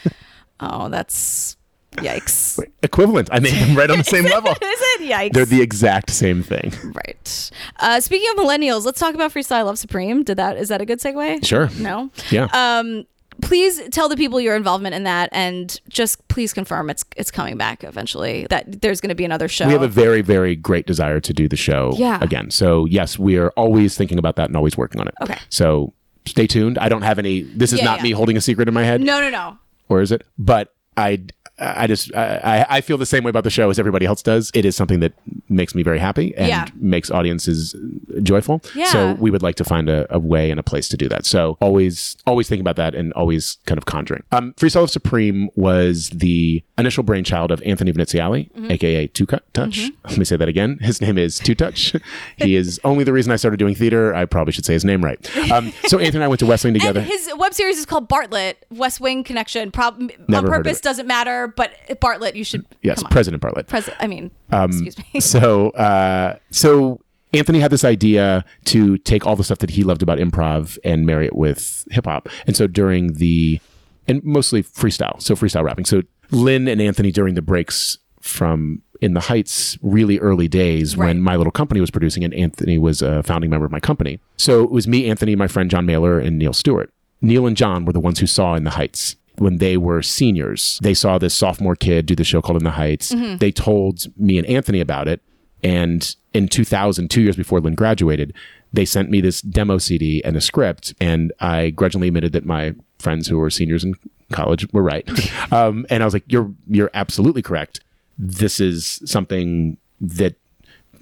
oh, 0.61 0.88
that's 0.88 1.57
yikes. 1.96 2.59
Equivalent. 2.83 3.28
I 3.33 3.40
made 3.40 3.54
them 3.54 3.76
right 3.76 3.90
on 3.90 3.98
the 3.98 4.04
same 4.04 4.24
level. 4.24 4.50
Is 4.52 4.59
it 4.62 5.11
yikes? 5.11 5.33
They're 5.33 5.44
the 5.44 5.62
exact 5.62 6.11
same 6.11 6.42
thing. 6.42 6.72
right. 6.94 7.50
Uh, 7.78 8.00
speaking 8.00 8.28
of 8.30 8.37
millennials, 8.44 8.85
let's 8.85 9.00
talk 9.00 9.14
about 9.14 9.33
Freestyle 9.33 9.64
Love 9.64 9.78
Supreme. 9.78 10.22
Did 10.22 10.37
that 10.38 10.57
is 10.57 10.68
that 10.68 10.80
a 10.80 10.85
good 10.87 11.00
segue? 11.00 11.44
Sure. 11.44 11.68
No. 11.78 12.11
Yeah. 12.30 12.48
Um, 12.52 13.07
please 13.42 13.80
tell 13.90 14.09
the 14.09 14.16
people 14.16 14.40
your 14.40 14.54
involvement 14.54 14.94
in 14.94 15.02
that, 15.04 15.28
and 15.33 15.80
just 15.88 16.26
please 16.28 16.52
confirm 16.52 16.88
it's 16.90 17.04
it's 17.16 17.30
coming 17.30 17.57
back 17.57 17.83
eventually. 17.85 18.46
That 18.50 18.80
there's 18.83 19.00
going 19.00 19.09
to 19.11 19.14
be 19.14 19.24
another 19.24 19.48
show. 19.48 19.66
we 19.66 19.72
have 19.72 19.83
a 19.83 19.88
very, 19.88 20.22
very 20.22 20.54
great 20.57 20.87
desire 20.87 21.20
to 21.20 21.33
do 21.33 21.48
the 21.48 21.57
show 21.57 21.92
Yeah. 21.96 22.18
again. 22.22 22.50
So 22.50 22.85
yes, 22.87 23.18
we 23.18 23.37
are 23.38 23.50
always 23.50 23.96
thinking 23.96 24.18
about 24.18 24.37
that 24.37 24.48
and 24.48 24.57
always 24.57 24.76
working 24.76 25.00
on 25.00 25.09
it. 25.09 25.14
Okay. 25.22 25.38
So 25.48 25.92
stay 26.26 26.46
tuned. 26.46 26.78
I 26.78 26.88
don't 26.88 27.02
have 27.02 27.18
any. 27.18 27.42
This 27.42 27.72
is 27.72 27.80
Yeah, 27.80 27.85
not 27.87 27.98
yeah. 27.98 28.02
me 28.04 28.11
holding 28.12 28.37
a 28.37 28.40
secret 28.40 28.68
in 28.68 28.74
my 28.74 28.85
head, 28.85 29.00
no, 29.00 29.20
no, 29.20 29.30
no. 29.30 29.59
or 29.88 30.00
is 30.00 30.12
it? 30.12 30.22
But 30.38 30.72
I. 30.96 31.24
I 31.59 31.87
just 31.87 32.14
I, 32.17 32.67
I 32.69 32.81
feel 32.81 32.99
the 32.99 33.07
same 33.07 33.23
way 33.23 33.31
about 33.31 33.45
the 33.45 33.51
show 33.51 33.71
as 33.71 33.79
everybody 33.79 34.07
else 34.07 34.23
does. 34.23 34.51
It 34.55 34.64
is 34.64 34.75
something 34.75 35.01
that 35.01 35.12
makes 35.49 35.75
me 35.75 35.83
very 35.85 35.99
happy 36.01 36.35
and 36.37 36.49
Yeah. 36.49 36.67
makes 36.75 37.11
audiences 37.12 37.77
joyful. 38.23 38.61
Yeah. 38.75 38.87
So 38.87 39.12
we 39.21 39.31
would 39.31 39.43
like 39.43 39.55
to 39.57 39.64
find 39.64 39.88
a, 39.88 40.07
a 40.12 40.19
way 40.19 40.51
and 40.51 40.59
a 40.59 40.62
place 40.64 40.88
to 40.88 40.97
do 40.97 41.09
that. 41.11 41.27
So 41.27 41.57
always 41.61 42.17
always 42.27 42.49
thinking 42.49 42.62
about 42.62 42.77
that 42.77 42.95
and 42.95 43.12
always 43.12 43.59
kind 43.67 43.79
of 43.79 43.85
conjuring. 43.85 44.25
Um, 44.33 44.53
Freestyle 44.55 44.81
Love 44.81 44.90
Supreme 44.90 45.49
was 45.55 46.11
the 46.11 46.62
initial 46.77 47.03
brainchild 47.05 47.51
of 47.53 47.62
Anthony 47.64 47.93
Veneziale, 47.93 48.51
Mm-hmm. 48.55 48.71
aka 48.73 49.07
Two 49.09 49.27
Cut 49.27 49.45
Touch. 49.55 49.90
Let 50.05 50.19
me 50.19 50.25
say 50.25 50.37
that 50.37 50.49
again. 50.49 50.79
His 50.81 51.01
name 51.01 51.19
is 51.19 51.38
Two 51.38 51.55
Touch. 51.55 51.95
he 52.37 52.57
is 52.57 52.81
only 52.85 53.05
the 53.05 53.12
reason 53.12 53.33
I 53.33 53.37
started 53.37 53.59
doing 53.59 53.75
theater. 53.75 54.14
I 54.14 54.25
probably 54.25 54.53
should 54.53 54.64
say 54.64 54.73
his 54.73 54.85
name 54.85 55.05
right. 55.05 55.19
Um, 55.53 55.73
so 55.87 55.99
Anthony 55.99 56.17
and 56.19 56.25
I 56.25 56.29
went 56.29 56.40
to 56.40 56.47
West 56.47 56.64
Wing 56.64 56.75
together. 56.81 57.01
And 57.01 57.09
his 57.09 57.31
web 57.37 57.55
series 57.55 57.79
is 57.79 57.87
called 57.87 58.09
Bartlett, 58.09 58.64
West 58.71 59.01
Wing 59.01 59.23
Connection. 59.25 59.71
Prob- 59.71 59.95
on 60.01 60.11
Never 60.29 60.49
heard 60.49 60.57
of 60.59 60.64
purpose 60.64 60.81
doesn't 60.81 61.07
matter, 61.07 61.43
but 61.48 61.72
Bartlett, 62.00 62.37
you 62.37 62.44
should. 62.44 62.64
yes. 62.83 63.02
President 63.11 63.40
Bartlett. 63.40 63.66
Pres- 63.66 63.90
I 64.00 64.07
mean, 64.07 64.30
Um, 64.52 64.70
excuse 64.70 64.96
me. 65.14 65.20
so 65.20 65.70
uh, 65.70 66.37
so 66.50 67.00
Anthony 67.33 67.61
had 67.61 67.70
this 67.70 67.85
idea 67.85 68.44
to 68.66 68.98
take 68.98 69.26
all 69.26 69.37
the 69.37 69.44
stuff 69.44 69.59
that 69.59 69.70
he 69.70 69.83
loved 69.85 70.02
about 70.02 70.18
improv 70.18 70.78
and 70.85 71.04
marry 71.07 71.26
it 71.26 71.35
with 71.37 71.87
hip 71.90 72.04
hop. 72.07 72.28
And 72.46 72.57
so 72.57 72.66
during 72.66 73.14
the 73.14 73.61
and 74.07 74.22
mostly 74.22 74.62
freestyle, 74.62 75.20
so 75.22 75.35
freestyle 75.35 75.64
rapping. 75.64 75.85
So 75.85 76.02
Lin 76.30 76.68
and 76.68 76.80
Anthony 76.80 77.11
during 77.11 77.35
the 77.35 77.42
breaks 77.42 77.98
from 78.20 78.83
in 79.00 79.12
the 79.14 79.20
Heights 79.20 79.76
really 79.83 80.18
early 80.20 80.48
days 80.48 80.96
Right. 80.96 81.09
when 81.09 81.20
My 81.20 81.37
Little 81.37 81.50
Company 81.50 81.80
was 81.80 81.90
producing 81.90 82.24
and 82.24 82.33
Anthony 82.35 82.78
was 82.78 83.02
a 83.02 83.22
founding 83.22 83.50
member 83.50 83.66
of 83.66 83.72
my 83.72 83.80
company. 83.80 84.20
So 84.37 84.62
it 84.62 84.70
was 84.70 84.87
me, 84.88 85.11
Anthony, 85.11 85.37
my 85.37 85.48
friend 85.48 85.70
John 85.70 85.85
Mailer, 85.85 86.18
and 86.18 86.38
Neil 86.38 86.52
Stewart. 86.54 86.90
Neil 87.20 87.46
and 87.46 87.57
John 87.57 87.85
were 87.85 87.92
the 87.92 88.00
ones 88.00 88.18
who 88.20 88.26
saw 88.26 88.54
In 88.54 88.64
the 88.64 88.70
Heights. 88.70 89.16
When 89.37 89.59
they 89.59 89.77
were 89.77 90.01
seniors, 90.03 90.79
they 90.83 90.94
saw 90.94 91.18
this 91.18 91.35
sophomore 91.35 91.75
kid 91.77 92.07
do 92.07 92.14
the 92.14 92.25
show 92.25 92.40
called 92.40 92.59
In 92.59 92.64
the 92.64 92.70
Heights. 92.70 93.09
They 93.38 93.51
told 93.51 94.07
me 94.16 94.38
and 94.38 94.47
Anthony 94.47 94.81
about 94.81 95.09
it. 95.09 95.20
And 95.62 96.14
in 96.33 96.47
2000, 96.49 97.11
two 97.11 97.23
years 97.23 97.37
before 97.37 97.61
Lin 97.61 97.75
graduated, 97.75 98.35
they 98.73 98.85
sent 98.85 99.11
me 99.11 99.20
this 99.20 99.40
demo 99.40 99.79
CD 99.79 100.23
and 100.25 100.37
a 100.37 100.40
script. 100.40 100.94
And 101.01 101.33
I 101.40 101.70
grudgingly 101.70 102.09
admitted 102.09 102.33
that 102.33 102.44
my 102.44 102.75
friends 102.99 103.27
who 103.27 103.38
were 103.38 103.51
seniors 103.51 103.83
in 103.83 103.94
college 104.33 104.70
were 104.73 104.83
right. 104.83 105.09
um, 105.53 105.87
and 105.90 106.03
I 106.03 106.07
was 106.07 106.14
like, 106.14 106.25
"You're 106.29 106.53
you're 106.68 106.90
absolutely 106.94 107.42
correct. 107.42 107.81
This 108.18 108.61
is 108.61 109.01
something 109.05 109.79
that 110.01 110.37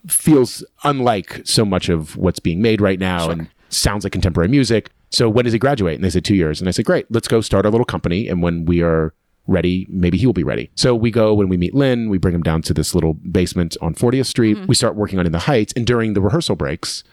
feels 0.07 0.65
unlike 0.85 1.43
so 1.45 1.65
much 1.65 1.89
of 1.89 2.17
what's 2.17 2.41
being 2.41 2.61
made 2.63 2.81
right 2.81 2.99
now 2.99 3.31
and 3.31 3.49
sounds 3.69 4.05
like 4.05 4.13
contemporary 4.13 4.49
music. 4.49 4.91
So 5.13 5.29
when 5.29 5.45
does 5.45 5.53
he 5.53 5.59
graduate? 5.59 5.95
And 5.97 6.05
they 6.05 6.11
said 6.11 6.25
two 6.25 6.35
years. 6.35 6.61
And 6.61 6.69
I 6.69 6.73
said, 6.73 6.85
great, 6.85 7.07
let's 7.11 7.29
go 7.29 7.41
start 7.41 7.65
our 7.67 7.71
little 7.71 7.85
company. 7.85 8.29
And 8.29 8.43
when 8.43 8.65
we 8.65 8.83
are 8.83 9.15
ready, 9.47 9.87
maybe 9.91 10.17
he 10.19 10.27
will 10.27 10.33
be 10.33 10.45
ready. 10.45 10.71
So 10.75 10.95
we 10.95 11.11
go 11.11 11.35
when 11.35 11.49
we 11.49 11.57
meet 11.57 11.75
Lin, 11.75 12.09
we 12.09 12.19
bring 12.19 12.35
him 12.35 12.43
down 12.43 12.63
to 12.63 12.75
this 12.75 12.95
little 12.95 13.15
basement 13.15 13.77
on 13.83 13.95
40th 13.95 14.27
Street. 14.27 14.59
We 14.67 14.75
start 14.75 14.95
working 14.95 15.19
on 15.19 15.27
In 15.27 15.33
the 15.33 15.41
Heights. 15.41 15.73
And 15.77 15.87
during 15.87 16.15
the 16.15 16.21
rehearsal 16.21 16.57
breaks, 16.57 17.05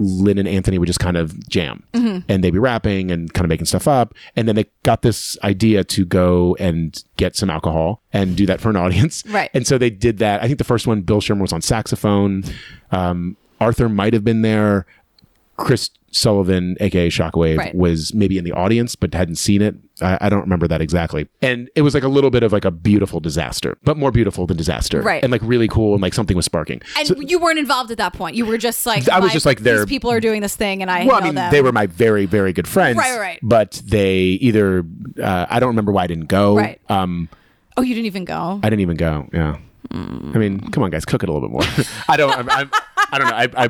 Lin 0.00 0.38
and 0.38 0.48
Anthony 0.48 0.76
would 0.78 0.86
just 0.86 0.98
kind 0.98 1.16
of 1.16 1.48
jam 1.48 1.84
and 2.28 2.42
they'd 2.42 2.50
be 2.50 2.58
rapping 2.58 3.12
and 3.12 3.32
kind 3.32 3.44
of 3.44 3.48
making 3.48 3.66
stuff 3.66 3.86
up. 3.86 4.12
And 4.34 4.48
then 4.48 4.56
they 4.56 4.64
got 4.82 5.02
this 5.02 5.38
idea 5.44 5.84
to 5.84 6.04
go 6.04 6.56
and 6.58 7.00
get 7.16 7.36
some 7.36 7.48
alcohol 7.48 8.02
and 8.12 8.36
do 8.36 8.44
that 8.46 8.60
for 8.60 8.70
an 8.70 8.76
audience. 8.84 9.22
Right. 9.26 9.50
And 9.54 9.64
so 9.64 9.78
they 9.78 9.90
did 9.90 10.18
that. 10.18 10.42
I 10.42 10.46
think 10.46 10.58
the 10.58 10.64
first 10.64 10.88
one, 10.88 11.02
Bill 11.02 11.20
Sherman 11.20 11.42
was 11.42 11.52
on 11.52 11.62
saxophone. 11.62 12.42
Um, 12.90 13.36
Arthur 13.60 13.88
might 13.88 14.14
have 14.14 14.24
been 14.24 14.42
there. 14.42 14.84
Chris 15.56 15.90
Sullivan, 16.10 16.76
aka 16.80 17.08
Shockwave, 17.08 17.58
Right. 17.58 17.74
was 17.74 18.14
maybe 18.14 18.38
in 18.38 18.44
the 18.44 18.52
audience 18.52 18.94
but 18.96 19.12
hadn't 19.14 19.34
seen 19.36 19.62
it. 19.62 19.74
I, 20.00 20.18
I 20.22 20.28
don't 20.28 20.40
remember 20.42 20.66
that 20.68 20.80
exactly. 20.80 21.28
And 21.42 21.68
it 21.74 21.82
was 21.82 21.92
like 21.94 22.02
a 22.04 22.08
little 22.08 22.30
bit 22.30 22.42
of 22.42 22.52
like 22.52 22.64
a 22.64 22.70
beautiful 22.70 23.18
disaster, 23.20 23.76
but 23.84 23.96
more 23.96 24.10
beautiful 24.12 24.46
than 24.46 24.56
disaster. 24.56 25.00
Right. 25.02 25.22
And 25.22 25.32
like 25.32 25.40
really 25.44 25.66
cool 25.68 25.92
and 25.94 26.02
like 26.02 26.14
something 26.14 26.36
was 26.36 26.44
sparking. 26.44 26.82
And 26.98 27.08
So- 27.08 27.20
you 27.20 27.38
weren't 27.40 27.58
involved 27.58 27.90
at 27.90 27.98
that 27.98 28.12
point. 28.12 28.36
You 28.36 28.46
were 28.46 28.58
just 28.58 28.86
like, 28.86 29.08
I 29.08 29.18
was 29.20 29.32
just 29.32 29.46
like, 29.46 29.60
these 29.60 29.86
people 29.86 30.10
are 30.10 30.20
doing 30.20 30.40
this 30.40 30.54
thing, 30.56 30.82
and 30.82 30.90
I 30.90 31.04
well, 31.06 31.16
I 31.16 31.20
mean, 31.24 31.34
them. 31.34 31.50
they 31.50 31.62
were 31.62 31.72
my 31.72 31.86
very, 31.86 32.26
very 32.26 32.52
good 32.52 32.68
friends. 32.68 32.96
Right, 32.98 33.18
right. 33.18 33.38
But 33.42 33.82
they 33.84 34.18
either, 34.40 34.84
uh, 35.22 35.46
I 35.48 35.58
don't 35.60 35.68
remember 35.70 35.92
why 35.92 36.04
I 36.04 36.06
didn't 36.06 36.26
go. 36.26 36.56
Right. 36.56 36.80
Um, 36.88 37.28
oh, 37.76 37.82
you 37.82 37.94
didn't 37.94 38.06
even 38.06 38.24
go. 38.24 38.60
I 38.62 38.70
didn't 38.70 38.80
even 38.80 38.96
go. 38.96 39.28
Yeah. 39.32 39.58
I 39.92 40.38
mean, 40.38 40.60
come 40.70 40.82
on, 40.82 40.90
guys, 40.90 41.04
cook 41.04 41.22
it 41.22 41.28
a 41.28 41.32
little 41.32 41.48
bit 41.48 41.52
more. 41.52 41.84
I 42.08 42.16
don't. 42.16 42.32
I'm, 42.36 42.50
I'm, 42.50 42.70
I 43.14 43.18
don't 43.18 43.28
know. 43.28 43.36
I, 43.36 43.64
I, 43.64 43.68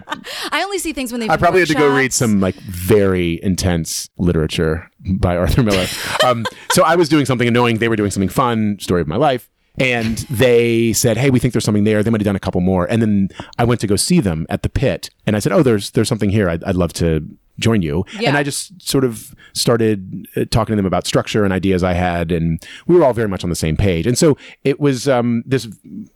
I 0.61 0.63
only 0.65 0.79
see 0.79 0.93
things 0.93 1.13
when 1.13 1.21
they. 1.21 1.29
I 1.29 1.37
probably 1.37 1.61
had 1.61 1.69
to 1.69 1.75
go 1.75 1.95
read 1.95 2.13
some 2.13 2.41
like 2.41 2.55
very 2.57 3.43
intense 3.43 4.09
literature 4.17 4.91
by 5.01 5.37
Arthur 5.37 5.63
Miller. 5.63 5.87
um, 6.25 6.45
so 6.73 6.83
I 6.83 6.97
was 6.97 7.09
doing 7.09 7.27
something 7.27 7.47
annoying. 7.47 7.79
They 7.79 7.89
were 7.89 7.97
doing 7.97 8.11
something 8.11 8.29
fun. 8.29 8.79
Story 8.81 9.01
of 9.01 9.09
my 9.09 9.17
life. 9.17 9.51
And 9.77 10.19
they 10.31 10.93
said, 10.93 11.17
"Hey, 11.17 11.31
we 11.31 11.41
think 11.41 11.53
there's 11.53 11.65
something 11.65 11.85
there." 11.85 12.03
They 12.03 12.11
might 12.11 12.21
have 12.21 12.27
done 12.27 12.37
a 12.37 12.41
couple 12.41 12.61
more. 12.61 12.87
And 12.89 13.03
then 13.03 13.29
I 13.59 13.65
went 13.65 13.81
to 13.81 13.87
go 13.89 13.97
see 13.97 14.21
them 14.21 14.47
at 14.49 14.63
the 14.63 14.69
pit, 14.69 15.11
and 15.27 15.35
I 15.35 15.41
said, 15.41 15.53
"Oh, 15.53 15.63
there's 15.63 15.91
there's 15.91 16.09
something 16.09 16.31
here. 16.31 16.49
I'd, 16.49 16.63
I'd 16.65 16.77
love 16.77 16.93
to 16.95 17.27
join 17.59 17.83
you." 17.83 18.05
Yeah. 18.19 18.29
And 18.29 18.39
I 18.39 18.45
just 18.45 18.81
sort 18.81 19.05
of 19.05 19.35
started 19.53 20.29
uh, 20.37 20.45
talking 20.51 20.75
to 20.75 20.77
them 20.77 20.87
about 20.87 21.09
structure 21.09 21.43
and 21.43 21.53
ideas 21.53 21.83
I 21.83 21.95
had, 21.95 22.31
and 22.31 22.65
we 22.87 22.95
were 22.95 23.05
all 23.05 23.13
very 23.13 23.29
much 23.29 23.43
on 23.43 23.51
the 23.51 23.57
same 23.57 23.77
page. 23.77 24.07
And 24.07 24.17
so 24.17 24.39
it 24.63 24.79
was 24.79 25.09
um, 25.09 25.43
this 25.45 25.67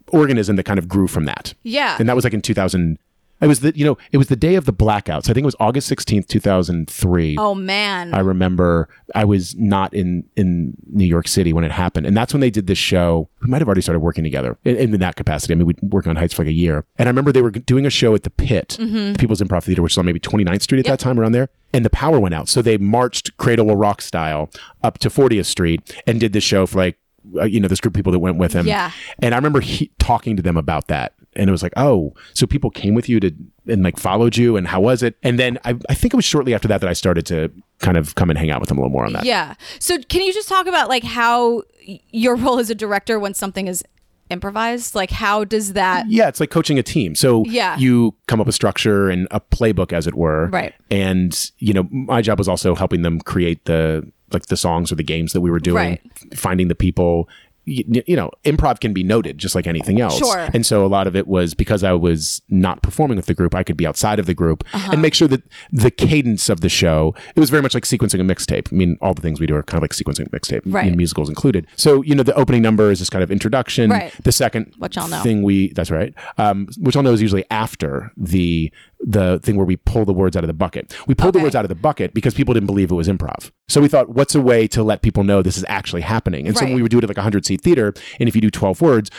organism 0.08 0.54
that 0.54 0.64
kind 0.64 0.78
of 0.78 0.86
grew 0.86 1.08
from 1.08 1.24
that. 1.24 1.52
Yeah. 1.64 1.96
And 1.98 2.08
that 2.08 2.14
was 2.14 2.22
like 2.22 2.34
in 2.34 2.42
2000. 2.42 2.96
It 3.40 3.46
was 3.46 3.60
the 3.60 3.76
you 3.76 3.84
know 3.84 3.96
it 4.10 4.16
was 4.16 4.28
the 4.28 4.36
day 4.36 4.56
of 4.56 4.64
the 4.64 4.72
blackouts. 4.72 5.30
I 5.30 5.32
think 5.32 5.38
it 5.38 5.44
was 5.44 5.56
August 5.60 5.90
16th, 5.90 6.26
2003. 6.26 7.36
Oh 7.38 7.54
man. 7.54 8.12
I 8.12 8.20
remember 8.20 8.88
I 9.14 9.24
was 9.24 9.54
not 9.56 9.94
in 9.94 10.24
in 10.36 10.76
New 10.86 11.04
York 11.04 11.28
City 11.28 11.52
when 11.52 11.64
it 11.64 11.70
happened, 11.70 12.06
and 12.06 12.16
that's 12.16 12.32
when 12.32 12.40
they 12.40 12.50
did 12.50 12.66
this 12.66 12.78
show. 12.78 13.28
We 13.42 13.48
might 13.48 13.60
have 13.60 13.68
already 13.68 13.82
started 13.82 14.00
working 14.00 14.24
together 14.24 14.58
in, 14.64 14.76
in 14.76 14.90
that 15.00 15.16
capacity. 15.16 15.54
I 15.54 15.56
mean, 15.56 15.66
we 15.66 15.74
worked 15.82 16.08
on 16.08 16.16
Heights 16.16 16.34
for 16.34 16.42
like 16.42 16.50
a 16.50 16.52
year, 16.52 16.84
and 16.98 17.08
I 17.08 17.10
remember 17.10 17.30
they 17.30 17.42
were 17.42 17.50
doing 17.50 17.86
a 17.86 17.90
show 17.90 18.14
at 18.14 18.24
the 18.24 18.30
Pit, 18.30 18.76
the 18.78 19.16
People's 19.18 19.40
Improv 19.40 19.64
Theater, 19.64 19.82
which 19.82 19.92
was 19.92 19.98
on 19.98 20.06
maybe 20.06 20.20
29th 20.20 20.62
Street 20.62 20.80
at 20.80 20.86
that 20.86 20.98
time, 20.98 21.18
around 21.20 21.32
there. 21.32 21.48
And 21.72 21.84
the 21.84 21.90
power 21.90 22.18
went 22.18 22.34
out, 22.34 22.48
so 22.48 22.62
they 22.62 22.78
marched 22.78 23.36
Cradle 23.36 23.66
Will 23.66 23.76
Rock 23.76 24.00
style 24.00 24.50
up 24.82 24.98
to 24.98 25.10
40th 25.10 25.46
Street 25.46 26.02
and 26.06 26.18
did 26.18 26.32
this 26.32 26.44
show 26.44 26.66
for 26.66 26.78
like 26.78 26.98
uh, 27.36 27.44
you 27.44 27.60
know 27.60 27.68
this 27.68 27.80
group 27.80 27.94
of 27.94 27.96
people 27.96 28.12
that 28.12 28.18
went 28.18 28.38
with 28.38 28.52
him. 28.52 28.66
Yeah. 28.66 28.90
And 29.20 29.34
I 29.34 29.38
remember 29.38 29.60
he, 29.60 29.90
talking 29.98 30.36
to 30.36 30.42
them 30.42 30.56
about 30.56 30.88
that. 30.88 31.14
And 31.38 31.48
it 31.48 31.52
was 31.52 31.62
like, 31.62 31.72
oh, 31.76 32.12
so 32.34 32.46
people 32.46 32.68
came 32.70 32.94
with 32.94 33.08
you 33.08 33.20
to 33.20 33.32
and 33.66 33.82
like 33.82 33.98
followed 33.98 34.36
you, 34.36 34.56
and 34.56 34.66
how 34.66 34.80
was 34.80 35.02
it? 35.02 35.16
And 35.22 35.38
then 35.38 35.58
I, 35.64 35.76
I 35.88 35.94
think 35.94 36.12
it 36.12 36.16
was 36.16 36.24
shortly 36.24 36.54
after 36.54 36.68
that 36.68 36.80
that 36.80 36.90
I 36.90 36.94
started 36.94 37.24
to 37.26 37.50
kind 37.78 37.96
of 37.96 38.14
come 38.16 38.28
and 38.30 38.38
hang 38.38 38.50
out 38.50 38.60
with 38.60 38.68
them 38.68 38.78
a 38.78 38.80
little 38.80 38.92
more 38.92 39.06
on 39.06 39.12
that. 39.12 39.24
Yeah. 39.24 39.54
So 39.78 39.98
can 40.02 40.22
you 40.22 40.32
just 40.32 40.48
talk 40.48 40.66
about 40.66 40.88
like 40.88 41.04
how 41.04 41.62
your 42.10 42.34
role 42.44 42.58
as 42.58 42.70
a 42.70 42.74
director 42.74 43.18
when 43.18 43.34
something 43.34 43.68
is 43.68 43.84
improvised? 44.30 44.94
Like 44.94 45.10
how 45.10 45.44
does 45.44 45.72
that 45.74 46.06
Yeah, 46.10 46.28
it's 46.28 46.40
like 46.40 46.50
coaching 46.50 46.78
a 46.78 46.82
team. 46.82 47.14
So 47.14 47.44
Yeah. 47.46 47.76
you 47.78 48.14
come 48.26 48.40
up 48.40 48.46
with 48.46 48.54
structure 48.54 49.08
and 49.08 49.26
a 49.30 49.40
playbook, 49.40 49.92
as 49.92 50.06
it 50.06 50.14
were. 50.14 50.48
Right. 50.48 50.74
And 50.90 51.50
you 51.58 51.72
know, 51.72 51.88
my 51.90 52.20
job 52.22 52.38
was 52.38 52.48
also 52.48 52.74
helping 52.74 53.02
them 53.02 53.20
create 53.20 53.64
the 53.64 54.10
like 54.30 54.46
the 54.46 54.56
songs 54.58 54.92
or 54.92 54.94
the 54.94 55.02
games 55.02 55.32
that 55.32 55.40
we 55.40 55.50
were 55.50 55.58
doing, 55.60 55.76
Right. 55.76 56.00
finding 56.34 56.68
the 56.68 56.74
people. 56.74 57.28
You, 57.70 58.02
you 58.06 58.16
know, 58.16 58.30
improv 58.44 58.80
can 58.80 58.92
be 58.92 59.02
noted 59.02 59.36
just 59.38 59.54
like 59.54 59.66
anything 59.66 60.00
else. 60.00 60.16
Sure. 60.18 60.48
And 60.54 60.64
so 60.64 60.84
a 60.84 60.88
lot 60.88 61.06
of 61.06 61.14
it 61.14 61.26
was 61.26 61.54
because 61.54 61.84
I 61.84 61.92
was 61.92 62.40
not 62.48 62.82
performing 62.82 63.16
with 63.16 63.26
the 63.26 63.34
group, 63.34 63.54
I 63.54 63.62
could 63.62 63.76
be 63.76 63.86
outside 63.86 64.18
of 64.18 64.26
the 64.26 64.34
group 64.34 64.64
Uh-huh. 64.72 64.90
and 64.92 65.02
make 65.02 65.14
sure 65.14 65.28
that 65.28 65.42
the 65.70 65.90
cadence 65.90 66.48
of 66.48 66.60
the 66.62 66.68
show, 66.68 67.14
it 67.36 67.40
was 67.40 67.50
very 67.50 67.62
much 67.62 67.74
like 67.74 67.84
sequencing 67.84 68.20
a 68.20 68.24
mixtape. 68.34 68.72
I 68.72 68.74
mean, 68.76 68.96
all 69.02 69.12
the 69.14 69.22
things 69.22 69.38
we 69.40 69.46
do 69.46 69.54
are 69.54 69.62
kind 69.62 69.78
of 69.78 69.82
like 69.82 69.92
sequencing 69.92 70.26
a 70.26 70.30
mixtape, 70.30 70.62
Right. 70.64 70.94
musicals 70.96 71.28
included. 71.28 71.66
So, 71.76 72.02
you 72.02 72.14
know, 72.14 72.22
the 72.22 72.34
opening 72.34 72.62
number 72.62 72.90
is 72.90 72.98
this 73.00 73.10
kind 73.10 73.22
of 73.22 73.30
introduction. 73.30 73.90
Right. 73.90 74.12
The 74.24 74.32
second 74.32 74.72
What 74.78 74.96
y'all 74.96 75.08
know. 75.08 75.22
thing 75.22 75.42
we 75.42 75.72
that's 75.74 75.90
right 75.90 76.14
um, 76.38 76.68
which 76.78 76.96
i'll 76.96 77.02
know 77.02 77.12
is 77.12 77.20
usually 77.20 77.44
after 77.50 78.12
the 78.16 78.72
the 79.00 79.38
thing 79.42 79.56
where 79.56 79.64
we 79.66 79.76
pull 79.76 80.04
the 80.04 80.12
words 80.12 80.36
out 80.36 80.42
of 80.42 80.48
the 80.48 80.52
bucket 80.54 80.94
we 81.06 81.14
pulled 81.14 81.34
the 81.34 81.38
words 81.38 81.54
out 81.54 81.64
of 81.64 81.68
the 81.68 81.74
bucket 81.74 82.12
because 82.14 82.34
people 82.34 82.52
didn't 82.52 82.66
believe 82.66 82.90
it 82.90 82.94
was 82.94 83.08
improv 83.08 83.50
So 83.68 83.80
we 83.80 83.88
thought, 83.88 84.08
what's 84.10 84.34
a 84.34 84.40
way 84.40 84.66
to 84.68 84.82
let 84.82 85.02
people 85.02 85.24
know 85.24 85.42
this 85.42 85.58
is 85.58 85.64
actually 85.68 86.00
happening? 86.00 86.46
And 86.48 86.56
so 86.56 86.64
Right. 86.64 86.74
we 86.74 86.82
would 86.82 86.90
do 86.90 86.98
it 86.98 87.04
at 87.04 87.10
like 87.10 87.18
a 87.18 87.20
100 87.20 87.44
seat 87.44 87.60
theater. 87.60 87.92
And 88.18 88.28
if 88.28 88.34
you 88.34 88.40
do 88.40 88.50
12 88.50 88.80
words, 88.80 89.10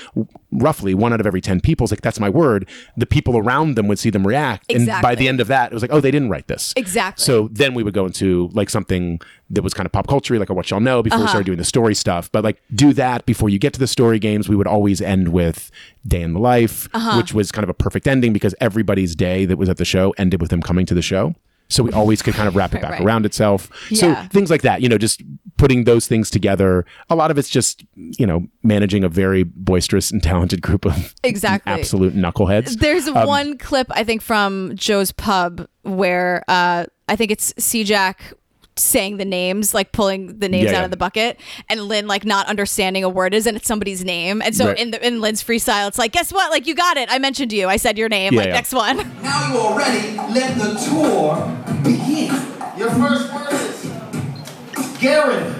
roughly 0.51 0.93
one 0.93 1.13
out 1.13 1.19
of 1.19 1.27
every 1.27 1.41
10 1.41 1.61
people 1.61 1.85
is 1.85 1.91
like, 1.91 2.01
that's 2.01 2.19
my 2.19 2.29
word. 2.29 2.67
The 2.97 3.05
people 3.05 3.37
around 3.37 3.75
them 3.75 3.87
would 3.87 3.99
see 3.99 4.09
them 4.09 4.25
react. 4.25 4.71
And 4.71 4.87
by 5.01 5.13
the 5.15 5.27
end 5.27 5.39
of 5.39 5.47
that, 5.47 5.71
it 5.71 5.73
was 5.73 5.83
like, 5.83 5.91
oh, 5.93 5.99
they 6.01 6.11
didn't 6.11 6.29
write 6.29 6.47
this. 6.47 6.73
Exactly. 6.75 7.23
So 7.23 7.49
then 7.51 7.73
we 7.73 7.83
would 7.83 7.93
go 7.93 8.05
into 8.05 8.49
like 8.53 8.69
something 8.69 9.21
that 9.51 9.61
was 9.63 9.73
kind 9.73 9.85
of 9.85 9.91
pop 9.91 10.07
culture, 10.07 10.37
like 10.39 10.49
a 10.49 10.53
what 10.53 10.69
y'all 10.71 10.79
know 10.79 11.03
before 11.03 11.17
we 11.19 11.23
Uh-huh. 11.23 11.29
started 11.31 11.45
doing 11.45 11.57
the 11.57 11.63
story 11.65 11.93
stuff. 11.95 12.31
But 12.31 12.43
like 12.43 12.61
do 12.73 12.93
that 12.93 13.25
before 13.25 13.49
you 13.49 13.59
get 13.59 13.73
to 13.73 13.79
the 13.79 13.87
story 13.87 14.17
games. 14.19 14.49
We 14.49 14.55
would 14.55 14.67
always 14.67 15.01
end 15.01 15.29
with 15.29 15.69
day 16.07 16.21
in 16.21 16.33
the 16.33 16.39
life, 16.39 16.87
Uh-huh. 16.93 17.17
which 17.17 17.33
was 17.33 17.51
kind 17.51 17.63
of 17.63 17.69
a 17.69 17.73
perfect 17.73 18.07
ending 18.07 18.33
because 18.33 18.55
everybody's 18.59 19.15
day 19.15 19.45
that 19.45 19.57
was 19.57 19.69
at 19.69 19.77
the 19.77 19.85
show 19.85 20.13
ended 20.17 20.41
with 20.41 20.49
them 20.49 20.61
coming 20.61 20.85
to 20.87 20.93
the 20.93 21.01
show. 21.01 21.35
So 21.69 21.83
we 21.83 21.91
always 21.91 22.21
could 22.21 22.33
kind 22.33 22.47
of 22.47 22.55
wrap 22.55 22.73
it 22.73 22.81
back 22.81 22.91
right. 22.91 23.01
around 23.01 23.25
itself. 23.25 23.69
Yeah. 23.91 23.99
So 23.99 24.29
things 24.29 24.49
like 24.49 24.63
that, 24.63 24.81
you 24.81 24.89
know, 24.89 24.97
just 24.97 25.21
putting 25.57 25.83
those 25.83 26.07
things 26.07 26.31
together. 26.31 26.85
A 27.09 27.15
lot 27.15 27.29
of 27.29 27.37
it's 27.37 27.49
just, 27.49 27.85
you 27.95 28.25
know, 28.25 28.47
managing 28.63 29.03
a 29.03 29.09
very 29.09 29.43
boisterous 29.43 30.09
and 30.09 30.23
talented 30.23 30.61
group 30.61 30.85
of 30.85 31.13
Exactly. 31.23 31.71
absolute 31.71 32.15
knuckleheads. 32.15 32.79
There's 32.79 33.07
Um, 33.07 33.27
one 33.27 33.57
clip 33.57 33.87
I 33.91 34.03
think 34.03 34.21
from 34.21 34.71
Joe's 34.75 35.11
pub 35.11 35.67
where 35.83 36.43
uh, 36.47 36.85
I 37.07 37.15
think 37.15 37.29
it's 37.29 37.53
C 37.59 37.83
Jack 37.83 38.33
saying 38.83 39.17
the 39.17 39.25
names, 39.25 39.73
like 39.73 39.91
pulling 39.91 40.39
the 40.39 40.49
names 40.49 40.65
Yeah, 40.65 40.77
out 40.77 40.79
yeah. 40.79 40.85
of 40.85 40.91
the 40.91 40.97
bucket, 40.97 41.39
and 41.69 41.83
Lin 41.83 42.07
like 42.07 42.25
not 42.25 42.47
understanding 42.47 43.03
a 43.03 43.09
word 43.09 43.33
is, 43.33 43.45
and 43.47 43.57
it's 43.57 43.67
somebody's 43.67 44.03
name. 44.03 44.41
And 44.41 44.55
so 44.55 44.67
Right. 44.67 44.77
in 44.79 44.91
the 44.91 45.05
in 45.05 45.21
Lin's 45.21 45.43
freestyle, 45.43 45.87
it's 45.87 45.97
like, 45.99 46.11
guess 46.11 46.31
what? 46.33 46.51
Like 46.51 46.67
you 46.67 46.75
got 46.75 46.97
it. 46.97 47.09
I 47.11 47.19
mentioned 47.19 47.51
you. 47.53 47.67
I 47.67 47.77
said 47.77 47.97
your 47.97 48.09
name. 48.09 48.33
Yeah, 48.33 48.39
like 48.39 48.47
yeah. 48.47 48.53
next 48.53 48.73
one. 48.73 48.97
Now 49.23 49.53
you 49.53 49.59
are 49.59 49.77
ready. 49.77 50.15
Let 50.33 50.57
the 50.57 50.73
tour 50.89 51.35
begin. 51.83 52.33
Your 52.77 52.89
first 52.91 53.33
word 53.33 53.51
is 53.51 54.99
Garen. 54.99 55.53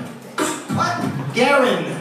What? 0.76 1.34
Garen. 1.36 1.99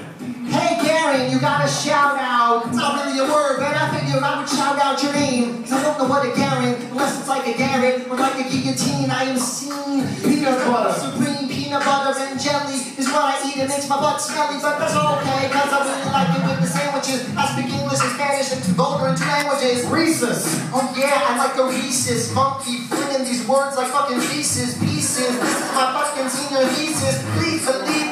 Hey 0.49 0.81
Garen, 0.81 1.31
you 1.31 1.39
got 1.39 1.61
a 1.65 1.69
shout 1.69 2.17
out. 2.17 2.67
It's 2.69 2.77
not 2.77 3.05
really 3.05 3.19
a 3.21 3.29
word, 3.29 3.61
but 3.61 3.69
I 3.77 3.93
figured 3.93 4.23
I 4.23 4.41
would 4.41 4.49
shout 4.49 4.81
out 4.81 4.97
your 5.03 5.13
name. 5.13 5.61
Cause 5.61 5.73
I 5.73 5.83
don't 5.85 5.99
know 6.01 6.09
what 6.09 6.25
a 6.25 6.33
Garen, 6.33 6.81
unless 6.89 7.21
it's 7.21 7.29
like 7.29 7.47
a 7.47 7.53
Garrett 7.53 8.09
or 8.09 8.17
like 8.17 8.41
a 8.41 8.49
guillotine. 8.49 9.11
I 9.11 9.25
am 9.29 9.37
seen. 9.37 10.09
Peanut 10.25 10.57
butter. 10.65 10.97
Supreme 10.97 11.49
peanut 11.53 11.85
butter 11.85 12.17
and 12.17 12.41
jelly 12.41 12.81
is 12.97 13.05
what 13.13 13.29
I 13.29 13.45
eat. 13.45 13.61
It 13.61 13.69
makes 13.69 13.89
my 13.93 14.01
butt 14.01 14.21
smelly, 14.25 14.57
but 14.57 14.81
that's 14.81 14.97
okay. 14.97 15.53
Cause 15.53 15.69
I 15.69 15.79
really 15.85 16.09
like 16.17 16.33
it 16.33 16.43
with 16.49 16.61
the 16.65 16.71
sandwiches. 16.73 17.21
I 17.37 17.45
speak 17.53 17.69
English 17.69 18.01
and 18.01 18.13
Spanish 18.17 18.49
and 18.49 18.61
vulgar 18.73 19.13
in 19.13 19.21
two 19.21 19.29
languages. 19.29 19.85
Reese's. 19.93 20.49
Oh 20.73 20.81
yeah, 20.97 21.29
I 21.29 21.37
like 21.37 21.61
the 21.61 21.69
Reese's. 21.69 22.33
Monkey 22.33 22.89
flinging 22.89 23.29
these 23.29 23.45
words 23.45 23.77
like 23.77 23.93
fucking 23.93 24.21
pieces, 24.33 24.81
pieces. 24.81 25.29
This 25.29 25.57
is 25.61 25.71
my 25.77 25.93
fucking 25.93 26.29
senior 26.33 26.65
thesis. 26.73 27.21
Please 27.37 27.69
believe 27.69 28.08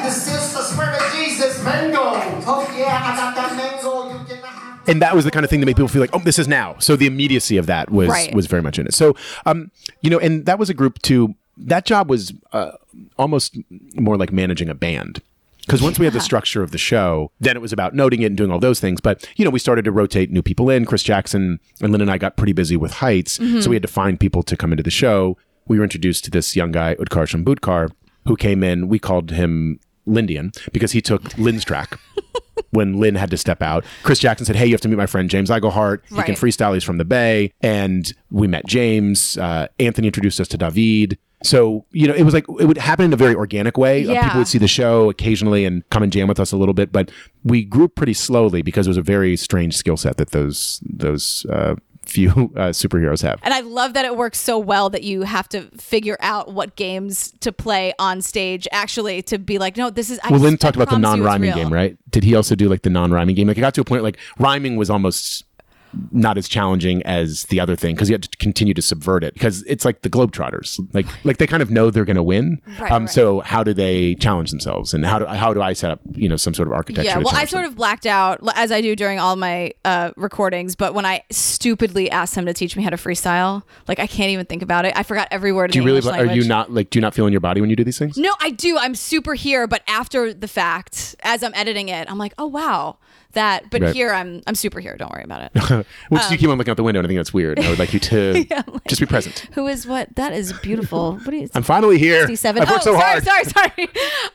Jesus. 1.29 1.63
Mango. 1.63 1.99
Oh 2.45 2.75
yeah, 2.77 3.01
I 3.03 3.17
got 3.17 3.35
that 3.35 3.55
mango. 3.57 4.19
You 4.19 4.25
can 4.25 4.37
have. 4.43 4.89
and 4.89 5.01
that 5.01 5.15
was 5.15 5.25
the 5.25 5.31
kind 5.31 5.43
of 5.43 5.49
thing 5.49 5.59
that 5.59 5.65
made 5.65 5.75
people 5.75 5.87
feel 5.89 6.01
like, 6.01 6.11
oh, 6.13 6.19
this 6.19 6.39
is 6.39 6.47
now. 6.47 6.75
So 6.79 6.95
the 6.95 7.07
immediacy 7.07 7.57
of 7.57 7.65
that 7.65 7.89
was 7.91 8.07
Right. 8.09 8.33
was 8.33 8.47
very 8.47 8.61
much 8.61 8.79
in 8.79 8.87
it. 8.87 8.93
So, 8.93 9.15
um, 9.45 9.71
you 10.01 10.09
know, 10.09 10.19
and 10.19 10.45
that 10.45 10.57
was 10.59 10.69
a 10.69 10.73
group 10.73 11.01
too. 11.01 11.35
That 11.57 11.85
job 11.85 12.09
was 12.09 12.33
uh, 12.53 12.71
almost 13.17 13.57
more 13.95 14.15
like 14.17 14.31
managing 14.31 14.69
a 14.69 14.75
band. 14.75 15.21
Because 15.65 15.81
once 15.81 15.99
we 15.99 16.05
had 16.05 16.13
the 16.13 16.21
structure 16.21 16.63
of 16.63 16.71
the 16.71 16.77
show, 16.77 17.29
then 17.41 17.57
it 17.57 17.61
was 17.61 17.73
about 17.73 17.93
noting 17.93 18.21
it 18.21 18.27
and 18.27 18.37
doing 18.37 18.51
all 18.51 18.59
those 18.59 18.79
things. 18.79 19.01
But 19.01 19.27
you 19.35 19.43
know, 19.43 19.51
we 19.51 19.59
started 19.59 19.83
to 19.85 19.91
rotate 19.91 20.31
new 20.31 20.41
people 20.41 20.69
in. 20.69 20.85
Chris 20.85 21.03
Jackson 21.03 21.59
and 21.81 21.91
Lin 21.91 21.99
and 21.99 22.09
I 22.09 22.17
got 22.17 22.37
pretty 22.37 22.53
busy 22.53 22.77
with 22.77 22.93
Heights, 22.93 23.33
so 23.33 23.69
we 23.69 23.75
had 23.75 23.81
to 23.83 23.89
find 23.89 24.17
people 24.17 24.43
to 24.43 24.55
come 24.55 24.71
into 24.71 24.83
the 24.83 24.89
show. 24.91 25.37
We 25.67 25.77
were 25.77 25.83
introduced 25.83 26.23
to 26.23 26.31
this 26.31 26.55
young 26.55 26.71
guy, 26.71 26.95
Utkarsh 26.95 27.35
Ambudkar, 27.35 27.91
who 28.27 28.37
came 28.37 28.63
in. 28.63 28.87
We 28.87 28.97
called 28.97 29.31
him 29.31 29.81
Lindian 30.07 30.55
because 30.71 30.91
he 30.93 31.01
took 31.01 31.37
Lin's 31.37 31.63
track 31.65 31.99
when 32.71 32.99
Lin 32.99 33.15
had 33.15 33.29
to 33.31 33.37
step 33.37 33.61
out. 33.61 33.85
Chris 34.03 34.19
Jackson 34.19 34.45
said, 34.45 34.55
"Hey, 34.55 34.65
you 34.65 34.73
have 34.73 34.81
to 34.81 34.87
meet 34.87 34.97
my 34.97 35.05
friend 35.05 35.29
James 35.29 35.49
Iglehart. 35.49 36.01
He 36.03 36.15
can 36.15 36.17
Right. 36.17 36.27
freestyle. 36.37 36.73
He's 36.73 36.83
from 36.83 36.97
the 36.97 37.05
Bay." 37.05 37.51
And 37.61 38.11
we 38.31 38.47
met 38.47 38.65
James. 38.65 39.37
Uh, 39.37 39.67
Anthony 39.79 40.07
introduced 40.07 40.39
us 40.39 40.47
to 40.49 40.57
David. 40.57 41.17
So 41.43 41.85
you 41.91 42.07
know, 42.07 42.15
it 42.15 42.23
was 42.23 42.33
like 42.33 42.45
it 42.59 42.65
would 42.65 42.79
happen 42.79 43.05
in 43.05 43.13
a 43.13 43.15
very 43.15 43.35
organic 43.35 43.77
way. 43.77 44.07
Uh, 44.07 44.23
people 44.23 44.39
would 44.39 44.47
see 44.47 44.57
the 44.57 44.67
show 44.67 45.09
occasionally 45.11 45.65
and 45.65 45.87
come 45.91 46.01
and 46.01 46.11
jam 46.11 46.27
with 46.27 46.39
us 46.39 46.51
a 46.51 46.57
little 46.57 46.73
bit, 46.73 46.91
but 46.91 47.11
we 47.43 47.63
grew 47.63 47.87
pretty 47.87 48.13
slowly 48.15 48.63
because 48.63 48.87
it 48.87 48.89
was 48.89 48.97
a 48.97 49.03
very 49.03 49.37
strange 49.37 49.77
skill 49.77 49.97
set 49.97 50.17
that 50.17 50.31
those 50.31 50.81
those 50.83 51.45
uh, 51.51 51.75
few 52.07 52.29
uh, 52.55 52.69
superheroes 52.69 53.21
have. 53.21 53.39
And 53.43 53.53
I 53.53 53.61
love 53.61 53.93
that 53.93 54.05
it 54.05 54.15
works 54.15 54.39
so 54.39 54.57
well 54.57 54.89
that 54.89 55.03
you 55.03 55.23
have 55.23 55.49
to 55.49 55.63
figure 55.77 56.17
out 56.19 56.53
what 56.53 56.75
games 56.75 57.33
to 57.41 57.51
play 57.51 57.93
on 57.99 58.21
stage. 58.21 58.67
Actually, 58.71 59.21
to 59.23 59.37
be 59.37 59.57
like, 59.59 59.77
no, 59.77 59.89
this 59.89 60.09
is. 60.09 60.19
I 60.23 60.31
Well, 60.31 60.39
Lin 60.39 60.57
talked 60.57 60.75
about 60.75 60.89
the 60.89 60.95
it's 60.95 61.01
non-rhyming 61.01 61.53
game, 61.53 61.71
right? 61.71 61.97
Did 62.09 62.23
he 62.23 62.35
also 62.35 62.55
do 62.55 62.69
like 62.69 62.83
the 62.83 62.89
non-rhyming 62.89 63.35
game? 63.35 63.47
Like 63.47 63.57
it 63.57 63.61
got 63.61 63.73
to 63.75 63.81
a 63.81 63.85
point 63.85 64.03
like 64.03 64.17
rhyming 64.39 64.75
was 64.75 64.89
almost 64.89 65.45
not 66.11 66.37
as 66.37 66.47
challenging 66.47 67.03
as 67.03 67.43
the 67.45 67.59
other 67.59 67.75
thing 67.75 67.95
because 67.95 68.09
you 68.09 68.13
have 68.13 68.21
to 68.21 68.37
continue 68.37 68.73
to 68.73 68.81
subvert 68.81 69.23
it 69.23 69.33
because 69.33 69.63
it's 69.63 69.85
like 69.85 70.01
the 70.01 70.09
Globetrotters, 70.09 70.79
like 70.93 71.05
like 71.25 71.37
they 71.37 71.47
kind 71.47 71.61
of 71.61 71.69
know 71.69 71.89
they're 71.89 72.05
going 72.05 72.15
to 72.15 72.23
win. 72.23 72.61
Right, 72.79 72.91
um, 72.91 73.03
right. 73.03 73.11
So 73.11 73.41
how 73.41 73.63
do 73.63 73.73
they 73.73 74.15
challenge 74.15 74.51
themselves, 74.51 74.93
and 74.93 75.05
how 75.05 75.19
do 75.19 75.25
how 75.25 75.53
do 75.53 75.61
I 75.61 75.73
set 75.73 75.91
up 75.91 75.99
you 76.11 76.29
know 76.29 76.35
some 76.35 76.53
sort 76.53 76.67
of 76.67 76.73
architecture? 76.73 77.09
Yeah, 77.09 77.17
well, 77.17 77.35
I 77.35 77.45
sort 77.45 77.63
them? 77.63 77.71
of 77.71 77.77
blacked 77.77 78.05
out 78.05 78.39
as 78.55 78.71
I 78.71 78.81
do 78.81 78.95
during 78.95 79.19
all 79.19 79.35
my 79.35 79.73
uh, 79.85 80.11
recordings. 80.15 80.75
But 80.75 80.93
when 80.93 81.05
I 81.05 81.23
stupidly 81.31 82.09
asked 82.11 82.35
him 82.35 82.45
to 82.45 82.53
teach 82.53 82.75
me 82.75 82.83
how 82.83 82.89
to 82.89 82.97
freestyle, 82.97 83.63
like 83.87 83.99
I 83.99 84.07
can't 84.07 84.29
even 84.31 84.45
think 84.45 84.61
about 84.61 84.85
it. 84.85 84.93
I 84.95 85.03
forgot 85.03 85.27
every 85.31 85.51
word. 85.51 85.71
Do 85.71 85.79
you 85.79 85.85
really? 85.85 85.97
English 85.97 86.15
Are 86.15 86.33
you 86.33 86.43
not 86.43 86.71
like? 86.71 86.89
Do 86.89 86.97
you 86.97 87.01
not 87.01 87.13
feel 87.13 87.25
in 87.25 87.33
your 87.33 87.41
body 87.41 87.61
when 87.61 87.69
you 87.69 87.75
do 87.75 87.83
these 87.83 87.97
things? 87.97 88.17
No, 88.17 88.33
I 88.41 88.51
do. 88.51 88.77
I'm 88.77 88.95
super 88.95 89.33
here, 89.33 89.67
but 89.67 89.83
after 89.87 90.33
the 90.33 90.47
fact, 90.47 91.15
as 91.21 91.43
I'm 91.43 91.53
editing 91.55 91.89
it, 91.89 92.09
I'm 92.09 92.17
like, 92.17 92.33
oh 92.37 92.47
wow, 92.47 92.97
that. 93.33 93.69
But 93.69 93.81
Right. 93.81 93.95
here, 93.95 94.11
I'm 94.11 94.41
I'm 94.47 94.55
super 94.55 94.79
here. 94.79 94.95
Don't 94.97 95.11
worry 95.11 95.23
about 95.23 95.41
it. 95.43 95.51
Which 96.09 96.21
Um, 96.21 96.31
you 96.31 96.37
keep 96.37 96.49
on 96.49 96.57
looking 96.57 96.71
out 96.71 96.77
the 96.77 96.83
window, 96.83 96.99
and 96.99 97.05
I 97.05 97.09
think 97.09 97.19
that's 97.19 97.33
weird. 97.33 97.59
I 97.59 97.69
would 97.69 97.79
like 97.79 97.93
you 97.93 97.99
to 97.99 98.45
just 98.87 98.99
be 98.99 99.05
present. 99.05 99.47
Who 99.53 99.67
is 99.67 99.85
what? 99.87 100.15
That 100.15 100.33
is 100.33 100.53
beautiful. 100.53 101.13
What 101.27 101.31
do 101.31 101.37
you? 101.37 101.49
I'm 101.53 101.63
finally 101.63 101.97
here. 101.97 102.21
67. 102.21 102.61
I've 102.61 102.69
worked 102.69 102.81
oh, 102.87 102.93
so 102.93 102.99
sorry, 102.99 103.21
hard. 103.21 103.23
sorry, 103.23 103.43
sorry. 103.45 103.89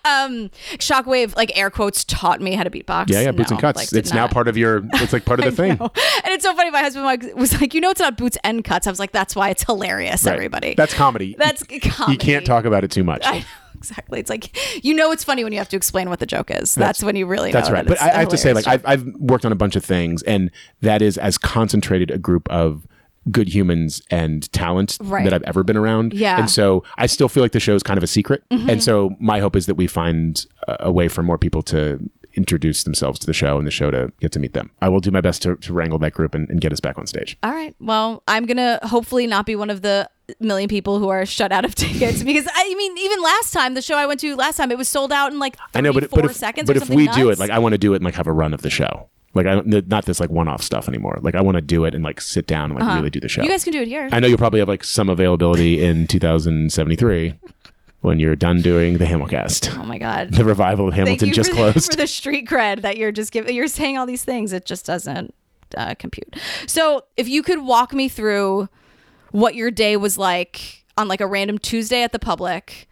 Um, 0.05 0.51
Shockwave, 0.79 1.37
like 1.37 1.57
air 1.57 1.71
quotes, 1.71 2.05
taught 2.05 2.41
me 2.41 2.55
how 2.55 2.63
to 2.65 2.71
beatbox. 2.71 3.09
Yeah, 3.09 3.21
yeah, 3.21 3.31
boots 3.33 3.51
No, 3.51 3.57
and 3.57 3.61
cuts. 3.61 3.77
like, 3.77 3.93
it's 3.93 4.13
now 4.13 4.29
part 4.29 4.49
of 4.49 4.57
your. 4.57 4.83
It's 4.95 5.13
like 5.13 5.25
part 5.25 5.39
of 5.41 5.45
the 5.47 5.53
thing. 5.53 5.77
No. 5.81 5.91
And 6.25 6.33
it's 6.35 6.45
so 6.45 6.55
funny. 6.55 6.71
My 6.71 6.81
husband 6.81 7.05
like, 7.07 7.23
was 7.35 7.59
like, 7.61 7.75
you 7.75 7.81
know, 7.81 7.91
it's 7.91 8.01
not 8.01 8.17
boots 8.17 8.37
and 8.45 8.63
cuts. 8.65 8.87
I 8.87 8.91
was 8.91 8.99
like, 8.99 9.13
that's 9.13 9.35
why 9.35 9.51
it's 9.51 9.63
hilarious. 9.65 10.25
Right. 10.25 10.35
Everybody. 10.35 10.75
That's 10.77 10.95
comedy. 10.95 11.35
That's 11.39 11.63
comedy. 11.63 12.13
You 12.13 12.19
can't 12.19 12.45
talk 12.47 12.65
about 12.65 12.85
it 12.85 12.91
too 12.91 13.05
much. 13.05 13.25
Exactly. 13.83 14.21
It's 14.21 14.31
like 14.31 14.85
you 14.85 14.95
know 14.95 15.11
it's 15.13 15.25
funny 15.25 15.45
when 15.45 15.53
you 15.53 15.59
have 15.59 15.69
to 15.71 15.77
explain 15.77 16.09
what 16.09 16.21
the 16.21 16.27
joke 16.27 16.51
is. 16.51 16.75
That's, 16.75 17.03
when 17.03 17.17
you 17.17 17.27
really 17.27 17.53
That's 17.53 17.71
right. 17.71 17.85
that 17.85 17.99
But 17.99 18.03
I, 18.03 18.17
I 18.17 18.21
have 18.21 18.29
to 18.29 18.37
say, 18.39 18.53
like. 18.53 18.67
I've, 18.67 18.85
I've 18.87 19.05
worked 19.17 19.45
on 19.45 19.53
a 19.53 19.57
bunch 19.57 19.77
of 19.77 19.85
things, 19.85 20.23
and 20.23 20.51
that 20.81 21.03
is 21.03 21.19
as 21.19 21.37
concentrated 21.39 22.11
a 22.11 22.19
group 22.19 22.49
of 22.51 22.87
good 23.31 23.49
humans 23.49 24.03
and 24.11 24.51
talent 24.53 24.99
Right. 25.01 25.25
that 25.25 25.33
I've 25.33 25.43
ever 25.45 25.63
been 25.63 25.77
around. 25.77 26.13
Yeah. 26.13 26.33
Mm-hmm. 26.33 26.41
And 26.43 26.51
so 26.51 26.83
I 26.99 27.07
still 27.07 27.29
feel 27.29 27.43
like 27.43 27.53
the 27.53 27.61
show 27.61 27.75
is 27.75 27.83
kind 27.83 27.97
of 27.99 28.03
a 28.03 28.09
secret. 28.09 28.43
And 28.51 28.83
so 28.83 29.15
my 29.21 29.39
hope 29.41 29.55
is 29.57 29.67
that 29.67 29.77
we 29.77 29.87
find 29.87 30.45
a, 30.67 30.77
a 30.89 30.93
way 30.93 31.09
for 31.09 31.23
more 31.23 31.39
people 31.39 31.63
to 31.65 32.01
introduce 32.35 32.85
themselves 32.85 33.19
to 33.21 33.27
the 33.27 33.33
show 33.33 33.59
and 33.59 33.67
the 33.67 33.71
show 33.71 33.91
to 33.91 34.13
get 34.21 34.33
to 34.33 34.39
meet 34.39 34.53
them. 34.53 34.71
I 34.81 34.89
will 34.89 35.01
do 35.01 35.11
my 35.11 35.21
best 35.21 35.43
to, 35.43 35.57
to 35.57 35.73
wrangle 35.73 35.99
that 36.01 36.13
group 36.13 36.35
and, 36.35 36.49
and 36.49 36.61
get 36.61 36.73
us 36.73 36.81
back 36.81 36.99
on 36.99 37.07
stage. 37.07 37.37
All 37.43 37.53
right. 37.53 37.75
Well, 37.81 38.23
I'm 38.29 38.47
gonna 38.47 38.79
hopefully 38.83 39.27
not 39.27 39.47
be 39.47 39.57
one 39.57 39.71
of 39.71 39.83
the 39.83 40.09
million 40.41 40.69
people 40.69 40.99
who 40.99 41.09
are 41.09 41.27
shut 41.27 41.53
out 41.53 41.65
of 41.65 41.75
tickets 41.75 42.23
because 42.23 42.47
I 42.53 42.75
mean, 42.75 42.97
even 42.99 43.23
last 43.23 43.53
time 43.53 43.75
the 43.75 43.83
show 43.83 43.97
I 43.97 44.07
went 44.07 44.21
to 44.21 44.35
last 44.37 44.57
time 44.57 44.71
it 44.71 44.79
was 44.79 44.89
sold 44.89 45.13
out 45.13 45.33
in 45.33 45.39
like 45.39 45.57
I 45.75 45.81
know, 45.81 45.93
but, 45.93 46.09
four 46.11 46.23
but 46.23 46.31
if, 46.31 46.37
seconds. 46.37 46.67
but 46.67 46.77
if 46.77 46.89
we 46.89 47.09
do 47.09 47.31
it, 47.31 47.39
like 47.39 47.51
I 47.51 47.59
want 47.59 47.73
to 47.73 47.79
do 47.79 47.93
it 47.93 47.97
and 47.97 48.05
like 48.05 48.15
have 48.15 48.27
a 48.27 48.33
run 48.33 48.55
of 48.55 48.63
the 48.63 48.71
show. 48.71 49.09
Like 49.35 49.47
I 49.47 49.55
don't, 49.55 49.89
not 49.89 50.05
this 50.05 50.21
like 50.21 50.29
one-off 50.29 50.63
stuff 50.63 50.89
anymore. 50.89 51.19
Like 51.23 51.35
I 51.35 51.41
want 51.41 51.57
to 51.57 51.63
do 51.63 51.87
it 51.87 51.95
and 51.95 52.05
like 52.05 52.21
sit 52.21 52.47
down 52.47 52.71
and 52.71 52.79
like 52.79 52.97
really 52.97 53.09
do 53.09 53.19
the 53.19 53.29
show. 53.29 53.41
Uh-huh. 53.41 53.47
you 53.47 53.51
guys 53.53 53.65
can 53.65 53.73
do 53.73 53.81
it 53.81 53.89
here. 53.89 54.09
I 54.13 54.21
know 54.21 54.27
you'll 54.27 54.37
probably 54.37 54.59
have 54.59 54.69
like 54.69 54.85
some 54.85 55.09
availability 55.09 55.83
in 55.83 56.07
2073 56.07 57.35
when 58.03 58.19
you're 58.21 58.37
done 58.37 58.61
doing 58.61 58.99
the 58.99 59.05
Hamilcast. 59.05 59.79
oh 59.79 59.85
my 59.85 59.99
god. 59.99 60.33
The 60.33 60.45
revival 60.45 60.89
of 60.89 60.95
Hamilton 60.95 61.33
just 61.33 61.51
for, 61.51 61.57
closed. 61.57 61.91
for 61.91 61.97
the 61.97 62.07
street 62.07 62.47
cred 62.47 62.83
that 62.83 62.99
you're 62.99 63.13
just 63.13 63.33
giving. 63.33 63.55
You're 63.55 63.69
saying 63.69 63.97
all 63.97 64.07
these 64.07 64.25
things. 64.25 64.53
It 64.53 64.67
just 64.67 64.85
doesn't 64.85 65.35
uh, 65.77 65.95
compute. 65.99 66.37
So, 66.67 67.05
if 67.17 67.29
you 67.29 67.43
could 67.43 67.61
walk 67.61 67.93
me 67.95 68.09
through 68.09 68.69
what 69.31 69.55
your 69.55 69.71
day 69.71 69.97
was 69.97 70.19
like 70.19 70.85
on 70.99 71.09
like 71.09 71.21
a 71.21 71.27
random 71.27 71.59
Tuesday 71.59 72.03
at 72.03 72.13
the 72.13 72.19
public, 72.19 72.89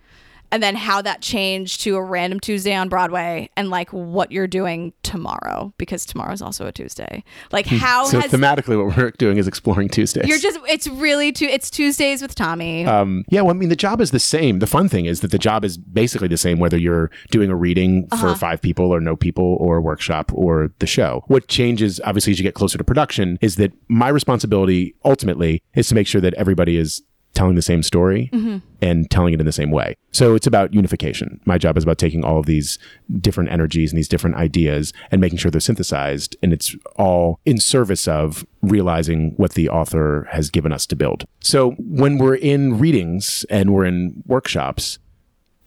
and 0.53 0.63
then 0.63 0.75
how 0.75 1.01
that 1.03 1.21
changed 1.23 1.81
to 1.83 1.97
a 1.97 2.03
random 2.03 2.41
Tuesday 2.41 2.75
on 2.75 2.89
Broadway, 2.89 3.49
and 3.57 3.71
like 3.71 3.91
what 3.91 4.33
you're 4.33 4.47
doing 4.47 4.93
tomorrow 5.03 5.73
because 5.79 6.05
tomorrow's 6.05 6.43
also 6.43 6.67
a 6.67 6.73
Tuesday. 6.73 7.23
Like 7.53 7.67
how 7.67 8.05
Hmm. 8.07 8.11
so 8.11 8.21
has 8.21 8.31
thematically, 8.33 8.77
what 8.85 8.97
we're 8.97 9.11
doing 9.13 9.37
is 9.39 9.47
exploring 9.49 9.89
Tuesdays. 9.89 10.27
you're 10.29 10.39
just 10.39 10.59
it's 10.69 10.87
really 10.89 11.33
tu- 11.33 11.47
it's 11.47 11.71
Tuesdays 11.71 12.23
with 12.23 12.35
Tommy. 12.35 12.85
um, 12.87 13.25
yeah, 13.31 13.41
well, 13.43 13.51
I 13.55 13.59
mean, 13.59 13.69
the 13.69 13.77
job 13.77 14.01
is 14.01 14.11
the 14.11 14.19
same. 14.21 14.59
The 14.59 14.67
fun 14.67 14.89
thing 14.89 15.05
is 15.07 15.21
that 15.21 15.31
the 15.31 15.39
job 15.39 15.65
is 15.65 15.77
basically 15.79 16.29
the 16.29 16.37
same 16.37 16.59
whether 16.59 16.77
you're 16.79 17.11
doing 17.31 17.51
a 17.51 17.57
reading 17.57 18.07
Uh-huh. 18.13 18.33
for 18.35 18.39
five 18.39 18.61
people 18.63 18.87
or 18.95 19.01
no 19.01 19.17
people 19.17 19.57
or 19.61 19.77
a 19.77 19.81
workshop 19.81 20.31
or 20.35 20.71
the 20.79 20.87
show. 20.87 21.25
What 21.29 21.49
changes, 21.49 22.01
obviously, 22.05 22.33
as 22.33 22.39
you 22.39 22.43
get 22.43 22.55
closer 22.55 22.79
to 22.79 22.85
production, 22.85 23.39
is 23.41 23.57
that 23.57 23.73
my 23.89 24.09
responsibility 24.09 24.95
ultimately 25.05 25.63
is 25.75 25.89
to 25.89 25.95
make 25.95 26.07
sure 26.07 26.21
that 26.21 26.35
everybody 26.35 26.77
is 26.77 27.03
telling 27.35 27.55
the 27.55 27.63
same 27.63 27.83
story 27.83 28.29
mm-hmm. 28.33 28.59
and 28.83 29.11
telling 29.11 29.33
it 29.33 29.41
in 29.41 29.47
the 29.47 29.53
same 29.53 29.71
way. 29.71 29.97
So 30.13 30.35
it's 30.35 30.47
about 30.47 30.75
unification. 30.75 31.41
My 31.45 31.59
job 31.59 31.77
is 31.77 31.85
about 31.85 31.99
taking 31.99 32.25
all 32.25 32.39
of 32.39 32.47
these 32.47 32.79
different 33.21 33.51
energies 33.51 33.93
and 33.93 33.99
these 33.99 34.09
different 34.09 34.37
ideas 34.37 34.93
and 35.11 35.21
making 35.21 35.39
sure 35.39 35.51
they're 35.51 35.61
synthesized. 35.61 36.37
And 36.43 36.53
it's 36.53 36.75
all 36.97 37.41
in 37.45 37.59
service 37.59 38.09
of 38.09 38.45
realizing 38.63 39.35
what 39.37 39.53
the 39.55 39.69
author 39.69 40.29
has 40.33 40.51
given 40.51 40.73
us 40.73 40.87
to 40.87 40.97
build. 40.97 41.25
So 41.41 41.73
when 41.79 42.19
we're 42.19 42.35
in 42.35 42.79
readings 42.79 43.45
and 43.49 43.73
we're 43.73 43.85
in 43.85 44.23
workshops, 44.27 44.99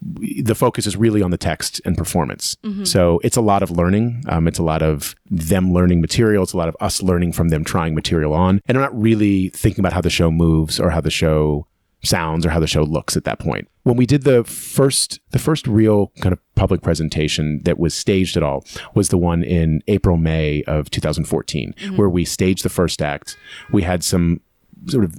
the 0.04 0.54
focus 0.54 0.86
is 0.86 0.96
really 0.96 1.22
on 1.22 1.30
the 1.30 1.38
text 1.38 1.80
and 1.84 1.96
performance. 1.96 2.56
So 2.84 3.20
it's 3.24 3.36
a 3.36 3.40
lot 3.40 3.62
of 3.62 3.70
learning. 3.70 4.22
Um, 4.28 4.46
it's 4.46 4.58
a 4.58 4.62
lot 4.62 4.82
of 4.82 5.14
them 5.30 5.72
learning 5.72 6.00
material. 6.00 6.42
It's 6.42 6.52
a 6.52 6.58
lot 6.58 6.68
of 6.68 6.76
us 6.80 7.02
learning 7.02 7.32
from 7.32 7.48
them 7.48 7.64
trying 7.64 7.94
material 7.94 8.34
on. 8.34 8.60
And 8.66 8.76
I'm 8.76 8.82
not 8.82 9.00
really 9.00 9.48
thinking 9.50 9.80
about 9.80 9.92
how 9.94 10.02
the 10.02 10.10
show 10.10 10.30
moves 10.30 10.78
or 10.78 10.90
how 10.90 11.00
the 11.00 11.10
show 11.10 11.66
sounds 12.02 12.44
or 12.44 12.50
how 12.50 12.60
the 12.60 12.66
show 12.66 12.82
looks 12.82 13.16
at 13.16 13.24
that 13.24 13.38
point. 13.38 13.66
When 13.84 13.96
we 13.96 14.04
did 14.04 14.24
the 14.24 14.44
first 14.44 15.20
the 15.30 15.38
first 15.38 15.66
real 15.66 16.12
kind 16.20 16.34
of 16.34 16.38
public 16.54 16.82
presentation 16.82 17.62
that 17.64 17.78
was 17.78 17.94
staged 17.94 18.36
at 18.36 18.42
all 18.42 18.64
was 18.94 19.08
the 19.08 19.18
one 19.18 19.42
in 19.42 19.82
April 19.88 20.18
May 20.18 20.62
of 20.64 20.90
2014 20.90 21.74
where 21.96 22.10
we 22.10 22.26
staged 22.26 22.62
the 22.62 22.68
first 22.68 23.00
act. 23.00 23.36
We 23.72 23.82
had 23.82 24.04
some 24.04 24.40
sort 24.86 25.04
of 25.04 25.14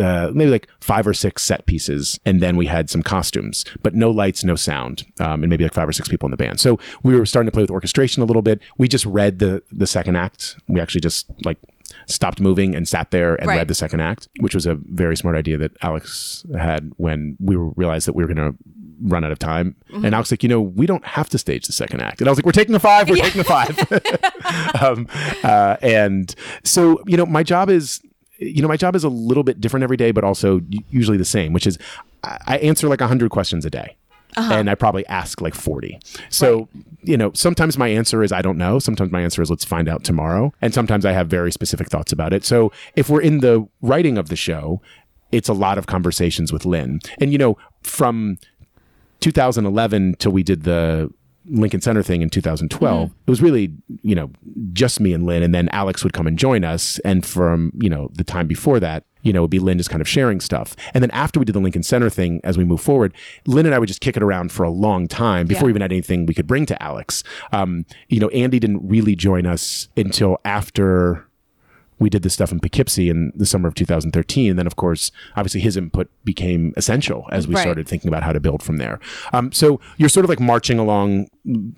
uh, 0.00 0.30
maybe 0.34 0.50
like 0.50 0.68
five 0.80 1.06
or 1.06 1.14
six 1.14 1.42
set 1.42 1.66
pieces, 1.66 2.18
and 2.24 2.40
then 2.40 2.56
we 2.56 2.66
had 2.66 2.90
some 2.90 3.02
costumes, 3.02 3.64
but 3.82 3.94
no 3.94 4.10
lights, 4.10 4.42
no 4.44 4.56
sound, 4.56 5.04
um, 5.20 5.42
and 5.42 5.50
maybe 5.50 5.64
like 5.64 5.74
five 5.74 5.88
or 5.88 5.92
six 5.92 6.08
people 6.08 6.26
in 6.26 6.30
the 6.30 6.36
band. 6.36 6.58
So 6.60 6.78
we 7.02 7.14
were 7.14 7.26
starting 7.26 7.46
to 7.46 7.52
play 7.52 7.62
with 7.62 7.70
orchestration 7.70 8.22
a 8.22 8.26
little 8.26 8.42
bit. 8.42 8.60
We 8.78 8.88
just 8.88 9.06
read 9.06 9.38
the 9.38 9.62
the 9.70 9.86
second 9.86 10.16
act. 10.16 10.56
We 10.68 10.80
actually 10.80 11.02
just 11.02 11.26
like 11.44 11.58
stopped 12.06 12.40
moving 12.40 12.74
and 12.74 12.88
sat 12.88 13.10
there 13.10 13.34
and 13.36 13.48
Right. 13.48 13.58
read 13.58 13.68
the 13.68 13.74
second 13.74 14.00
act, 14.00 14.28
which 14.40 14.54
was 14.54 14.66
a 14.66 14.74
very 14.74 15.16
smart 15.16 15.36
idea 15.36 15.58
that 15.58 15.72
Alex 15.82 16.44
had 16.56 16.92
when 16.96 17.36
we 17.40 17.56
realized 17.56 18.06
that 18.06 18.14
we 18.14 18.24
were 18.24 18.32
going 18.32 18.52
to 18.52 18.56
run 19.02 19.24
out 19.24 19.32
of 19.32 19.38
time. 19.38 19.76
Mm-hmm. 19.90 20.04
And 20.04 20.14
Alex 20.14 20.30
like, 20.30 20.42
you 20.42 20.48
know, 20.48 20.60
we 20.60 20.86
don't 20.86 21.04
have 21.04 21.28
to 21.30 21.38
stage 21.38 21.66
the 21.66 21.72
second 21.72 22.00
act. 22.00 22.20
And 22.20 22.28
I 22.28 22.30
was 22.30 22.38
like, 22.38 22.46
we're 22.46 22.52
taking 22.52 22.74
a 22.74 22.78
five. 22.80 23.08
We're 23.08 23.16
taking 23.16 23.40
a 23.40 23.44
five. 23.44 23.78
um, 24.82 25.06
uh, 25.42 25.76
and 25.82 26.34
so, 26.64 27.02
you 27.06 27.16
know, 27.16 27.26
my 27.26 27.42
job 27.42 27.70
is, 27.70 28.00
you 28.40 28.62
know, 28.62 28.68
my 28.68 28.76
job 28.76 28.96
is 28.96 29.04
a 29.04 29.08
little 29.08 29.42
bit 29.42 29.60
different 29.60 29.84
every 29.84 29.96
day, 29.96 30.10
but 30.10 30.24
also 30.24 30.60
usually 30.90 31.18
the 31.18 31.24
same, 31.24 31.52
which 31.52 31.66
is 31.66 31.78
I, 32.24 32.58
answer 32.58 32.88
like 32.88 33.00
100 33.00 33.30
questions 33.30 33.64
a 33.64 33.70
day. 33.70 33.96
Uh-huh. 34.36 34.54
And 34.54 34.70
I 34.70 34.76
probably 34.76 35.04
ask 35.06 35.40
like 35.40 35.54
40. 35.54 35.98
So, 36.28 36.68
you 37.02 37.16
know, 37.16 37.32
sometimes 37.34 37.76
my 37.76 37.88
answer 37.88 38.22
is 38.22 38.30
I 38.30 38.42
don't 38.42 38.58
know. 38.58 38.78
Sometimes 38.78 39.10
my 39.10 39.20
answer 39.20 39.42
is 39.42 39.50
let's 39.50 39.64
find 39.64 39.88
out 39.88 40.04
tomorrow. 40.04 40.52
And 40.62 40.72
sometimes 40.72 41.04
I 41.04 41.12
have 41.12 41.26
very 41.26 41.50
specific 41.50 41.88
thoughts 41.88 42.12
about 42.12 42.32
it. 42.32 42.44
So 42.44 42.70
if 42.94 43.10
we're 43.10 43.22
in 43.22 43.40
the 43.40 43.68
writing 43.82 44.16
of 44.16 44.28
the 44.28 44.36
show, 44.36 44.80
it's 45.32 45.48
a 45.48 45.52
lot 45.52 45.78
of 45.78 45.86
conversations 45.86 46.52
with 46.52 46.64
Lin. 46.64 47.00
And, 47.20 47.32
you 47.32 47.38
know, 47.38 47.58
from 47.82 48.38
2011 49.18 50.16
till 50.18 50.32
we 50.32 50.44
did 50.44 50.62
the 50.62 51.12
Lincoln 51.46 51.80
Center 51.80 52.02
thing 52.02 52.22
in 52.22 52.30
2012, 52.30 53.08
Mm-hmm. 53.08 53.14
it 53.26 53.30
was 53.30 53.40
really, 53.42 53.72
you 54.02 54.14
know, 54.14 54.30
just 54.72 55.00
me 55.00 55.12
and 55.12 55.24
Lin, 55.24 55.42
and 55.42 55.54
then 55.54 55.68
Alex 55.70 56.04
would 56.04 56.12
come 56.12 56.26
and 56.26 56.38
join 56.38 56.64
us. 56.64 56.98
And 57.00 57.24
from, 57.24 57.72
you 57.80 57.88
know, 57.90 58.10
the 58.12 58.24
time 58.24 58.46
before 58.46 58.78
that, 58.80 59.04
you 59.22 59.32
know, 59.32 59.40
it 59.40 59.42
would 59.42 59.50
be 59.50 59.58
Lin 59.58 59.78
just 59.78 59.90
kind 59.90 60.00
of 60.00 60.08
sharing 60.08 60.40
stuff. 60.40 60.74
And 60.94 61.02
then 61.02 61.10
after 61.12 61.38
we 61.40 61.44
did 61.44 61.54
the 61.54 61.60
Lincoln 61.60 61.82
Center 61.82 62.08
thing, 62.10 62.40
as 62.44 62.56
we 62.58 62.64
move 62.64 62.80
forward, 62.80 63.14
Lin 63.46 63.66
and 63.66 63.74
I 63.74 63.78
would 63.78 63.88
just 63.88 64.00
kick 64.00 64.16
it 64.16 64.22
around 64.22 64.52
for 64.52 64.62
a 64.64 64.70
long 64.70 65.08
time 65.08 65.46
before 65.46 65.62
Yeah. 65.62 65.66
we 65.66 65.70
even 65.72 65.82
had 65.82 65.92
anything 65.92 66.26
we 66.26 66.34
could 66.34 66.46
bring 66.46 66.66
to 66.66 66.82
Alex. 66.82 67.22
Um, 67.52 67.84
you 68.08 68.20
know, 68.20 68.28
Andy 68.28 68.58
didn't 68.58 68.86
really 68.88 69.14
join 69.16 69.46
us 69.46 69.88
until 69.96 70.38
after 70.44 71.26
we 72.00 72.10
did 72.10 72.22
this 72.22 72.32
stuff 72.34 72.50
in 72.50 72.58
Poughkeepsie 72.58 73.08
in 73.10 73.30
the 73.36 73.46
summer 73.46 73.68
of 73.68 73.74
2013. 73.74 74.50
And 74.50 74.58
then, 74.58 74.66
of 74.66 74.74
course, 74.74 75.12
obviously 75.36 75.60
his 75.60 75.76
input 75.76 76.08
became 76.24 76.72
essential 76.76 77.28
as 77.30 77.46
we 77.46 77.54
Right. 77.54 77.60
started 77.60 77.86
thinking 77.86 78.08
about 78.08 78.22
how 78.24 78.32
to 78.32 78.40
build 78.40 78.62
from 78.62 78.78
there. 78.78 78.98
Um, 79.32 79.52
so 79.52 79.78
you're 79.98 80.08
sort 80.08 80.24
of 80.24 80.30
like 80.30 80.40
marching 80.40 80.78
along 80.78 81.28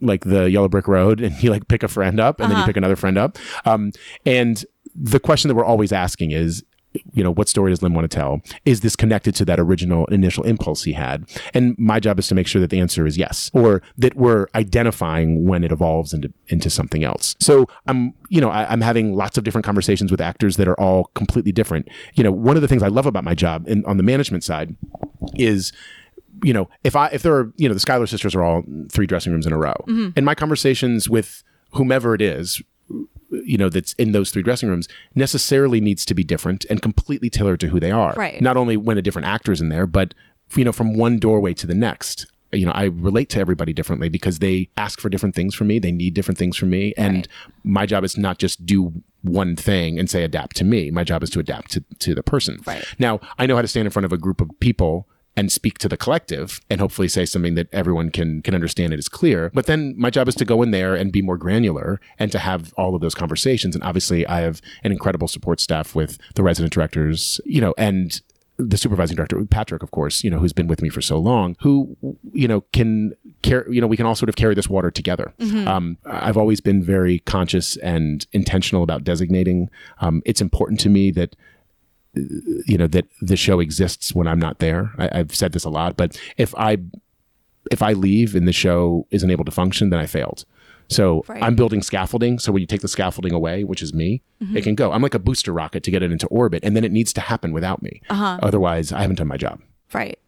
like 0.01 0.25
the 0.25 0.49
yellow 0.51 0.69
brick 0.69 0.87
road 0.89 1.21
and 1.21 1.43
you 1.43 1.51
like 1.51 1.67
pick 1.69 1.83
a 1.83 1.89
friend 1.89 2.19
up 2.21 2.41
and 2.41 2.51
then 2.51 2.59
you 2.59 2.65
pick 2.65 2.77
another 2.77 2.97
friend 2.97 3.19
up. 3.19 3.37
Um, 3.67 3.93
and 4.25 4.65
the 4.95 5.19
question 5.21 5.49
that 5.49 5.55
we're 5.55 5.65
always 5.65 5.91
asking 5.93 6.31
is, 6.31 6.63
you 7.13 7.23
know, 7.23 7.31
what 7.31 7.49
story 7.49 7.71
does 7.71 7.83
Lin 7.83 7.95
want 7.95 8.11
to 8.11 8.15
tell? 8.15 8.43
Is 8.65 8.81
this 8.81 8.97
connected 8.97 9.35
to 9.37 9.45
that 9.47 9.59
original 9.59 10.07
initial 10.07 10.45
impulse 10.45 10.85
he 10.85 10.93
had? 10.93 11.29
And 11.55 11.77
my 11.79 12.01
job 12.01 12.19
is 12.19 12.29
to 12.29 12.35
make 12.35 12.47
sure 12.47 12.61
that 12.61 12.71
the 12.71 12.81
answer 12.81 13.07
is 13.07 13.17
yes, 13.17 13.51
or 13.55 13.83
that 13.99 14.15
we're 14.17 14.47
identifying 14.55 15.47
when 15.47 15.65
it 15.65 15.73
evolves 15.73 16.13
into 16.13 16.33
into 16.49 16.71
something 16.71 17.05
else. 17.05 17.35
So 17.41 17.67
I'm, 17.87 18.15
you 18.29 18.41
know, 18.41 18.51
I, 18.51 18.71
I'm 18.71 18.81
having 18.81 19.15
lots 19.15 19.39
of 19.39 19.45
different 19.45 19.65
conversations 19.65 20.11
with 20.11 20.21
actors 20.21 20.57
that 20.57 20.69
are 20.69 20.79
all 20.79 21.05
completely 21.15 21.53
different. 21.53 21.89
You 22.15 22.25
know, 22.25 22.33
one 22.33 22.57
of 22.57 22.63
the 22.63 22.69
things 22.69 22.83
I 22.83 22.89
love 22.89 23.07
about 23.07 23.25
my 23.25 23.35
job 23.35 23.69
in, 23.69 23.85
on 23.85 23.97
the 23.97 24.03
management 24.03 24.45
side 24.45 24.77
is 25.35 25.73
you 26.43 26.53
know, 26.53 26.69
if 26.83 26.97
I 26.97 27.09
if 27.09 27.23
there 27.23 27.35
are, 27.35 27.53
you 27.57 27.69
know, 27.69 27.75
the 27.75 27.81
Schuyler 27.81 28.07
sisters 28.07 28.35
are 28.35 28.43
all 28.43 28.65
three 28.91 29.07
dressing 29.07 29.33
rooms 29.33 29.47
in 29.47 29.53
a 29.53 29.59
row. 29.59 29.75
Mm-hmm. 29.87 30.11
And 30.17 30.27
my 30.27 30.35
conversations 30.35 31.09
with 31.09 31.45
whomever 31.73 32.15
it 32.15 32.21
is, 32.21 32.61
you 33.45 33.57
know, 33.57 33.69
that's 33.69 33.95
in 33.95 34.13
those 34.13 34.31
three 34.31 34.43
dressing 34.43 34.69
rooms 34.69 34.89
necessarily 35.15 35.81
needs 35.81 36.05
to 36.05 36.15
be 36.15 36.25
different 36.25 36.65
and 36.71 36.83
completely 36.83 37.31
tailored 37.31 37.61
to 37.61 37.69
who 37.69 37.81
they 37.81 37.91
are. 37.91 38.13
Right. 38.15 38.41
Not 38.41 38.57
only 38.57 38.77
when 38.77 38.99
a 38.99 39.03
different 39.03 39.27
actor's 39.27 39.61
in 39.61 39.69
there, 39.69 39.87
but 39.87 40.15
you 40.55 40.65
know, 40.65 40.73
from 40.73 40.97
one 40.97 41.19
doorway 41.19 41.55
to 41.55 41.67
the 41.67 41.75
next. 41.75 42.27
You 42.55 42.67
know, 42.67 42.73
I 42.73 42.85
relate 42.85 43.31
to 43.31 43.41
everybody 43.41 43.73
differently 43.73 44.11
because 44.11 44.41
they 44.41 44.69
ask 44.77 45.01
for 45.01 45.09
different 45.09 45.35
things 45.35 45.55
from 45.55 45.69
me. 45.69 45.79
They 45.79 45.91
need 45.91 46.13
different 46.13 46.37
things 46.37 46.55
from 46.55 46.69
me. 46.69 46.93
And 46.99 47.27
my 47.65 47.87
job 47.87 48.05
is 48.05 48.19
not 48.19 48.37
just 48.37 48.67
do 48.67 48.93
one 49.23 49.57
thing 49.57 49.99
and 49.99 50.11
say 50.11 50.23
adapt 50.23 50.57
to 50.57 50.65
me. 50.65 50.91
My 50.91 51.03
job 51.03 51.23
is 51.23 51.31
to 51.31 51.41
adapt 51.41 51.71
to, 51.73 51.85
to 52.01 52.15
the 52.15 52.23
person. 52.23 52.59
Right. 52.67 52.85
Now, 52.99 53.21
I 53.39 53.47
know 53.47 53.57
how 53.57 53.63
to 53.63 53.69
stand 53.69 53.87
in 53.87 53.91
front 53.91 54.05
of 54.05 54.13
a 54.13 54.19
group 54.19 54.43
of 54.43 54.51
people 54.61 55.09
and 55.37 55.51
speak 55.51 55.79
to 55.79 55.89
the 55.89 55.97
collective 55.97 56.61
and 56.69 56.81
hopefully 56.81 57.09
say 57.09 57.25
something 57.25 57.55
that 57.55 57.69
everyone 57.73 58.11
can 58.11 58.43
can 58.43 58.55
understand 58.55 58.93
it 58.93 58.99
is 58.99 59.09
clear. 59.09 59.51
But 59.55 59.67
then 59.67 59.95
my 59.97 60.11
job 60.11 60.29
is 60.29 60.35
to 60.37 60.45
go 60.45 60.63
in 60.63 60.71
there 60.71 60.95
and 60.95 61.11
be 61.13 61.23
more 61.23 61.39
granular 61.39 62.01
and 62.19 62.31
to 62.33 62.39
have 62.39 62.73
all 62.75 62.95
of 62.95 63.01
those 63.01 63.15
conversations. 63.15 63.75
And 63.75 63.83
obviously 63.83 64.27
I 64.27 64.41
have 64.41 64.61
an 64.85 64.93
incredible 64.93 65.29
support 65.29 65.61
staff 65.61 65.95
with 65.95 66.19
the 66.35 66.43
resident 66.43 66.73
directors, 66.73 67.41
you 67.45 67.61
know, 67.61 67.75
and 67.79 68.21
the 68.59 68.77
supervising 68.77 69.17
director, 69.17 69.43
Patrick, 69.47 69.83
of 69.83 69.91
course, 69.91 70.23
you 70.23 70.31
know, 70.31 70.39
who's 70.39 70.53
been 70.53 70.69
with 70.69 70.83
me 70.83 70.89
for 70.89 71.01
so 71.01 71.19
long, 71.19 71.57
who, 71.61 71.97
you 72.33 72.47
know, 72.47 72.61
can 72.73 73.15
carry, 73.43 73.75
you 73.75 73.81
know, 73.81 73.87
we 73.87 73.97
can 73.97 74.07
all 74.07 74.15
sort 74.15 74.29
of 74.29 74.37
carry 74.37 74.55
this 74.55 74.69
water 74.69 74.91
together. 74.91 75.33
Um, 75.67 75.97
I've 76.05 76.37
always 76.37 76.61
been 76.61 76.83
very 76.83 77.21
conscious 77.21 77.77
and 77.79 78.27
intentional 78.33 78.83
about 78.83 79.05
designating. 79.05 79.71
Um, 80.01 80.23
it's 80.27 80.41
important 80.41 80.79
to 80.81 80.91
me 80.91 81.11
that 81.13 81.35
you 82.15 82.77
know 82.77 82.87
that 82.89 83.07
the 83.21 83.37
show 83.37 83.61
exists 83.61 84.15
when 84.15 84.27
I'm 84.27 84.39
not 84.39 84.59
there. 84.59 84.93
I, 84.99 85.21
I've 85.21 85.35
said 85.35 85.53
this 85.53 85.65
a 85.65 85.71
lot, 85.71 85.97
but 85.97 86.19
if 86.37 86.55
I 86.57 86.79
if 87.71 87.81
I 87.83 87.93
leave 87.93 88.35
and 88.35 88.47
the 88.47 88.53
show 88.53 89.07
isn't 89.11 89.31
able 89.31 89.45
to 89.45 89.51
function, 89.51 89.91
then 89.91 90.01
I 90.01 90.07
failed. 90.07 90.45
So 90.89 91.25
Right. 91.29 91.43
I'm 91.43 91.55
building 91.55 91.81
scaffolding. 91.81 92.39
So 92.39 92.53
when 92.53 92.61
you 92.61 92.67
take 92.67 92.81
the 92.83 92.89
scaffolding 92.89 93.33
away, 93.33 93.65
which 93.65 93.83
is 93.83 93.95
me, 93.95 94.21
Mm-hmm. 94.43 94.57
it 94.57 94.65
can 94.65 94.75
go. 94.75 94.91
I'm 94.93 95.01
like 95.03 95.15
a 95.15 95.21
booster 95.21 95.53
rocket 95.53 95.85
to 95.85 95.91
get 95.93 96.03
it 96.03 96.11
into 96.11 96.27
orbit, 96.27 96.65
and 96.65 96.75
then 96.77 96.83
it 96.85 96.91
needs 96.91 97.13
to 97.13 97.21
happen 97.21 97.53
without 97.53 97.81
me. 97.81 98.03
Uh-huh. 98.11 98.39
Otherwise, 98.43 98.93
I 98.93 99.01
haven't 99.01 99.17
done 99.17 99.29
my 99.29 99.37
job. 99.37 99.61
Right. 99.93 100.19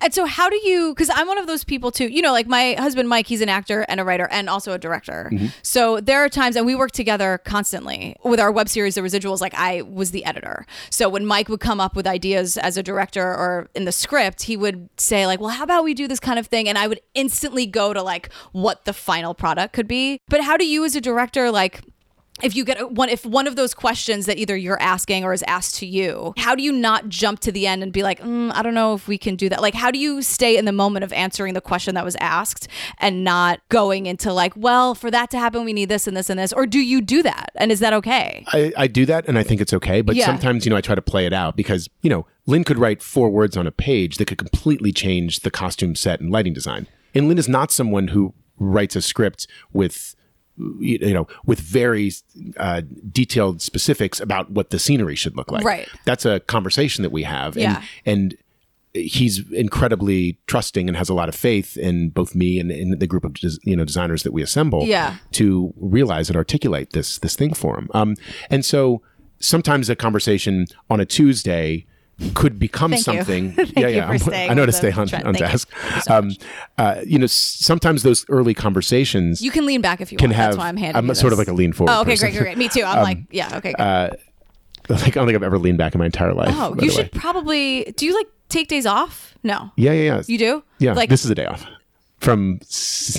And 0.00 0.12
so, 0.12 0.24
how 0.24 0.48
do 0.48 0.56
you? 0.56 0.94
Because 0.94 1.10
I'm 1.14 1.26
one 1.26 1.38
of 1.38 1.46
those 1.46 1.64
people 1.64 1.90
too. 1.90 2.08
You 2.08 2.22
know, 2.22 2.32
like 2.32 2.46
my 2.46 2.74
husband 2.78 3.08
Mike, 3.08 3.26
he's 3.26 3.40
an 3.40 3.48
actor 3.48 3.84
and 3.88 4.00
a 4.00 4.04
writer 4.04 4.28
and 4.30 4.48
also 4.48 4.72
a 4.72 4.78
director. 4.78 5.30
Mm-hmm. 5.32 5.46
So 5.62 6.00
there 6.00 6.24
are 6.24 6.28
times, 6.28 6.56
and 6.56 6.66
we 6.66 6.74
work 6.74 6.92
together 6.92 7.38
constantly 7.44 8.16
with 8.24 8.40
our 8.40 8.50
web 8.50 8.68
series, 8.68 8.94
The 8.94 9.00
Residuals. 9.00 9.40
Like 9.40 9.54
I 9.54 9.82
was 9.82 10.10
the 10.10 10.24
editor. 10.24 10.66
So 10.90 11.08
when 11.08 11.26
Mike 11.26 11.48
would 11.48 11.60
come 11.60 11.80
up 11.80 11.96
with 11.96 12.06
ideas 12.06 12.56
as 12.56 12.76
a 12.76 12.82
director 12.82 13.22
or 13.22 13.68
in 13.74 13.84
the 13.84 13.92
script, 13.92 14.42
he 14.42 14.56
would 14.56 14.88
say 14.96 15.26
like, 15.26 15.40
"Well, 15.40 15.50
how 15.50 15.64
about 15.64 15.84
we 15.84 15.94
do 15.94 16.08
this 16.08 16.20
kind 16.20 16.38
of 16.38 16.46
thing?" 16.46 16.68
And 16.68 16.78
I 16.78 16.86
would 16.86 17.00
instantly 17.14 17.66
go 17.66 17.92
to 17.92 18.02
like 18.02 18.32
what 18.52 18.84
the 18.84 18.92
final 18.92 19.34
product 19.34 19.72
could 19.72 19.88
be. 19.88 20.20
But 20.28 20.42
how 20.42 20.56
do 20.56 20.66
you, 20.66 20.84
as 20.84 20.94
a 20.96 21.00
director, 21.00 21.50
like? 21.50 21.82
If 22.42 22.54
you 22.56 22.64
get 22.64 22.92
one 22.92 23.08
if 23.08 23.24
one 23.26 23.46
of 23.46 23.56
those 23.56 23.74
questions 23.74 24.26
that 24.26 24.38
either 24.38 24.56
you're 24.56 24.80
asking 24.80 25.24
or 25.24 25.32
is 25.32 25.44
asked 25.46 25.76
to 25.76 25.86
you 25.86 26.34
how 26.36 26.54
do 26.54 26.62
you 26.62 26.72
not 26.72 27.08
jump 27.08 27.40
to 27.40 27.52
the 27.52 27.66
end 27.66 27.82
and 27.82 27.92
be 27.92 28.02
like 28.02 28.20
mm, 28.20 28.52
i 28.54 28.62
don't 28.62 28.74
know 28.74 28.94
if 28.94 29.08
we 29.08 29.18
can 29.18 29.36
do 29.36 29.48
that 29.48 29.60
like 29.60 29.74
how 29.74 29.90
do 29.90 29.98
you 29.98 30.22
stay 30.22 30.56
in 30.56 30.64
the 30.64 30.72
moment 30.72 31.04
of 31.04 31.12
answering 31.12 31.54
the 31.54 31.60
question 31.60 31.94
that 31.94 32.04
was 32.04 32.16
asked 32.20 32.68
and 32.98 33.24
not 33.24 33.60
going 33.68 34.06
into 34.06 34.32
like 34.32 34.52
well 34.56 34.94
for 34.94 35.10
that 35.10 35.30
to 35.30 35.38
happen 35.38 35.64
we 35.64 35.72
need 35.72 35.88
this 35.88 36.06
and 36.06 36.16
this 36.16 36.30
and 36.30 36.38
this 36.38 36.52
or 36.52 36.66
do 36.66 36.78
you 36.78 37.00
do 37.00 37.22
that 37.22 37.50
and 37.56 37.70
is 37.72 37.80
that 37.80 37.92
okay 37.92 38.44
I, 38.48 38.72
I 38.76 38.86
do 38.86 39.06
that 39.06 39.26
and 39.28 39.38
I 39.38 39.42
think 39.42 39.60
it's 39.60 39.72
okay. 39.72 40.00
But 40.00 40.16
Yeah. 40.16 40.26
sometimes, 40.26 40.64
you 40.64 40.70
know, 40.70 40.76
I 40.76 40.80
try 40.80 40.94
to 40.94 41.02
play 41.02 41.26
it 41.26 41.32
out 41.32 41.56
because, 41.56 41.88
you 42.02 42.10
know, 42.10 42.26
Lin 42.46 42.64
could 42.64 42.78
write 42.78 43.02
four 43.02 43.30
words 43.30 43.56
on 43.56 43.66
a 43.66 43.70
page 43.70 44.16
that 44.16 44.26
could 44.26 44.38
completely 44.38 44.92
change 44.92 45.40
the 45.40 45.50
costume 45.50 45.94
set 45.94 46.20
and 46.20 46.30
lighting 46.30 46.52
design. 46.52 46.86
And 47.14 47.28
Lin 47.28 47.38
is 47.38 47.48
not 47.48 47.70
someone 47.70 48.08
who 48.08 48.34
writes 48.58 48.96
a 48.96 49.02
script 49.02 49.46
with 49.72 50.14
you 50.80 51.14
know 51.14 51.26
with 51.46 51.60
very 51.60 52.12
uh, 52.56 52.82
detailed 53.12 53.62
specifics 53.62 54.20
about 54.20 54.50
what 54.50 54.70
the 54.70 54.78
scenery 54.78 55.14
should 55.16 55.36
look 55.36 55.50
like 55.50 55.64
Right. 55.64 55.88
that's 56.04 56.24
a 56.24 56.40
conversation 56.40 57.02
that 57.02 57.10
we 57.12 57.22
have 57.24 57.54
and 57.56 57.62
Yeah. 57.62 57.82
and 58.06 58.36
he's 58.92 59.48
incredibly 59.52 60.36
trusting 60.48 60.88
and 60.88 60.96
has 60.96 61.08
a 61.08 61.14
lot 61.14 61.28
of 61.28 61.34
faith 61.34 61.76
in 61.76 62.10
both 62.10 62.34
me 62.34 62.58
and 62.58 62.72
in 62.72 62.98
the 62.98 63.06
group 63.06 63.24
of 63.24 63.36
you 63.62 63.76
know 63.76 63.84
designers 63.84 64.22
that 64.24 64.32
we 64.32 64.42
assemble 64.42 64.84
Yeah. 64.84 65.16
to 65.32 65.72
realize 65.76 66.28
and 66.28 66.36
articulate 66.36 66.92
this 66.92 67.18
this 67.18 67.36
thing 67.36 67.54
for 67.54 67.78
him. 67.78 67.88
Um, 67.94 68.16
and 68.50 68.64
so 68.64 69.00
sometimes 69.38 69.88
a 69.88 69.96
conversation 69.96 70.66
on 70.90 70.98
a 71.00 71.06
Tuesday 71.06 71.86
could 72.34 72.58
become 72.58 72.90
Thank 72.92 73.04
something. 73.04 73.52
Thank 73.52 73.76
yeah, 73.78 73.88
you 73.88 73.96
yeah. 73.96 74.16
for 74.18 74.32
I'm- 74.34 74.50
I 74.50 74.54
know 74.54 74.66
to 74.66 74.72
stay 74.72 74.92
on, 74.92 75.12
on 75.26 75.34
task. 75.34 75.70
You 75.94 76.00
so 76.02 76.14
um, 76.14 76.30
uh, 76.78 77.00
you 77.06 77.18
know, 77.18 77.26
sometimes 77.26 78.02
those 78.02 78.24
early 78.28 78.54
conversations 78.54 79.40
You 79.40 79.50
can 79.50 79.66
lean 79.66 79.80
back 79.80 80.00
if 80.00 80.12
you 80.12 80.18
can 80.18 80.30
want. 80.30 80.36
have. 80.36 80.50
That's 80.52 80.58
why 80.58 80.68
I'm 80.68 80.76
handing 80.76 81.08
I'm 81.08 81.14
sort 81.14 81.32
of 81.32 81.38
like 81.38 81.48
a 81.48 81.52
lean 81.52 81.72
forward. 81.72 81.92
Oh, 81.92 82.00
okay, 82.02 82.12
person. 82.12 82.30
great, 82.30 82.38
great, 82.38 82.44
great. 82.56 82.58
Me 82.58 82.68
too. 82.68 82.82
I'm 82.82 83.02
like, 83.02 83.18
yeah, 83.30 83.56
okay. 83.58 83.74
Uh, 83.78 84.10
like 84.88 85.08
I 85.08 85.10
don't 85.10 85.26
think 85.26 85.36
I've 85.36 85.42
ever 85.42 85.58
leaned 85.58 85.78
back 85.78 85.94
in 85.94 85.98
my 85.98 86.06
entire 86.06 86.34
life. 86.34 86.54
oh, 86.56 86.76
you 86.80 86.90
should 86.90 87.12
way. 87.12 87.20
probably. 87.20 87.84
Do 87.96 88.06
you 88.06 88.14
like 88.14 88.28
take 88.48 88.68
days 88.68 88.86
off? 88.86 89.34
No. 89.42 89.70
Yeah, 89.76 89.92
yeah, 89.92 90.02
yeah. 90.02 90.22
You 90.26 90.38
do? 90.38 90.64
Yeah, 90.78 90.92
Like 90.94 91.08
this 91.08 91.24
is 91.24 91.30
a 91.30 91.34
day 91.34 91.46
off 91.46 91.64
from 92.20 92.60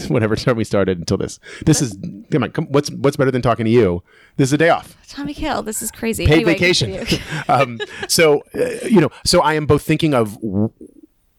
whatever 0.08 0.36
time 0.36 0.56
we 0.56 0.64
started 0.64 0.98
until 1.00 1.18
this. 1.18 1.40
This 1.66 1.82
is 1.82 1.98
come 2.32 2.44
on. 2.44 2.52
Come, 2.52 2.66
what's 2.68 2.90
what's 2.92 3.18
better 3.18 3.32
than 3.32 3.42
talking 3.42 3.66
to 3.66 3.72
you? 3.72 4.04
This 4.38 4.50
is 4.50 4.54
a 4.54 4.58
day 4.58 4.70
off. 4.70 4.96
Tommy 5.08 5.34
Kail. 5.34 5.62
This 5.64 5.82
is 5.82 5.92
crazy. 5.92 6.26
paid 6.26 6.36
Anyway, 6.36 6.54
vacation. 6.54 7.06
um, 7.50 7.80
so, 8.08 8.44
uh, 8.56 8.86
you 8.86 9.02
know, 9.02 9.10
so 9.26 9.42
I 9.42 9.56
am 9.56 9.66
both 9.66 9.84
thinking 9.84 10.14
of 10.14 10.36
w- 10.36 10.72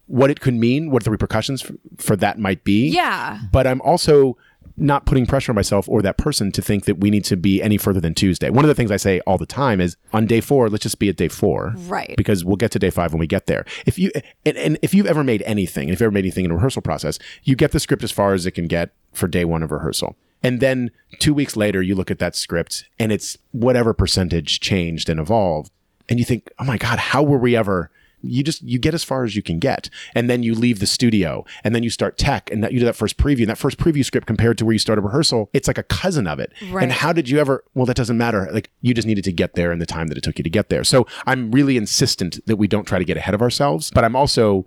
what 0.07 0.29
it 0.29 0.41
could 0.41 0.53
mean, 0.53 0.91
what 0.91 1.03
the 1.03 1.11
repercussions 1.11 1.61
for, 1.61 1.73
for 1.97 2.15
that 2.17 2.37
might 2.37 2.63
be. 2.63 2.89
Yeah. 2.89 3.39
But 3.51 3.65
I'm 3.65 3.81
also 3.81 4.37
not 4.75 5.05
putting 5.05 5.25
pressure 5.25 5.51
on 5.51 5.55
myself 5.55 5.87
or 5.87 6.01
that 6.01 6.17
person 6.17 6.51
to 6.51 6.61
think 6.61 6.85
that 6.85 6.99
we 6.99 7.09
need 7.09 7.23
to 7.25 7.37
be 7.37 7.61
any 7.61 7.77
further 7.77 7.99
than 7.99 8.13
Tuesday. 8.13 8.49
One 8.49 8.65
of 8.65 8.69
the 8.69 8.75
things 8.75 8.91
I 8.91 8.97
say 8.97 9.19
all 9.21 9.37
the 9.37 9.45
time 9.45 9.79
is 9.79 9.95
on 10.11 10.25
day 10.25 10.41
four, 10.41 10.69
let's 10.69 10.83
just 10.83 10.99
be 10.99 11.09
at 11.09 11.15
day 11.15 11.27
four. 11.27 11.73
Right. 11.87 12.15
Because 12.17 12.43
we'll 12.43 12.55
get 12.55 12.71
to 12.71 12.79
day 12.79 12.89
five 12.89 13.13
when 13.13 13.19
we 13.19 13.27
get 13.27 13.45
there. 13.45 13.65
If 13.85 13.99
you, 13.99 14.11
and, 14.45 14.57
and 14.57 14.79
if 14.81 14.93
you've 14.93 15.05
ever 15.05 15.23
made 15.23 15.43
anything, 15.43 15.89
if 15.89 15.93
you've 15.93 16.03
ever 16.03 16.11
made 16.11 16.25
anything 16.25 16.45
in 16.45 16.51
a 16.51 16.55
rehearsal 16.55 16.81
process, 16.81 17.19
you 17.43 17.55
get 17.55 17.71
the 17.71 17.79
script 17.79 18.03
as 18.03 18.11
far 18.11 18.33
as 18.33 18.45
it 18.45 18.51
can 18.51 18.67
get 18.67 18.91
for 19.11 19.27
day 19.27 19.45
one 19.45 19.61
of 19.61 19.71
rehearsal. 19.71 20.15
And 20.41 20.59
then 20.59 20.91
two 21.19 21.33
weeks 21.33 21.55
later, 21.55 21.81
you 21.81 21.95
look 21.95 22.11
at 22.11 22.19
that 22.19 22.35
script 22.35 22.85
and 22.99 23.11
it's 23.11 23.37
whatever 23.51 23.93
percentage 23.93 24.59
changed 24.59 25.07
and 25.07 25.19
evolved. 25.19 25.71
And 26.09 26.19
you 26.19 26.25
think, 26.25 26.51
oh 26.59 26.65
my 26.65 26.77
God, 26.77 26.99
how 26.99 27.23
were 27.23 27.37
we 27.37 27.55
ever? 27.55 27.89
You 28.23 28.43
just, 28.43 28.61
you 28.63 28.79
get 28.79 28.93
as 28.93 29.03
far 29.03 29.23
as 29.23 29.35
you 29.35 29.41
can 29.41 29.59
get. 29.59 29.89
And 30.15 30.29
then 30.29 30.41
you 30.43 30.55
leave 30.55 30.79
the 30.79 30.87
studio 30.87 31.45
and 31.63 31.75
then 31.75 31.83
you 31.83 31.89
start 31.89 32.17
tech 32.17 32.49
and 32.51 32.63
that 32.63 32.71
you 32.73 32.79
do 32.79 32.85
that 32.85 32.95
first 32.95 33.17
preview. 33.17 33.41
And 33.41 33.49
that 33.49 33.57
first 33.57 33.77
preview 33.77 34.03
script 34.03 34.25
compared 34.27 34.57
to 34.57 34.65
where 34.65 34.73
you 34.73 34.79
started 34.79 35.01
rehearsal, 35.01 35.49
it's 35.53 35.67
like 35.67 35.77
a 35.77 35.83
cousin 35.83 36.25
of 36.27 36.39
it. 36.39 36.51
Right. 36.71 36.83
And 36.83 36.91
how 36.91 37.13
did 37.13 37.29
you 37.29 37.39
ever, 37.39 37.63
well, 37.75 37.85
that 37.85 37.97
doesn't 37.97 38.17
matter. 38.17 38.49
Like 38.51 38.69
you 38.81 38.93
just 38.93 39.07
needed 39.07 39.23
to 39.25 39.31
get 39.31 39.53
there 39.55 39.71
in 39.71 39.79
the 39.79 39.85
time 39.85 40.07
that 40.07 40.17
it 40.17 40.21
took 40.23 40.37
you 40.39 40.43
to 40.43 40.49
get 40.49 40.69
there. 40.69 40.83
So 40.83 41.05
I'm 41.27 41.51
really 41.51 41.77
insistent 41.77 42.39
that 42.47 42.55
we 42.55 42.67
don't 42.67 42.85
try 42.85 42.97
to 42.97 43.05
get 43.05 43.17
ahead 43.17 43.33
of 43.35 43.41
ourselves, 43.41 43.91
but 43.91 44.03
I'm 44.03 44.15
also 44.15 44.65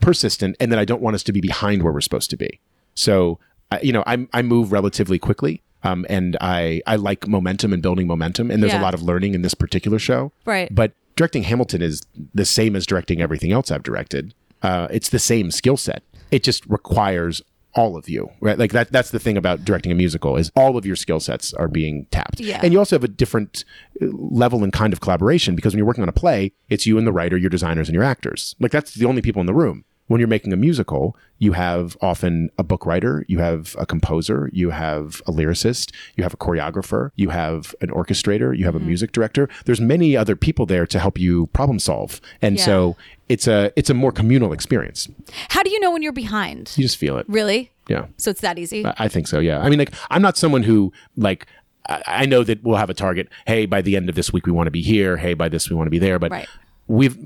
persistent 0.00 0.56
and 0.60 0.70
that 0.72 0.78
I 0.78 0.84
don't 0.84 1.02
want 1.02 1.14
us 1.14 1.22
to 1.24 1.32
be 1.32 1.40
behind 1.40 1.82
where 1.82 1.92
we're 1.92 2.00
supposed 2.00 2.30
to 2.30 2.36
be. 2.36 2.60
So, 2.94 3.38
you 3.82 3.92
know, 3.92 4.04
I, 4.06 4.26
I 4.32 4.42
move 4.42 4.72
relatively 4.72 5.18
quickly. 5.18 5.62
Um, 5.82 6.04
and 6.08 6.36
I, 6.40 6.82
I 6.86 6.96
like 6.96 7.28
momentum 7.28 7.72
and 7.72 7.80
building 7.80 8.06
momentum. 8.08 8.50
And 8.50 8.60
there's 8.62 8.72
Yeah. 8.72 8.80
a 8.80 8.82
lot 8.82 8.94
of 8.94 9.02
learning 9.02 9.34
in 9.34 9.42
this 9.42 9.54
particular 9.54 9.98
show. 10.00 10.32
Right. 10.44 10.74
But 10.74 10.92
directing 11.16 11.42
Hamilton 11.42 11.82
is 11.82 12.02
the 12.34 12.44
same 12.44 12.76
as 12.76 12.86
directing 12.86 13.20
everything 13.20 13.52
else 13.52 13.70
I've 13.70 13.82
directed. 13.82 14.34
Uh, 14.62 14.88
it's 14.90 15.08
the 15.08 15.18
same 15.18 15.50
skill 15.50 15.76
set. 15.76 16.02
It 16.30 16.42
just 16.42 16.64
requires 16.66 17.42
all 17.76 17.96
of 17.96 18.08
you, 18.08 18.30
right? 18.40 18.58
Like 18.58 18.72
that, 18.72 18.90
that's 18.90 19.10
the 19.10 19.18
thing 19.18 19.36
about 19.36 19.64
directing 19.64 19.92
a 19.92 19.94
musical 19.94 20.36
is 20.36 20.50
all 20.56 20.78
of 20.78 20.86
your 20.86 20.96
skill 20.96 21.20
sets 21.20 21.52
are 21.54 21.68
being 21.68 22.06
tapped. 22.10 22.40
Yeah. 22.40 22.60
And 22.62 22.72
you 22.72 22.78
also 22.78 22.96
have 22.96 23.04
a 23.04 23.08
different 23.08 23.64
uh, 24.00 24.06
level 24.12 24.64
and 24.64 24.72
kind 24.72 24.92
of 24.92 25.00
collaboration 25.00 25.54
because 25.54 25.74
when 25.74 25.78
you're 25.78 25.86
working 25.86 26.02
on 26.02 26.08
a 26.08 26.12
play, 26.12 26.52
it's 26.70 26.86
you 26.86 26.96
and 26.96 27.06
the 27.06 27.12
writer, 27.12 27.36
your 27.36 27.50
designers 27.50 27.88
and 27.88 27.94
your 27.94 28.02
actors. 28.02 28.56
Like 28.58 28.72
that's 28.72 28.94
the 28.94 29.04
only 29.04 29.20
people 29.20 29.40
in 29.40 29.46
the 29.46 29.54
room. 29.54 29.84
When 30.08 30.20
you're 30.20 30.28
making 30.28 30.52
a 30.52 30.56
musical, 30.56 31.16
you 31.38 31.52
have 31.52 31.96
often 32.00 32.50
a 32.58 32.62
book 32.62 32.86
writer, 32.86 33.24
you 33.28 33.38
have 33.40 33.74
a 33.78 33.84
composer, 33.84 34.48
you 34.52 34.70
have 34.70 35.20
a 35.26 35.32
lyricist, 35.32 35.92
you 36.16 36.22
have 36.22 36.32
a 36.32 36.36
choreographer, 36.36 37.10
you 37.16 37.30
have 37.30 37.74
an 37.80 37.88
orchestrator, 37.90 38.56
you 38.56 38.64
have 38.64 38.74
a 38.74 38.78
mm-hmm. 38.78 38.88
music 38.88 39.12
director. 39.12 39.48
There's 39.64 39.80
many 39.80 40.16
other 40.16 40.36
people 40.36 40.64
there 40.64 40.86
to 40.86 40.98
help 40.98 41.18
you 41.18 41.48
problem 41.48 41.78
solve. 41.78 42.20
And 42.40 42.56
Yeah. 42.56 42.64
so 42.64 42.96
it's 43.28 43.48
a 43.48 43.72
it's 43.76 43.90
a 43.90 43.94
more 43.94 44.12
communal 44.12 44.52
experience. 44.52 45.08
How 45.48 45.62
do 45.62 45.70
you 45.70 45.80
know 45.80 45.90
when 45.90 46.02
you're 46.02 46.12
behind? 46.12 46.72
You 46.76 46.84
just 46.84 46.96
feel 46.96 47.18
it. 47.18 47.28
Really? 47.28 47.72
Yeah. 47.88 48.06
So 48.16 48.30
it's 48.30 48.40
that 48.40 48.58
easy? 48.58 48.84
I 48.98 49.08
think 49.08 49.26
so. 49.26 49.38
Yeah. 49.38 49.60
I 49.60 49.68
mean, 49.68 49.78
like, 49.78 49.92
I'm 50.10 50.22
not 50.22 50.36
someone 50.36 50.62
who 50.62 50.92
like. 51.16 51.46
I 51.88 52.02
I 52.06 52.26
know 52.26 52.42
that 52.44 52.62
we'll 52.64 52.76
have 52.76 52.90
a 52.90 52.94
target. 52.94 53.28
Hey, 53.46 53.66
by 53.66 53.80
the 53.82 53.96
end 53.96 54.08
of 54.08 54.14
this 54.14 54.32
week, 54.32 54.46
we 54.46 54.52
want 54.52 54.66
to 54.66 54.72
be 54.72 54.82
here. 54.82 55.16
Hey, 55.16 55.34
by 55.34 55.48
this, 55.48 55.70
we 55.70 55.76
want 55.76 55.86
to 55.86 55.90
be 55.90 55.98
there. 56.00 56.18
But 56.18 56.30
Right. 56.30 56.48
we've. 56.88 57.16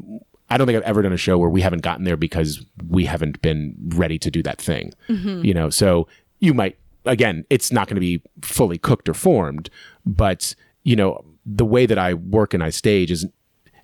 I 0.51 0.59
don't 0.59 0.67
think 0.67 0.77
I've 0.77 0.83
ever 0.83 1.03
done 1.03 1.13
a 1.13 1.19
show 1.19 1.39
where 1.39 1.49
we 1.49 1.61
haven't 1.61 1.83
gotten 1.83 2.05
there 2.05 2.17
because 2.17 2.65
we 2.89 3.05
haven't 3.05 3.41
been 3.41 3.75
ready 3.95 4.19
to 4.19 4.31
do 4.31 4.43
that 4.43 4.61
thing. 4.61 4.93
Mm-hmm. 5.09 5.45
You 5.45 5.55
know, 5.55 5.71
so 5.71 6.09
you 6.41 6.55
might 6.55 6.77
again, 7.05 7.45
it's 7.51 7.73
not 7.73 7.89
going 7.89 7.97
to 7.97 8.01
be 8.01 8.23
fully 8.43 8.79
cooked 8.79 9.09
or 9.09 9.15
formed, 9.15 9.71
but 10.05 10.55
you 10.83 10.97
know, 10.97 11.25
the 11.47 11.65
way 11.65 11.87
that 11.87 11.99
I 11.99 12.15
work 12.15 12.53
and 12.53 12.63
I 12.63 12.71
stage 12.71 13.11
is 13.11 13.27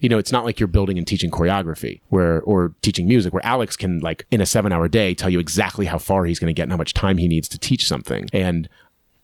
you 0.00 0.08
know, 0.08 0.18
it's 0.18 0.32
not 0.32 0.44
like 0.44 0.60
you're 0.60 0.66
building 0.66 0.98
and 0.98 1.06
teaching 1.06 1.30
choreography 1.30 2.00
where, 2.08 2.42
or 2.42 2.74
teaching 2.82 3.08
music 3.08 3.32
where 3.32 3.44
Alex 3.44 3.76
can 3.76 3.98
like 4.00 4.26
in 4.30 4.40
a 4.40 4.46
seven 4.46 4.72
hour 4.72 4.88
day 4.88 5.14
tell 5.14 5.30
you 5.30 5.38
exactly 5.38 5.86
how 5.86 5.98
far 5.98 6.24
he's 6.24 6.38
going 6.38 6.48
to 6.48 6.52
get 6.52 6.64
and 6.64 6.72
how 6.72 6.76
much 6.76 6.94
time 6.94 7.18
he 7.18 7.28
needs 7.28 7.48
to 7.48 7.58
teach 7.58 7.86
something. 7.86 8.28
And 8.32 8.68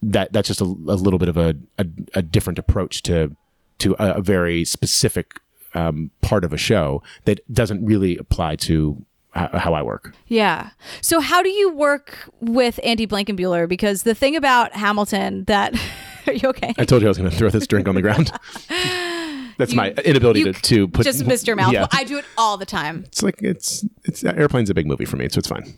that, 0.02 0.32
that's 0.32 0.48
just 0.48 0.60
a, 0.60 0.64
a 0.64 0.96
little 0.96 1.18
bit 1.18 1.28
of 1.28 1.36
a, 1.36 1.54
a, 1.78 1.86
a 2.14 2.22
different 2.22 2.58
approach 2.58 3.02
to, 3.02 3.36
to 3.78 3.94
a, 3.98 4.14
a 4.14 4.22
very 4.22 4.64
specific, 4.64 5.40
um, 5.74 6.10
part 6.20 6.44
of 6.44 6.52
a 6.52 6.58
show 6.58 7.02
that 7.24 7.40
doesn't 7.52 7.84
really 7.84 8.16
apply 8.16 8.56
to 8.56 9.04
how, 9.34 9.72
I 9.72 9.82
work. 9.82 10.14
Yeah. 10.26 10.70
So 11.00 11.20
how 11.20 11.42
do 11.42 11.48
you 11.48 11.70
work 11.70 12.28
with 12.40 12.78
Andy 12.82 13.06
Blankenbuehler? 13.06 13.68
Because 13.68 14.02
the 14.02 14.14
thing 14.14 14.36
about 14.36 14.74
Hamilton 14.74 15.44
that 15.44 15.74
are 16.26 16.34
you 16.34 16.48
okay? 16.50 16.74
I 16.78 16.84
told 16.84 17.02
you 17.02 17.08
I 17.08 17.10
was 17.10 17.18
going 17.18 17.30
to 17.30 17.36
throw 17.36 17.48
this 17.50 17.66
drink 17.66 17.88
on 17.88 17.94
the 17.94 18.02
ground. 18.02 18.30
That's 19.58 19.74
my 19.74 19.90
inability 19.90 20.44
to, 20.44 20.52
to 20.52 20.88
put 20.88 21.04
just 21.04 21.46
your 21.46 21.56
mouth. 21.56 21.72
Yeah. 21.72 21.86
I 21.92 22.04
do 22.04 22.18
it 22.18 22.24
all 22.36 22.56
the 22.56 22.66
time. 22.66 23.04
it's 23.06 23.22
like 23.22 23.42
it's 23.42 23.84
it's 24.04 24.24
airplane's 24.24 24.70
a 24.70 24.74
big 24.74 24.86
movie 24.86 25.04
for 25.04 25.16
me, 25.16 25.28
so 25.28 25.38
it's 25.38 25.48
fine. 25.48 25.74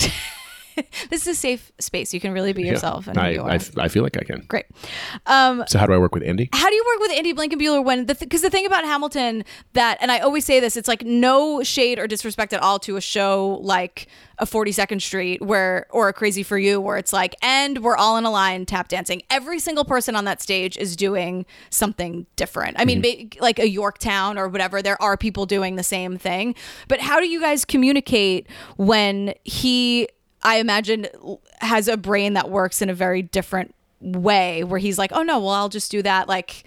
This 1.10 1.22
is 1.22 1.28
a 1.28 1.34
safe 1.34 1.70
space. 1.78 2.12
You 2.14 2.20
can 2.20 2.32
really 2.32 2.52
be 2.52 2.62
Yeah. 2.62 2.72
yourself. 2.72 3.06
and 3.06 3.18
I, 3.18 3.30
you. 3.30 3.42
I, 3.42 3.58
I 3.78 3.88
feel 3.88 4.02
like 4.02 4.16
I 4.16 4.24
can. 4.24 4.44
Great. 4.48 4.66
Um, 5.26 5.64
So 5.68 5.78
how 5.78 5.86
do 5.86 5.92
I 5.92 5.98
work 5.98 6.14
with 6.14 6.22
Andy? 6.24 6.48
how 6.52 6.68
do 6.68 6.74
you 6.74 6.84
work 6.86 7.00
with 7.08 7.12
Andy 7.18 7.34
Blankenbuehler 7.34 7.84
when 7.84 8.06
the 8.06 8.14
because 8.14 8.42
the 8.42 8.50
thing 8.50 8.66
about 8.66 8.84
Hamilton 8.84 9.44
that 9.74 9.98
and 10.00 10.10
I 10.10 10.18
always 10.20 10.44
say 10.44 10.60
this 10.60 10.76
it's 10.76 10.88
like 10.88 11.02
no 11.04 11.62
shade 11.62 11.98
or 11.98 12.06
disrespect 12.06 12.52
at 12.52 12.62
all 12.62 12.78
to 12.80 12.96
a 12.96 13.00
show 13.00 13.58
like 13.62 14.06
a 14.38 14.46
42nd 14.46 15.00
Street 15.00 15.40
where 15.42 15.86
or 15.90 16.08
a 16.08 16.12
Crazy 16.12 16.42
for 16.42 16.58
You 16.58 16.80
where 16.80 16.96
it's 16.96 17.12
like 17.12 17.36
and 17.42 17.78
we're 17.84 17.96
all 17.96 18.16
in 18.16 18.24
a 18.24 18.30
line 18.30 18.66
tap 18.66 18.88
dancing 18.88 19.22
every 19.30 19.58
single 19.58 19.84
person 19.84 20.16
on 20.16 20.24
that 20.24 20.40
stage 20.42 20.76
is 20.76 20.96
doing 20.96 21.46
something 21.70 22.26
different 22.36 22.76
I 22.80 22.84
mean 22.84 23.00
ba- 23.00 23.40
like 23.40 23.58
a 23.58 23.68
Yorktown 23.68 24.38
or 24.38 24.48
whatever 24.48 24.82
there 24.82 25.00
are 25.02 25.16
people 25.16 25.46
doing 25.46 25.76
the 25.76 25.82
same 25.84 26.16
thing 26.18 26.54
but 26.88 27.00
how 27.00 27.20
do 27.20 27.26
you 27.28 27.40
guys 27.40 27.64
communicate 27.64 28.46
when 28.76 29.34
he 29.44 30.08
I 30.44 30.56
imagine 30.56 31.06
has 31.60 31.88
a 31.88 31.96
brain 31.96 32.34
that 32.34 32.50
works 32.50 32.82
in 32.82 32.90
a 32.90 32.94
very 32.94 33.22
different 33.22 33.74
way 34.00 34.62
where 34.64 34.78
he's 34.78 34.98
like, 34.98 35.10
oh 35.12 35.22
no, 35.22 35.38
well, 35.38 35.50
I'll 35.50 35.68
just 35.68 35.90
do 35.90 36.02
that. 36.02 36.28
Like, 36.28 36.64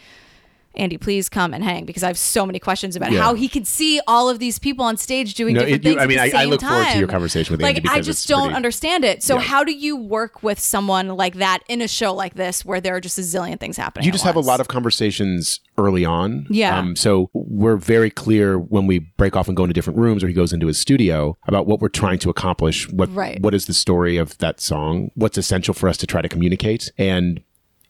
Andy, 0.77 0.97
please 0.97 1.27
come 1.27 1.53
and 1.53 1.63
hang 1.63 1.85
because 1.85 2.03
I 2.03 2.07
have 2.07 2.17
so 2.17 2.45
many 2.45 2.59
questions 2.59 2.95
about 2.95 3.11
Yeah. 3.11 3.21
how 3.21 3.33
he 3.33 3.47
can 3.49 3.65
see 3.65 3.99
all 4.07 4.29
of 4.29 4.39
these 4.39 4.59
people 4.59 4.85
on 4.85 4.95
stage 4.95 5.33
doing 5.33 5.55
No, 5.55 5.61
different 5.61 5.83
it- 5.85 5.87
you- 5.87 5.93
things. 5.95 6.03
I 6.03 6.07
mean, 6.07 6.19
at 6.19 6.31
the 6.31 6.37
I- 6.37 6.39
I 6.39 6.43
same 6.43 6.49
look 6.51 6.61
forward 6.61 6.87
to 6.93 6.99
your 6.99 7.07
conversation 7.07 7.51
with 7.53 7.61
like, 7.61 7.77
Andy 7.77 7.89
I 7.89 8.01
just 8.01 8.27
don't 8.27 8.41
pretty- 8.43 8.55
understand 8.55 9.03
it. 9.03 9.23
So, 9.23 9.35
Yeah. 9.35 9.41
how 9.41 9.63
do 9.63 9.73
you 9.73 9.95
work 9.97 10.43
with 10.43 10.59
someone 10.59 11.09
like 11.09 11.35
that 11.35 11.59
in 11.67 11.81
a 11.81 11.87
show 11.87 12.13
like 12.13 12.35
this 12.35 12.63
where 12.63 12.79
there 12.79 12.95
are 12.95 13.01
just 13.01 13.17
a 13.17 13.21
zillion 13.21 13.59
things 13.59 13.75
happening? 13.77 14.05
you 14.05 14.11
just 14.11 14.23
have 14.23 14.35
a 14.35 14.39
lot 14.39 14.59
of 14.59 14.67
conversations 14.67 15.59
early 15.77 16.05
on. 16.05 16.45
Yeah. 16.49 16.77
Um, 16.79 16.95
so 16.95 17.29
we're 17.33 17.77
very 17.77 18.09
clear 18.09 18.57
when 18.57 18.87
we 18.87 18.99
break 18.99 19.35
off 19.35 19.47
and 19.47 19.57
go 19.57 19.63
into 19.63 19.73
different 19.73 19.99
rooms 19.99 20.23
or 20.23 20.27
he 20.27 20.33
goes 20.33 20.53
into 20.53 20.67
his 20.67 20.77
studio 20.77 21.37
about 21.47 21.67
what 21.67 21.79
we're 21.81 21.89
trying 21.89 22.19
to 22.19 22.29
accomplish. 22.29 22.87
What 22.91 23.13
Right. 23.13 23.41
what 23.41 23.53
is 23.53 23.65
the 23.65 23.73
story 23.73 24.17
of 24.17 24.37
that 24.39 24.61
song? 24.61 25.09
What's 25.15 25.37
essential 25.37 25.73
for 25.73 25.89
us 25.89 25.97
to 25.97 26.07
try 26.07 26.21
to 26.21 26.29
communicate? 26.29 26.91
And 26.97 27.41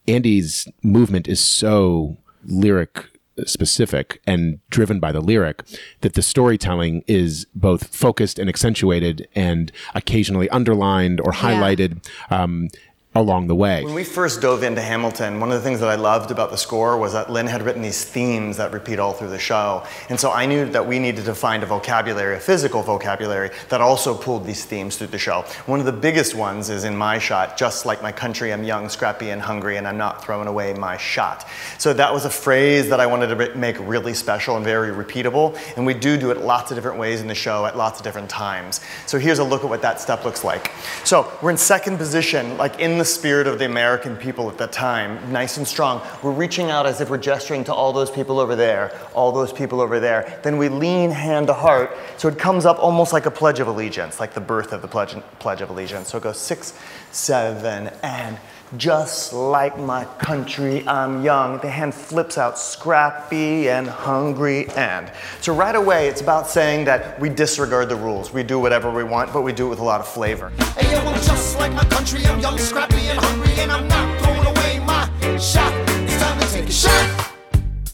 Andy's 0.06 0.66
movement 0.82 1.28
is 1.28 1.40
so 1.40 2.16
lyric 2.48 3.06
specific 3.46 4.20
and 4.26 4.58
driven 4.70 4.98
by 4.98 5.12
the 5.12 5.20
lyric 5.20 5.62
that 6.00 6.14
the 6.14 6.22
storytelling 6.22 7.04
is 7.06 7.46
both 7.54 7.94
focused 7.94 8.38
and 8.38 8.48
accentuated 8.48 9.28
and 9.34 9.70
occasionally 9.94 10.48
underlined 10.50 11.20
or 11.20 11.32
highlighted 11.32 12.04
um, 12.30 12.68
along 13.14 13.46
the 13.48 13.54
way. 13.54 13.82
When 13.84 13.94
we 13.94 14.04
first 14.04 14.42
dove 14.42 14.62
into 14.62 14.82
Hamilton, 14.82 15.40
one 15.40 15.50
of 15.50 15.56
the 15.56 15.62
things 15.62 15.80
that 15.80 15.88
I 15.88 15.94
loved 15.94 16.30
about 16.30 16.50
the 16.50 16.58
score 16.58 16.98
was 16.98 17.14
that 17.14 17.30
Lin 17.30 17.46
had 17.46 17.62
written 17.62 17.80
these 17.80 18.04
themes 18.04 18.58
that 18.58 18.72
repeat 18.72 18.98
all 18.98 19.12
through 19.12 19.30
the 19.30 19.38
show. 19.38 19.82
And 20.10 20.20
so 20.20 20.30
I 20.30 20.44
knew 20.44 20.66
that 20.66 20.86
we 20.86 20.98
needed 20.98 21.24
to 21.24 21.34
find 21.34 21.62
a 21.62 21.66
vocabulary, 21.66 22.36
a 22.36 22.40
physical 22.40 22.82
vocabulary, 22.82 23.50
that 23.70 23.80
also 23.80 24.14
pulled 24.14 24.44
these 24.44 24.64
themes 24.64 24.96
through 24.96 25.06
the 25.08 25.18
show. 25.18 25.42
One 25.66 25.80
of 25.80 25.86
the 25.86 25.92
biggest 25.92 26.34
ones 26.34 26.68
is 26.68 26.84
in 26.84 26.96
my 26.96 27.18
shot, 27.18 27.56
just 27.56 27.86
like 27.86 28.02
my 28.02 28.12
country, 28.12 28.52
I'm 28.52 28.62
young, 28.62 28.90
scrappy, 28.90 29.30
and 29.30 29.40
hungry, 29.40 29.78
and 29.78 29.88
I'm 29.88 29.96
not 29.96 30.22
throwing 30.22 30.46
away 30.46 30.74
my 30.74 30.98
shot. 30.98 31.48
So 31.78 31.94
that 31.94 32.12
was 32.12 32.26
a 32.26 32.30
phrase 32.30 32.90
that 32.90 33.00
I 33.00 33.06
wanted 33.06 33.28
to 33.28 33.56
make 33.56 33.78
really 33.80 34.12
special 34.12 34.56
and 34.56 34.64
very 34.64 34.90
repeatable. 34.90 35.58
And 35.76 35.86
we 35.86 35.94
do 35.94 36.18
do 36.18 36.30
it 36.30 36.38
lots 36.38 36.70
of 36.70 36.76
different 36.76 36.98
ways 36.98 37.22
in 37.22 37.26
the 37.26 37.34
show 37.34 37.64
at 37.64 37.76
lots 37.76 37.98
of 37.98 38.04
different 38.04 38.28
times. 38.28 38.80
So 39.06 39.18
here's 39.18 39.38
a 39.38 39.44
look 39.44 39.64
at 39.64 39.70
what 39.70 39.80
that 39.80 39.98
step 39.98 40.24
looks 40.26 40.44
like. 40.44 40.72
So 41.04 41.32
we're 41.42 41.50
in 41.50 41.56
second 41.56 41.96
position, 41.96 42.56
like 42.58 42.78
in 42.78 42.97
the 42.98 43.04
spirit 43.04 43.46
of 43.46 43.58
the 43.58 43.64
American 43.64 44.16
people 44.16 44.50
at 44.50 44.58
that 44.58 44.72
time, 44.72 45.32
nice 45.32 45.56
and 45.56 45.66
strong, 45.66 46.02
we're 46.22 46.32
reaching 46.32 46.70
out 46.70 46.86
as 46.86 47.00
if 47.00 47.08
we're 47.08 47.18
gesturing 47.18 47.64
to 47.64 47.74
all 47.74 47.92
those 47.92 48.10
people 48.10 48.38
over 48.38 48.54
there, 48.54 48.92
all 49.14 49.32
those 49.32 49.52
people 49.52 49.80
over 49.80 50.00
there. 50.00 50.38
Then 50.42 50.58
we 50.58 50.68
lean 50.68 51.10
hand 51.10 51.46
to 51.46 51.54
heart, 51.54 51.96
so 52.16 52.28
it 52.28 52.38
comes 52.38 52.66
up 52.66 52.78
almost 52.78 53.12
like 53.12 53.26
a 53.26 53.30
Pledge 53.30 53.60
of 53.60 53.68
Allegiance, 53.68 54.20
like 54.20 54.34
the 54.34 54.40
birth 54.40 54.72
of 54.72 54.82
the 54.82 54.88
Pledge, 54.88 55.16
pledge 55.38 55.60
of 55.60 55.70
Allegiance. 55.70 56.08
So 56.08 56.18
it 56.18 56.24
goes 56.24 56.38
six, 56.38 56.78
seven, 57.10 57.90
and 58.02 58.38
just 58.76 59.32
like 59.32 59.78
my 59.78 60.04
country, 60.18 60.86
I'm 60.86 61.24
young. 61.24 61.58
The 61.58 61.70
hand 61.70 61.94
flips 61.94 62.36
out 62.36 62.58
scrappy 62.58 63.68
and 63.70 63.86
hungry 63.88 64.68
and. 64.70 65.10
So 65.40 65.54
right 65.54 65.74
away, 65.74 66.08
it's 66.08 66.20
about 66.20 66.46
saying 66.46 66.84
that 66.84 67.18
we 67.18 67.28
disregard 67.30 67.88
the 67.88 67.96
rules. 67.96 68.32
We 68.32 68.42
do 68.42 68.58
whatever 68.58 68.90
we 68.90 69.04
want, 69.04 69.32
but 69.32 69.42
we 69.42 69.52
do 69.52 69.66
it 69.66 69.70
with 69.70 69.78
a 69.78 69.84
lot 69.84 70.00
of 70.00 70.08
flavor. 70.08 70.50
Hey 70.76 70.92
yo, 70.92 70.98
I'm 70.98 71.14
just 71.14 71.58
like 71.58 71.72
my 71.72 71.84
country. 71.84 72.24
I'm 72.26 72.40
young, 72.40 72.58
scrappy, 72.58 72.96
and 72.96 73.18
hungry, 73.18 73.52
and 73.58 73.72
I'm 73.72 73.88
not 73.88 74.20
throwing 74.20 74.46
away 74.46 74.78
my 74.80 75.38
shot. 75.38 75.72
It's 75.88 76.18
time 76.18 76.40
to 76.40 76.46
take 76.52 76.68
a 76.68 76.72
shot. 76.72 77.32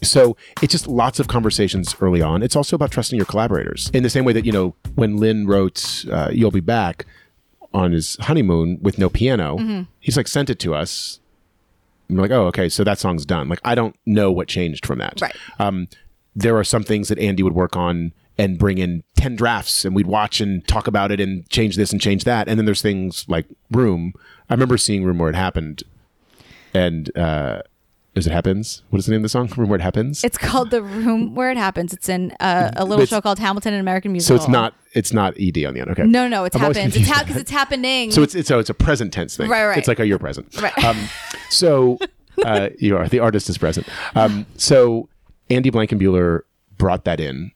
So 0.03 0.37
it's 0.61 0.73
just 0.73 0.87
lots 0.87 1.19
of 1.19 1.29
conversations 1.29 1.95
early 2.01 2.21
on. 2.21 2.43
It's 2.43 2.57
also 2.57 2.77
about 2.77 2.91
trusting 2.91 3.17
your 3.17 3.27
collaborators 3.27 3.91
in 3.95 4.03
the 4.03 4.11
same 4.11 4.25
way 4.25 4.33
that, 4.35 4.45
you 4.45 4.53
know, 4.53 4.75
when 4.97 5.17
Lin 5.17 5.47
wrote 5.47 6.05
uh, 6.11 6.31
You'll 6.33 6.51
Be 6.51 6.61
Back 6.61 7.07
on 7.75 7.93
his 7.93 8.17
honeymoon 8.21 8.79
with 8.81 8.99
no 8.99 9.11
piano, 9.11 9.87
he's 10.01 10.17
like 10.17 10.29
sent 10.29 10.49
it 10.49 10.59
to 10.61 10.75
us. 10.75 11.21
And 12.09 12.17
we're 12.17 12.23
like, 12.23 12.31
oh, 12.31 12.47
okay, 12.47 12.69
so 12.69 12.85
that 12.85 12.99
song's 12.99 13.27
done. 13.27 13.49
Like, 13.49 13.61
I 13.65 13.75
don't 13.75 13.97
know 14.07 14.31
what 14.31 14.47
changed 14.49 14.87
from 14.87 14.99
that. 14.99 15.21
Right. 15.21 15.35
Um, 15.59 15.89
there 16.37 16.57
are 16.57 16.65
some 16.65 16.85
things 16.85 17.09
that 17.09 17.19
Andy 17.19 17.43
would 17.43 17.55
work 17.55 17.77
on 17.77 18.13
and 18.37 18.59
bring 18.59 18.79
in 18.79 19.03
10 19.17 19.37
drafts 19.37 19.85
and 19.85 19.95
we'd 19.95 20.07
watch 20.07 20.41
and 20.41 20.67
talk 20.67 20.87
about 20.87 21.11
it 21.13 21.21
and 21.21 21.49
change 21.51 21.77
this 21.77 21.93
and 21.93 22.01
change 22.01 22.25
that. 22.25 22.49
And 22.49 22.59
then 22.59 22.67
there's 22.67 22.83
things 22.83 23.25
like 23.29 23.47
Room. 23.71 24.13
I 24.51 24.55
remember 24.55 24.77
seeing 24.77 25.05
Room 25.05 25.19
where 25.19 25.31
it 25.31 25.37
happened. 25.37 25.83
And, 26.73 27.17
uh, 27.17 27.63
is 28.15 28.27
it 28.27 28.33
happens? 28.33 28.83
What 28.91 28.99
is 29.01 29.07
the 29.07 29.13
name 29.13 29.19
of 29.21 29.23
the 29.25 29.29
song? 29.29 29.49
Room 29.57 29.69
where 29.69 29.79
it 29.79 29.83
happens? 29.83 30.23
It's 30.23 30.39
called 30.39 30.71
The 30.71 30.83
Room 30.83 31.35
Where 31.35 31.51
It 31.51 31.57
Happens. 31.57 31.93
It's 31.93 32.09
in 32.09 32.31
uh, 32.41 32.71
a 32.77 32.85
little 32.85 33.03
It's- 33.03 33.09
show 33.09 33.21
called 33.21 33.39
Hamilton, 33.39 33.75
an 33.75 33.81
American 33.81 34.13
Musical. 34.13 34.39
so 34.39 34.43
it's 34.45 34.51
not 34.51 34.75
it's 34.93 35.13
not 35.13 35.35
ed 35.41 35.59
on 35.65 35.75
the 35.75 35.81
end. 35.81 35.91
Okay. 35.91 36.05
No, 36.05 36.29
no, 36.29 36.45
it's 36.45 36.55
I'm 36.55 36.61
happened. 36.61 36.79
It's 36.87 36.95
confused 36.97 37.11
ha- 37.13 37.25
because 37.25 37.41
it's 37.41 37.51
happening. 37.51 38.11
So 38.13 38.23
it's, 38.23 38.35
it's 38.37 38.47
so 38.49 38.59
it's 38.61 38.71
a 38.71 38.75
present 38.75 39.13
tense 39.13 39.37
thing. 39.37 39.51
Right, 39.51 39.67
right. 39.67 39.79
It's 39.79 39.89
like 39.89 39.99
a 39.99 40.07
you're 40.07 40.19
present. 40.21 40.55
Right. 40.61 40.77
Um, 40.85 40.97
so 41.51 41.99
uh, 42.45 42.69
you 42.79 42.97
are 42.97 43.09
the 43.09 43.19
artist 43.19 43.49
is 43.49 43.59
present. 43.59 43.89
Um, 44.15 44.47
so 44.57 45.09
Andy 45.51 45.71
Blankenbuehler 45.71 46.43
brought 46.79 47.05
that 47.05 47.19
in 47.21 47.51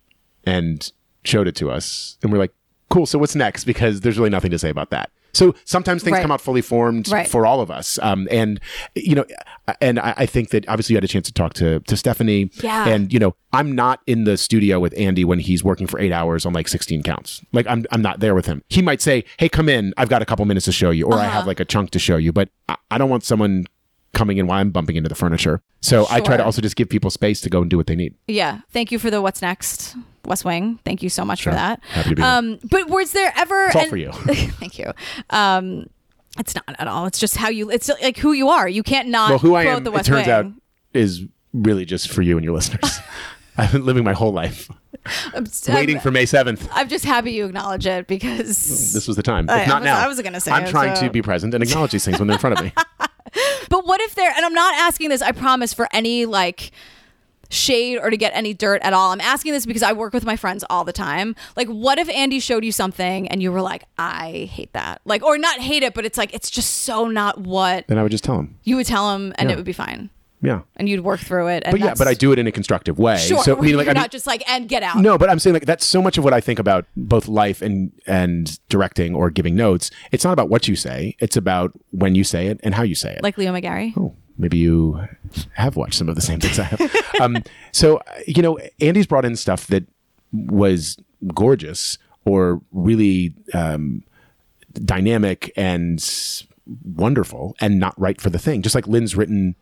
and 0.44 0.90
showed 1.24 1.46
it 1.46 1.54
to 1.56 1.70
us, 1.70 2.18
and 2.22 2.32
we're 2.32 2.38
like, 2.38 2.52
cool. 2.90 3.06
So 3.06 3.18
what's 3.18 3.34
next? 3.36 3.64
Because 3.64 4.00
there's 4.00 4.18
really 4.18 4.30
nothing 4.30 4.50
to 4.50 4.58
say 4.58 4.70
about 4.70 4.90
that. 4.90 5.10
So 5.32 5.54
sometimes 5.64 6.02
things 6.02 6.14
Right. 6.14 6.22
come 6.22 6.30
out 6.32 6.40
fully 6.40 6.62
formed 6.62 7.08
Right. 7.08 7.28
for 7.28 7.46
all 7.46 7.60
of 7.60 7.70
us, 7.70 7.98
um, 8.02 8.26
and 8.30 8.58
you 8.94 9.14
know, 9.14 9.24
and 9.80 9.98
I, 9.98 10.14
I 10.16 10.26
think 10.26 10.50
that 10.50 10.68
obviously 10.68 10.94
you 10.94 10.96
had 10.96 11.04
a 11.04 11.08
chance 11.08 11.26
to 11.26 11.32
talk 11.32 11.54
to 11.54 11.80
to 11.80 11.96
Stephanie, 11.96 12.50
Yeah. 12.62 12.88
and 12.88 13.12
you 13.12 13.18
know, 13.18 13.34
I'm 13.52 13.72
not 13.74 14.00
in 14.06 14.24
the 14.24 14.36
studio 14.36 14.80
with 14.80 14.94
Andy 14.98 15.24
when 15.24 15.38
he's 15.38 15.62
working 15.62 15.86
for 15.86 16.00
eight 16.00 16.12
hours 16.12 16.44
on 16.46 16.52
like 16.52 16.66
16 16.68 17.02
counts. 17.02 17.42
Like 17.52 17.66
I'm, 17.68 17.84
I'm 17.92 18.02
not 18.02 18.20
there 18.20 18.34
with 18.34 18.46
him. 18.46 18.62
He 18.68 18.82
might 18.82 19.00
say, 19.02 19.24
"Hey, 19.38 19.48
come 19.48 19.68
in. 19.68 19.92
I've 19.96 20.08
got 20.08 20.22
a 20.22 20.26
couple 20.26 20.44
minutes 20.46 20.64
to 20.66 20.72
show 20.72 20.90
you," 20.90 21.06
or 21.06 21.14
I 21.14 21.26
Uh-huh. 21.26 21.30
have 21.38 21.46
like 21.46 21.60
a 21.60 21.64
chunk 21.64 21.90
to 21.90 21.98
show 21.98 22.16
you. 22.16 22.32
But 22.32 22.48
I, 22.68 22.76
I 22.90 22.98
don't 22.98 23.10
want 23.10 23.24
someone 23.24 23.66
coming 24.14 24.38
in 24.38 24.46
while 24.46 24.58
I'm 24.58 24.70
bumping 24.70 24.96
into 24.96 25.08
the 25.08 25.14
furniture. 25.14 25.60
So 25.82 26.06
I 26.10 26.20
try 26.20 26.36
to 26.38 26.44
also 26.44 26.62
just 26.62 26.74
give 26.76 26.88
people 26.88 27.10
space 27.10 27.40
to 27.42 27.50
go 27.50 27.60
and 27.60 27.70
do 27.70 27.76
what 27.76 27.86
they 27.86 27.94
need. 27.94 28.14
Yeah. 28.26 28.60
Thank 28.72 28.90
you 28.90 28.98
for 28.98 29.10
the 29.10 29.20
What's 29.20 29.42
Next 29.42 29.94
West 30.28 30.44
Wing. 30.44 30.78
Thank 30.84 31.02
you 31.02 31.08
so 31.08 31.24
much 31.24 31.40
Sure. 31.40 31.52
for 31.52 31.56
that. 31.56 31.80
Happy 31.90 32.10
to 32.10 32.14
be 32.16 32.22
here. 32.22 32.30
um, 32.30 32.58
but 32.70 32.88
was 32.88 33.12
there 33.12 33.32
ever? 33.36 33.66
It's 33.66 33.74
all 33.76 33.82
and- 33.82 33.90
for 33.90 33.96
you. 33.96 34.12
thank 34.60 34.78
you. 34.78 34.92
Um, 35.30 35.88
it's 36.38 36.54
not 36.54 36.64
at 36.78 36.86
all. 36.86 37.06
It's 37.06 37.18
just 37.18 37.36
how 37.36 37.48
you. 37.48 37.70
It's 37.70 37.88
like 38.02 38.18
who 38.18 38.32
you 38.32 38.48
are. 38.48 38.68
You 38.68 38.82
can't 38.82 39.08
not. 39.08 39.30
Well, 39.30 39.38
who 39.40 39.54
I 39.54 39.64
am, 39.64 39.82
The 39.84 39.92
it 39.92 40.04
turns 40.04 40.26
Wing. 40.26 40.30
out, 40.30 40.46
is 40.94 41.24
really 41.52 41.84
just 41.84 42.08
for 42.10 42.22
you 42.22 42.36
and 42.36 42.44
your 42.44 42.54
listeners. 42.54 42.98
I've 43.60 43.72
been 43.72 43.84
living 43.84 44.04
my 44.04 44.12
whole 44.12 44.30
life 44.32 44.70
I'm, 45.34 45.44
waiting 45.70 45.96
I'm, 45.96 46.00
for 46.02 46.12
May 46.12 46.26
7th. 46.26 46.68
I'm 46.70 46.88
just 46.88 47.04
happy 47.04 47.32
you 47.32 47.46
acknowledge 47.46 47.86
it 47.88 48.06
because. 48.06 48.92
This 48.92 49.08
was 49.08 49.16
the 49.16 49.22
time. 49.22 49.50
I- 49.50 49.62
If 49.62 49.68
not 49.68 49.76
I 49.76 49.80
was- 49.80 49.84
now, 49.84 49.98
I 49.98 50.06
was 50.06 50.20
gonna 50.22 50.40
say 50.40 50.52
I'm 50.52 50.64
it, 50.64 50.70
trying 50.70 50.94
so- 50.94 51.02
to 51.06 51.10
be 51.10 51.22
present 51.22 51.54
and 51.54 51.62
acknowledge 51.64 51.90
these 51.90 52.04
things 52.04 52.20
when 52.20 52.28
they're 52.28 52.36
in 52.36 52.40
front 52.40 52.56
of 52.58 52.64
me. 52.64 52.72
But 53.68 53.86
what 53.86 54.00
if 54.00 54.14
there? 54.14 54.32
And 54.34 54.44
I'm 54.46 54.54
not 54.54 54.74
asking 54.76 55.10
this. 55.10 55.20
I 55.20 55.32
promise 55.32 55.74
for 55.74 55.86
any 55.92 56.24
like 56.24 56.70
shade 57.50 57.98
or 57.98 58.10
to 58.10 58.16
get 58.16 58.32
any 58.34 58.52
dirt 58.54 58.82
at 58.82 58.92
all. 58.92 59.10
I'm 59.12 59.20
asking 59.20 59.52
this 59.52 59.66
because 59.66 59.82
I 59.82 59.92
work 59.92 60.12
with 60.12 60.24
my 60.24 60.36
friends 60.36 60.64
all 60.68 60.84
the 60.84 60.92
time. 60.92 61.34
Like, 61.56 61.68
what 61.68 61.98
if 61.98 62.08
Andy 62.10 62.40
showed 62.40 62.64
you 62.64 62.72
something 62.72 63.28
and 63.28 63.42
you 63.42 63.50
were 63.52 63.62
like, 63.62 63.84
I 63.98 64.48
hate 64.52 64.72
that? 64.74 65.00
Like, 65.04 65.22
or 65.22 65.38
not 65.38 65.60
hate 65.60 65.82
it, 65.82 65.94
but 65.94 66.04
it's 66.04 66.18
like, 66.18 66.34
it's 66.34 66.50
just 66.50 66.82
so 66.82 67.06
not 67.08 67.40
what 67.40 67.86
then 67.88 67.98
I 67.98 68.02
would 68.02 68.12
just 68.12 68.24
tell 68.24 68.38
him. 68.38 68.56
you 68.64 68.76
would 68.76 68.86
tell 68.86 69.14
him 69.14 69.32
and 69.38 69.48
Yeah. 69.48 69.54
it 69.54 69.56
would 69.56 69.64
be 69.64 69.72
fine. 69.72 70.10
Yeah. 70.40 70.60
And 70.76 70.88
you'd 70.88 71.00
work 71.00 71.18
through 71.18 71.48
it. 71.48 71.64
And 71.64 71.72
But 71.72 71.80
yeah, 71.80 71.94
but 71.98 72.06
I 72.06 72.14
do 72.14 72.30
it 72.30 72.38
in 72.38 72.46
a 72.46 72.52
constructive 72.52 72.96
way. 72.96 73.16
Sure. 73.16 73.42
So, 73.42 73.56
I 73.58 73.60
mean, 73.60 73.76
like, 73.76 73.86
you're 73.86 73.90
I 73.90 73.94
mean, 73.94 74.02
not 74.02 74.12
just 74.12 74.24
like, 74.24 74.48
and 74.48 74.68
get 74.68 74.84
out. 74.84 74.98
No, 74.98 75.18
but 75.18 75.28
I'm 75.28 75.40
saying 75.40 75.54
like 75.54 75.66
that's 75.66 75.84
so 75.84 76.00
much 76.00 76.16
of 76.16 76.22
what 76.22 76.32
I 76.32 76.40
think 76.40 76.60
about 76.60 76.84
both 76.96 77.26
life 77.26 77.60
and 77.60 77.90
and 78.06 78.56
directing 78.68 79.16
or 79.16 79.30
giving 79.30 79.56
notes. 79.56 79.90
It's 80.12 80.22
not 80.22 80.32
about 80.32 80.48
what 80.48 80.68
you 80.68 80.76
say; 80.76 81.16
it's 81.18 81.36
about 81.36 81.72
when 81.90 82.14
you 82.14 82.22
say 82.22 82.46
it 82.46 82.60
and 82.62 82.72
how 82.76 82.84
you 82.84 82.94
say 82.94 83.14
it. 83.14 83.22
Like 83.24 83.36
Leo 83.36 83.52
McGarry. 83.52 83.92
oh, 83.96 84.14
maybe 84.38 84.56
you 84.58 85.06
have 85.54 85.76
watched 85.76 85.94
some 85.94 86.08
of 86.08 86.14
the 86.14 86.22
same 86.22 86.40
things 86.40 86.58
I 86.58 86.64
have. 86.64 86.96
um, 87.20 87.42
so 87.72 88.00
you 88.26 88.42
know, 88.42 88.58
Andy's 88.80 89.06
brought 89.06 89.24
in 89.24 89.36
stuff 89.36 89.66
that 89.68 89.84
was 90.32 90.96
gorgeous 91.34 91.98
or 92.24 92.60
really 92.72 93.34
um, 93.54 94.02
dynamic 94.74 95.52
and 95.56 96.04
wonderful, 96.84 97.56
and 97.60 97.78
not 97.78 97.98
right 97.98 98.20
for 98.20 98.30
the 98.30 98.38
thing. 98.38 98.62
Just 98.62 98.74
like 98.74 98.86
Lin's 98.86 99.16
written 99.16 99.56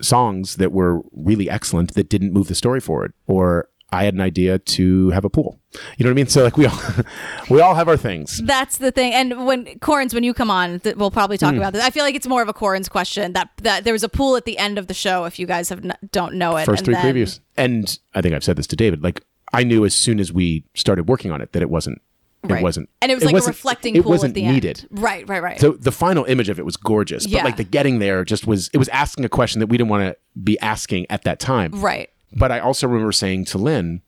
songs 0.00 0.56
that 0.56 0.72
were 0.72 1.02
really 1.12 1.48
excellent 1.48 1.94
that 1.94 2.08
didn't 2.08 2.32
move 2.32 2.48
the 2.48 2.54
story 2.54 2.80
forward 2.80 3.12
or 3.26 3.68
I 3.92 4.04
had 4.04 4.14
an 4.14 4.20
idea 4.20 4.58
to 4.58 5.10
have 5.10 5.24
a 5.24 5.30
pool. 5.30 5.58
You 5.96 6.04
know 6.04 6.10
what 6.10 6.14
I 6.14 6.14
mean? 6.14 6.26
So 6.26 6.44
like 6.44 6.56
we 6.56 6.66
all 6.66 6.78
we 7.50 7.60
all 7.60 7.74
have 7.74 7.88
our 7.88 7.96
things. 7.96 8.40
That's 8.42 8.78
the 8.78 8.92
thing. 8.92 9.12
And 9.12 9.46
when 9.46 9.66
Korins, 9.80 10.14
when 10.14 10.24
you 10.24 10.34
come 10.34 10.50
on, 10.50 10.80
th- 10.80 10.96
we'll 10.96 11.10
probably 11.10 11.38
talk 11.38 11.52
hmm. 11.52 11.58
about 11.58 11.72
this. 11.72 11.82
I 11.82 11.90
feel 11.90 12.04
like 12.04 12.14
it's 12.14 12.26
more 12.26 12.42
of 12.42 12.48
a 12.48 12.54
Korins 12.54 12.88
question. 12.88 13.32
That 13.32 13.50
that 13.62 13.84
there 13.84 13.92
was 13.92 14.04
a 14.04 14.08
pool 14.08 14.36
at 14.36 14.44
the 14.44 14.58
end 14.58 14.78
of 14.78 14.86
the 14.86 14.94
show. 14.94 15.24
If 15.24 15.38
you 15.38 15.46
guys 15.46 15.68
have 15.68 15.84
n- 15.84 15.96
don't 16.12 16.34
know 16.34 16.56
it, 16.56 16.66
First 16.66 16.80
and 16.80 16.86
three 16.86 16.94
then- 16.94 17.14
previews. 17.14 17.40
And 17.56 17.98
I 18.14 18.22
think 18.22 18.34
I've 18.34 18.44
said 18.44 18.56
this 18.56 18.66
to 18.68 18.76
David. 18.76 19.02
Like 19.02 19.22
I 19.52 19.64
knew 19.64 19.84
as 19.84 19.94
soon 19.94 20.20
as 20.20 20.32
we 20.32 20.64
started 20.74 21.08
working 21.08 21.30
on 21.30 21.40
it 21.40 21.52
that 21.52 21.62
it 21.62 21.70
wasn't 21.70 22.00
Right. 22.42 22.60
it 22.60 22.62
wasn't 22.62 22.88
and 23.02 23.12
it 23.12 23.16
was 23.16 23.24
like 23.24 23.34
a 23.34 23.46
reflecting 23.46 23.96
it 23.96 24.02
pool 24.02 24.12
wasn't 24.12 24.30
at 24.30 24.34
the 24.34 24.46
needed. 24.46 24.86
end. 24.90 25.02
Right, 25.02 25.28
right, 25.28 25.42
right. 25.42 25.60
So 25.60 25.72
the 25.72 25.92
final 25.92 26.24
image 26.24 26.48
of 26.48 26.58
it 26.58 26.64
was 26.64 26.78
gorgeous, 26.78 27.26
yeah. 27.26 27.40
but 27.40 27.48
like 27.48 27.56
the 27.58 27.64
getting 27.64 27.98
there 27.98 28.24
just 28.24 28.46
was 28.46 28.70
it 28.72 28.78
was 28.78 28.88
asking 28.88 29.26
a 29.26 29.28
question 29.28 29.60
that 29.60 29.66
we 29.66 29.76
didn't 29.76 29.90
want 29.90 30.04
to 30.04 30.16
be 30.42 30.58
asking 30.60 31.06
at 31.10 31.24
that 31.24 31.38
time. 31.38 31.72
right. 31.72 32.08
But 32.32 32.52
I 32.52 32.58
also 32.60 32.86
remember 32.86 33.12
saying 33.12 33.46
to 33.46 33.58
Lin, 33.58 34.02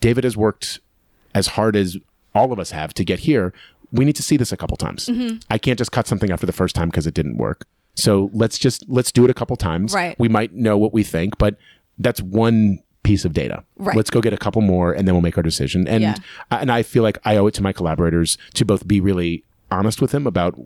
David 0.00 0.24
has 0.24 0.36
worked 0.36 0.80
as 1.34 1.48
hard 1.48 1.76
as 1.76 1.96
all 2.34 2.52
of 2.52 2.58
us 2.58 2.70
have 2.70 2.94
to 2.94 3.04
get 3.04 3.20
here. 3.20 3.52
We 3.92 4.04
need 4.04 4.16
to 4.16 4.22
see 4.22 4.36
this 4.36 4.52
a 4.52 4.56
couple 4.56 4.76
times. 4.76 5.06
Mm-hmm. 5.06 5.36
I 5.50 5.58
can't 5.58 5.78
just 5.78 5.92
cut 5.92 6.06
something 6.06 6.30
after 6.30 6.46
the 6.46 6.52
first 6.52 6.74
time 6.74 6.88
because 6.88 7.06
it 7.06 7.14
didn't 7.14 7.36
work. 7.36 7.66
So 7.94 8.30
let's 8.32 8.58
just 8.58 8.84
let's 8.88 9.12
do 9.12 9.24
it 9.24 9.30
a 9.30 9.34
couple 9.34 9.54
times. 9.56 9.94
Right. 9.94 10.18
We 10.18 10.28
might 10.28 10.52
know 10.52 10.76
what 10.76 10.92
we 10.92 11.04
think, 11.04 11.38
but 11.38 11.56
that's 11.98 12.20
one 12.20 12.80
piece 13.04 13.24
of 13.24 13.32
data. 13.32 13.62
Right. 13.76 13.96
Let's 13.96 14.10
go 14.10 14.20
get 14.20 14.32
a 14.32 14.36
couple 14.38 14.62
more 14.62 14.92
and 14.92 15.06
then 15.06 15.14
we'll 15.14 15.22
make 15.22 15.36
our 15.36 15.42
decision. 15.42 15.86
And 15.86 16.02
Yeah. 16.02 16.14
and 16.50 16.72
I 16.72 16.82
feel 16.82 17.02
like 17.04 17.18
I 17.24 17.36
owe 17.36 17.46
it 17.46 17.54
to 17.54 17.62
my 17.62 17.72
collaborators 17.72 18.36
to 18.54 18.64
both 18.64 18.88
be 18.88 19.00
really 19.00 19.44
honest 19.70 20.00
with 20.02 20.10
them 20.10 20.26
about 20.26 20.58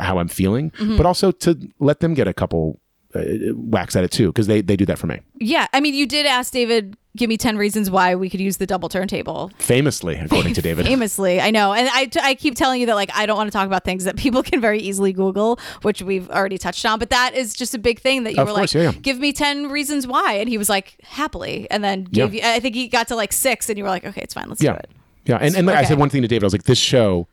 how 0.00 0.18
I'm 0.18 0.28
feeling, 0.28 0.70
Mm-hmm. 0.72 0.96
but 0.98 1.06
also 1.06 1.30
to 1.30 1.56
let 1.78 2.00
them 2.00 2.12
get 2.12 2.28
a 2.28 2.34
couple 2.34 2.78
uh, 3.14 3.20
whacks 3.54 3.96
at 3.96 4.04
it 4.04 4.10
too 4.10 4.28
because 4.28 4.46
they 4.46 4.60
they 4.60 4.76
do 4.76 4.84
that 4.86 4.98
for 4.98 5.06
me. 5.06 5.20
Yeah, 5.38 5.66
I 5.72 5.80
mean, 5.80 5.94
you 5.94 6.06
did 6.06 6.26
ask 6.26 6.52
David, 6.52 6.96
give 7.16 7.28
me 7.28 7.36
ten 7.36 7.56
reasons 7.56 7.90
why 7.90 8.14
we 8.14 8.28
could 8.28 8.40
use 8.40 8.56
the 8.58 8.66
double 8.66 8.88
turntable. 8.88 9.50
Famously, 9.58 10.16
according 10.16 10.54
to 10.54 10.62
David. 10.62 10.86
Famously, 10.92 11.40
I 11.40 11.50
know, 11.50 11.72
and 11.72 11.88
I, 11.92 12.10
I 12.22 12.34
keep 12.34 12.54
telling 12.56 12.80
you 12.80 12.86
that 12.86 12.94
like 12.94 13.10
I 13.14 13.26
don't 13.26 13.36
want 13.36 13.48
to 13.48 13.52
talk 13.52 13.66
about 13.66 13.84
things 13.84 14.04
that 14.04 14.16
people 14.16 14.42
can 14.50 14.60
very 14.60 14.80
easily 14.80 15.12
Google, 15.12 15.58
which 15.82 16.02
we've 16.02 16.28
already 16.30 16.58
touched 16.58 16.84
on. 16.84 16.98
But 16.98 17.10
that 17.10 17.34
is 17.34 17.54
just 17.54 17.74
a 17.74 17.78
big 17.78 18.00
thing 18.00 18.24
that 18.24 18.34
you 18.34 18.40
Of 18.42 18.48
were 18.48 18.54
course, 18.54 18.74
like, 18.74 18.82
yeah, 18.82 18.90
yeah. 18.90 18.98
give 19.00 19.18
me 19.18 19.32
ten 19.32 19.68
reasons 19.68 20.06
why, 20.06 20.34
and 20.34 20.48
he 20.48 20.58
was 20.58 20.68
like, 20.68 20.96
happily, 21.04 21.66
and 21.70 21.82
then 21.84 22.04
gave 22.04 22.34
Yeah. 22.34 22.50
you. 22.50 22.56
I 22.56 22.60
think 22.60 22.74
he 22.74 22.88
got 22.88 23.08
to 23.08 23.16
like 23.16 23.32
six, 23.32 23.68
and 23.68 23.78
you 23.78 23.84
were 23.84 23.90
like, 23.90 24.04
okay, 24.04 24.20
it's 24.22 24.34
fine, 24.34 24.48
let's 24.48 24.62
Yeah. 24.62 24.72
do 24.72 24.78
it. 24.78 24.90
Yeah. 25.26 25.38
And, 25.40 25.56
and 25.56 25.66
like 25.66 25.76
I 25.76 25.84
said 25.84 25.98
one 25.98 26.08
thing 26.08 26.22
to 26.22 26.28
David, 26.28 26.44
I 26.44 26.46
was 26.46 26.52
like, 26.54 26.64
this 26.64 26.78
show 26.78 27.26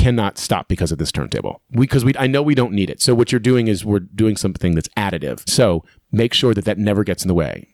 cannot 0.00 0.38
stop 0.38 0.66
because 0.68 0.90
of 0.92 0.98
this 0.98 1.12
turntable. 1.12 1.60
Because 1.70 2.04
we, 2.04 2.12
I 2.18 2.26
know 2.26 2.42
we 2.42 2.54
don't 2.54 2.72
need 2.72 2.88
it. 2.90 3.00
So 3.02 3.14
what 3.14 3.30
you're 3.32 3.38
doing 3.38 3.68
is 3.68 3.84
we're 3.84 3.98
doing 4.00 4.36
something 4.36 4.74
that's 4.74 4.88
additive. 4.96 5.48
So 5.48 5.84
make 6.10 6.32
sure 6.34 6.54
that 6.54 6.64
that 6.64 6.78
never 6.78 7.04
gets 7.04 7.22
in 7.22 7.28
the 7.28 7.34
way 7.34 7.68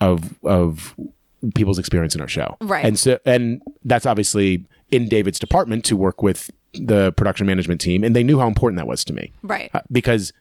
of, 0.00 0.38
of 0.44 0.94
people's 1.54 1.78
experience 1.78 2.14
in 2.14 2.20
our 2.20 2.28
show. 2.28 2.56
Right. 2.60 2.84
And 2.84 2.98
so, 2.98 3.18
and 3.24 3.62
that's 3.84 4.06
obviously 4.06 4.66
in 4.90 5.08
David's 5.08 5.38
department 5.38 5.84
to 5.86 5.96
work 5.96 6.22
with 6.22 6.50
the 6.74 7.12
production 7.12 7.46
management 7.46 7.80
team. 7.80 8.02
And 8.04 8.14
they 8.16 8.24
knew 8.24 8.38
how 8.40 8.48
important 8.48 8.76
that 8.78 8.86
was 8.86 9.04
to 9.04 9.12
me. 9.12 9.32
Right. 9.42 9.70
Uh, 9.72 9.80
because 9.92 10.32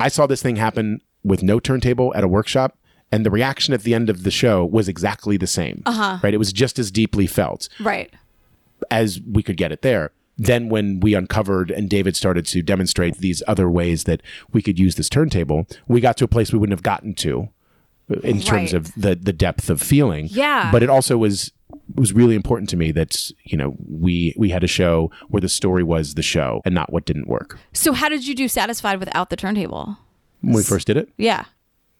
I 0.00 0.08
saw 0.08 0.26
this 0.26 0.42
thing 0.42 0.56
happen 0.56 1.00
with 1.24 1.42
no 1.42 1.60
turntable 1.60 2.12
at 2.16 2.24
a 2.24 2.28
workshop, 2.28 2.76
and 3.12 3.24
the 3.24 3.30
reaction 3.30 3.72
at 3.74 3.82
the 3.82 3.94
end 3.94 4.10
of 4.10 4.24
the 4.24 4.30
show 4.30 4.64
was 4.64 4.88
exactly 4.88 5.36
the 5.36 5.46
same. 5.46 5.82
Uh-huh. 5.86 6.18
Right. 6.22 6.34
It 6.34 6.38
was 6.38 6.52
just 6.52 6.78
as 6.78 6.90
deeply 6.90 7.26
felt 7.28 7.68
Right. 7.78 8.10
as 8.90 9.20
we 9.30 9.42
could 9.42 9.56
get 9.56 9.70
it 9.70 9.82
there. 9.82 10.10
Then 10.46 10.68
when 10.68 11.00
we 11.00 11.14
uncovered 11.14 11.70
and 11.70 11.88
David 11.88 12.16
started 12.16 12.46
to 12.46 12.62
demonstrate 12.62 13.18
these 13.18 13.42
other 13.46 13.68
ways 13.70 14.04
that 14.04 14.22
we 14.52 14.62
could 14.62 14.78
use 14.78 14.96
this 14.96 15.08
turntable, 15.08 15.66
we 15.88 16.00
got 16.00 16.16
to 16.18 16.24
a 16.24 16.28
place 16.28 16.52
we 16.52 16.58
wouldn't 16.58 16.76
have 16.76 16.82
gotten 16.82 17.14
to 17.14 17.48
in 18.22 18.40
terms 18.40 18.72
of 18.72 18.92
the 18.94 19.14
the 19.14 19.32
depth 19.32 19.70
of 19.70 19.80
feeling. 19.80 20.28
Yeah. 20.30 20.70
But 20.72 20.82
it 20.82 20.90
also 20.90 21.16
was 21.16 21.52
was 21.94 22.12
really 22.12 22.34
important 22.34 22.68
to 22.70 22.76
me 22.76 22.92
that 22.92 23.30
you 23.44 23.56
know 23.56 23.74
we 23.88 24.34
we 24.36 24.50
had 24.50 24.62
a 24.64 24.66
show 24.66 25.10
where 25.28 25.40
the 25.40 25.48
story 25.48 25.82
was 25.82 26.14
the 26.14 26.22
show 26.22 26.60
and 26.64 26.74
not 26.74 26.92
what 26.92 27.04
didn't 27.04 27.28
work 27.28 27.58
So 27.72 27.92
how 27.92 28.08
did 28.08 28.26
you 28.26 28.34
do 28.34 28.48
satisfied 28.48 28.98
without 29.00 29.30
the 29.30 29.36
turntable? 29.36 29.98
when 30.42 30.54
we 30.54 30.62
first 30.62 30.86
did 30.88 30.96
it. 30.96 31.08
Yeah. 31.16 31.44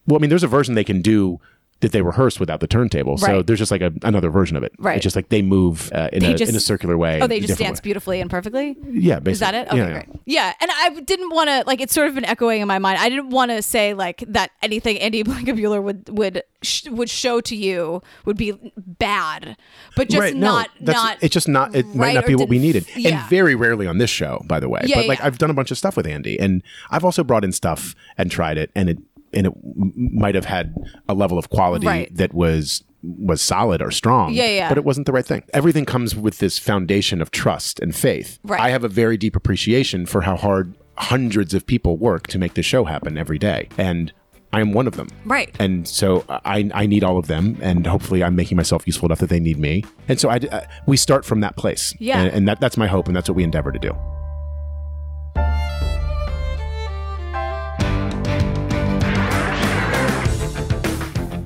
Well, 0.05 0.17
I 0.17 0.19
mean, 0.19 0.29
there's 0.29 0.43
a 0.43 0.47
version 0.49 0.75
they 0.75 0.83
can 0.83 1.01
do 1.01 1.39
that 1.83 1.91
they 1.91 2.01
rehearse 2.01 2.39
without 2.39 2.59
the 2.59 2.67
turntable. 2.67 3.17
So 3.17 3.41
there's 3.43 3.59
just 3.59 3.71
like 3.71 3.81
a, 3.81 3.93
another 4.01 4.29
version 4.29 4.57
of 4.57 4.63
it. 4.63 4.73
Right. 4.79 4.95
It's 4.97 5.03
just 5.03 5.15
like 5.15 5.29
they 5.29 5.41
move 5.41 5.91
uh, 5.93 6.09
in, 6.11 6.21
They 6.23 6.33
a, 6.33 6.35
just- 6.35 6.49
in 6.49 6.55
a 6.55 6.59
circular 6.59 6.97
way. 6.97 7.21
Oh, 7.21 7.27
they 7.27 7.39
just 7.39 7.59
dance 7.59 7.79
way. 7.79 7.83
beautifully 7.83 8.19
and 8.21 8.29
perfectly. 8.29 8.75
Yeah, 8.89 9.19
basically. 9.19 9.31
Is 9.33 9.39
that 9.39 9.53
it? 9.55 9.67
Okay, 9.67 9.77
Yeah, 9.77 9.91
great. 9.91 10.05
Yeah, 10.25 10.53
and 10.59 10.71
I 10.73 10.99
didn't 11.01 11.29
want 11.29 11.49
to 11.49 11.63
like. 11.67 11.79
It's 11.81 11.93
sort 11.93 12.07
of 12.07 12.15
been 12.15 12.25
echoing 12.25 12.61
in 12.61 12.67
my 12.67 12.79
mind. 12.79 12.97
I 12.99 13.09
didn't 13.09 13.29
want 13.29 13.51
to 13.51 13.61
say 13.61 13.93
like 13.93 14.23
that 14.27 14.51
anything 14.61 14.97
Andy 14.99 15.23
Blankenbuehler 15.25 15.81
would 15.83 16.09
would 16.09 16.43
sh- 16.61 16.87
would 16.89 17.09
show 17.09 17.39
to 17.41 17.55
you 17.55 18.01
would 18.25 18.37
be 18.37 18.53
bad, 18.77 19.57
but 19.95 20.09
just 20.09 20.19
right, 20.21 20.33
no, 20.35 20.47
not 20.47 20.69
that's- 20.79 20.95
not. 21.03 21.17
it's 21.21 21.33
just 21.33 21.47
not 21.47 21.75
it 21.75 21.85
might 21.95 22.13
not 22.13 22.25
be 22.25 22.35
what 22.35 22.49
we 22.49 22.59
needed 22.59 22.85
Yeah. 22.95 23.19
and 23.21 23.29
very 23.29 23.55
rarely 23.55 23.85
on 23.87 23.97
this 23.97 24.09
show 24.09 24.41
by 24.45 24.59
the 24.59 24.69
way 24.69 24.81
Yeah, 24.85 24.97
but 24.97 25.07
like 25.07 25.21
i've 25.21 25.37
done 25.37 25.49
a 25.49 25.53
bunch 25.53 25.71
of 25.71 25.77
stuff 25.77 25.97
with 25.97 26.07
andy 26.07 26.39
and 26.39 26.63
i've 26.91 27.03
also 27.03 27.23
brought 27.23 27.43
in 27.43 27.51
stuff 27.51 27.95
and 28.17 28.31
tried 28.31 28.57
it 28.57 28.71
and 28.75 28.89
it 28.89 28.97
and 29.33 29.47
it 29.47 29.53
might 29.95 30.35
have 30.35 30.45
had 30.45 30.73
a 31.09 31.13
level 31.13 31.37
of 31.37 31.49
quality 31.49 31.85
Right. 31.87 32.15
that 32.15 32.33
was 32.33 32.83
was 33.01 33.41
solid 33.41 33.81
or 33.81 33.91
strong 33.91 34.33
Yeah, 34.33 34.45
yeah. 34.47 34.69
but 34.69 34.77
it 34.77 34.85
wasn't 34.85 35.05
the 35.07 35.11
right 35.11 35.25
thing 35.25 35.43
everything 35.53 35.83
comes 35.85 36.15
with 36.15 36.37
this 36.37 36.57
foundation 36.57 37.21
of 37.21 37.31
trust 37.31 37.79
and 37.81 37.93
faith 37.93 38.39
Right. 38.43 38.61
i 38.61 38.69
have 38.69 38.83
a 38.85 38.87
very 38.87 39.17
deep 39.17 39.35
appreciation 39.35 40.05
for 40.05 40.21
how 40.21 40.37
hard 40.37 40.73
hundreds 40.97 41.53
of 41.53 41.65
people 41.67 41.97
work 41.97 42.27
to 42.27 42.37
make 42.39 42.53
this 42.53 42.65
show 42.65 42.85
happen 42.85 43.17
every 43.17 43.37
day 43.39 43.67
and 43.77 44.13
I 44.55 44.61
am 44.61 44.71
one 44.71 44.85
of 44.85 44.97
them. 44.97 45.07
Right. 45.25 45.49
And 45.57 45.87
so 45.87 46.23
I, 46.29 46.69
I 46.75 46.85
need 46.85 47.03
all 47.03 47.17
of 47.17 47.25
them, 47.25 47.57
and 47.59 47.87
hopefully 47.87 48.23
I'm 48.23 48.35
making 48.35 48.55
myself 48.55 48.85
useful 48.85 49.07
enough 49.07 49.17
that 49.17 49.29
they 49.31 49.39
need 49.39 49.57
me. 49.57 49.83
And 50.07 50.19
so 50.19 50.29
I, 50.29 50.35
uh, 50.35 50.61
we 50.85 50.95
start 50.95 51.25
from 51.25 51.39
that 51.39 51.57
place. 51.57 51.95
Yeah. 51.97 52.19
And, 52.21 52.31
and 52.31 52.47
that, 52.47 52.59
that's 52.59 52.77
my 52.77 52.85
hope, 52.85 53.07
and 53.07 53.15
that's 53.15 53.27
what 53.27 53.35
we 53.35 53.43
endeavor 53.43 53.71
to 53.71 53.79
do. 53.79 53.93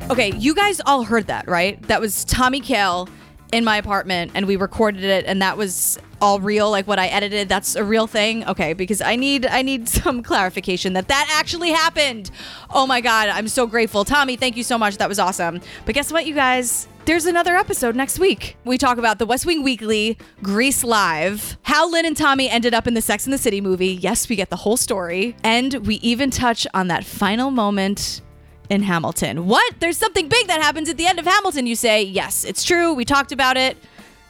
Okay, 0.09 0.33
you 0.37 0.55
guys 0.55 0.79
all 0.85 1.03
heard 1.03 1.27
that, 1.27 1.49
right? 1.49 1.81
That 1.83 1.99
was 1.99 2.23
Tommy 2.23 2.61
Kail 2.61 3.09
in 3.51 3.65
my 3.65 3.75
apartment 3.75 4.31
and 4.35 4.45
we 4.45 4.55
recorded 4.55 5.03
it 5.03 5.25
and 5.25 5.41
that 5.41 5.57
was 5.57 5.99
all 6.21 6.39
real 6.39 6.69
like 6.71 6.87
what 6.87 6.99
I 6.99 7.07
edited 7.07 7.49
that's 7.49 7.75
a 7.75 7.83
real 7.83 8.07
thing. 8.07 8.45
Okay, 8.47 8.71
because 8.73 9.01
I 9.01 9.17
need 9.17 9.45
I 9.45 9.61
need 9.61 9.89
some 10.03 10.23
clarification 10.23 10.93
that 10.93 11.09
that 11.09 11.29
actually 11.37 11.71
happened. 11.71 12.31
Oh 12.69 12.87
my 12.87 13.01
god, 13.01 13.27
I'm 13.27 13.49
so 13.49 13.67
grateful. 13.67 14.05
Tommy, 14.05 14.37
thank 14.37 14.55
you 14.55 14.63
so 14.63 14.77
much. 14.77 14.97
That 14.97 15.09
was 15.09 15.19
awesome. 15.19 15.59
But 15.85 15.93
guess 15.93 16.11
what 16.11 16.25
you 16.25 16.33
guys? 16.33 16.87
There's 17.03 17.25
another 17.25 17.57
episode 17.57 17.95
next 17.95 18.17
week. 18.17 18.57
We 18.63 18.77
talk 18.77 18.97
about 18.97 19.19
the 19.19 19.25
West 19.25 19.45
Wing 19.45 19.61
Weekly, 19.61 20.17
Grease 20.41 20.83
Live, 20.85 21.57
how 21.63 21.89
Lin 21.89 22.05
and 22.05 22.15
Tommy 22.15 22.49
ended 22.49 22.73
up 22.73 22.87
in 22.87 22.93
the 22.93 23.01
Sex 23.01 23.25
and 23.25 23.33
the 23.33 23.37
City 23.37 23.61
movie. 23.61 23.93
Yes, 23.93 24.27
we 24.27 24.35
get 24.37 24.49
the 24.49 24.57
whole 24.57 24.77
story. 24.77 25.35
And 25.43 25.85
we 25.85 25.95
even 25.95 26.31
touch 26.31 26.65
on 26.73 26.87
that 26.87 27.05
final 27.05 27.49
moment 27.49 28.21
in 28.69 28.83
Hamilton. 28.83 29.47
What? 29.47 29.75
There's 29.79 29.97
something 29.97 30.27
big 30.27 30.47
that 30.47 30.61
happens 30.61 30.89
at 30.89 30.97
the 30.97 31.05
end 31.05 31.19
of 31.19 31.25
Hamilton, 31.25 31.67
you 31.67 31.75
say. 31.75 32.03
Yes, 32.03 32.43
it's 32.43 32.63
true. 32.63 32.93
We 32.93 33.05
talked 33.05 33.31
about 33.31 33.57
it. 33.57 33.77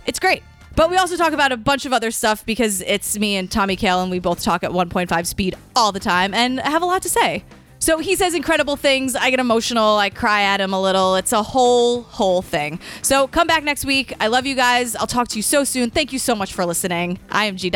It's 0.05 0.19
great. 0.19 0.43
But 0.75 0.91
we 0.91 0.97
also 0.97 1.17
talk 1.17 1.33
about 1.33 1.51
a 1.51 1.57
bunch 1.57 1.85
of 1.85 1.93
other 1.93 2.11
stuff 2.11 2.45
because 2.45 2.81
it's 2.81 3.17
me 3.17 3.35
and 3.35 3.49
Tommy 3.49 3.75
Kail, 3.75 4.01
and 4.01 4.11
we 4.11 4.19
both 4.19 4.43
talk 4.43 4.63
at 4.63 4.69
1.5 4.71 5.25
speed 5.25 5.55
all 5.75 5.91
the 5.91 5.99
time 5.99 6.33
and 6.35 6.59
have 6.59 6.83
a 6.83 6.85
lot 6.85 7.01
to 7.01 7.09
say. 7.09 7.43
So 7.79 7.99
he 7.99 8.15
says 8.15 8.33
incredible 8.33 8.75
things. 8.75 9.15
I 9.15 9.29
get 9.29 9.39
emotional. 9.39 9.97
I 9.97 10.09
cry 10.09 10.43
at 10.43 10.61
him 10.61 10.73
a 10.73 10.81
little. 10.81 11.15
It's 11.15 11.31
a 11.31 11.43
whole, 11.43 12.03
whole 12.03 12.41
thing. 12.41 12.79
So 13.01 13.27
come 13.27 13.47
back 13.47 13.63
next 13.63 13.85
week. 13.85 14.13
I 14.19 14.27
love 14.27 14.45
you 14.45 14.55
guys. 14.55 14.95
I'll 14.95 15.07
talk 15.07 15.27
to 15.29 15.35
you 15.35 15.43
so 15.43 15.63
soon. 15.63 15.89
Thank 15.89 16.13
you 16.13 16.19
so 16.19 16.35
much 16.35 16.53
for 16.53 16.65
listening. 16.65 17.19
I 17.31 17.45
am 17.45 17.57
G. 17.57 17.71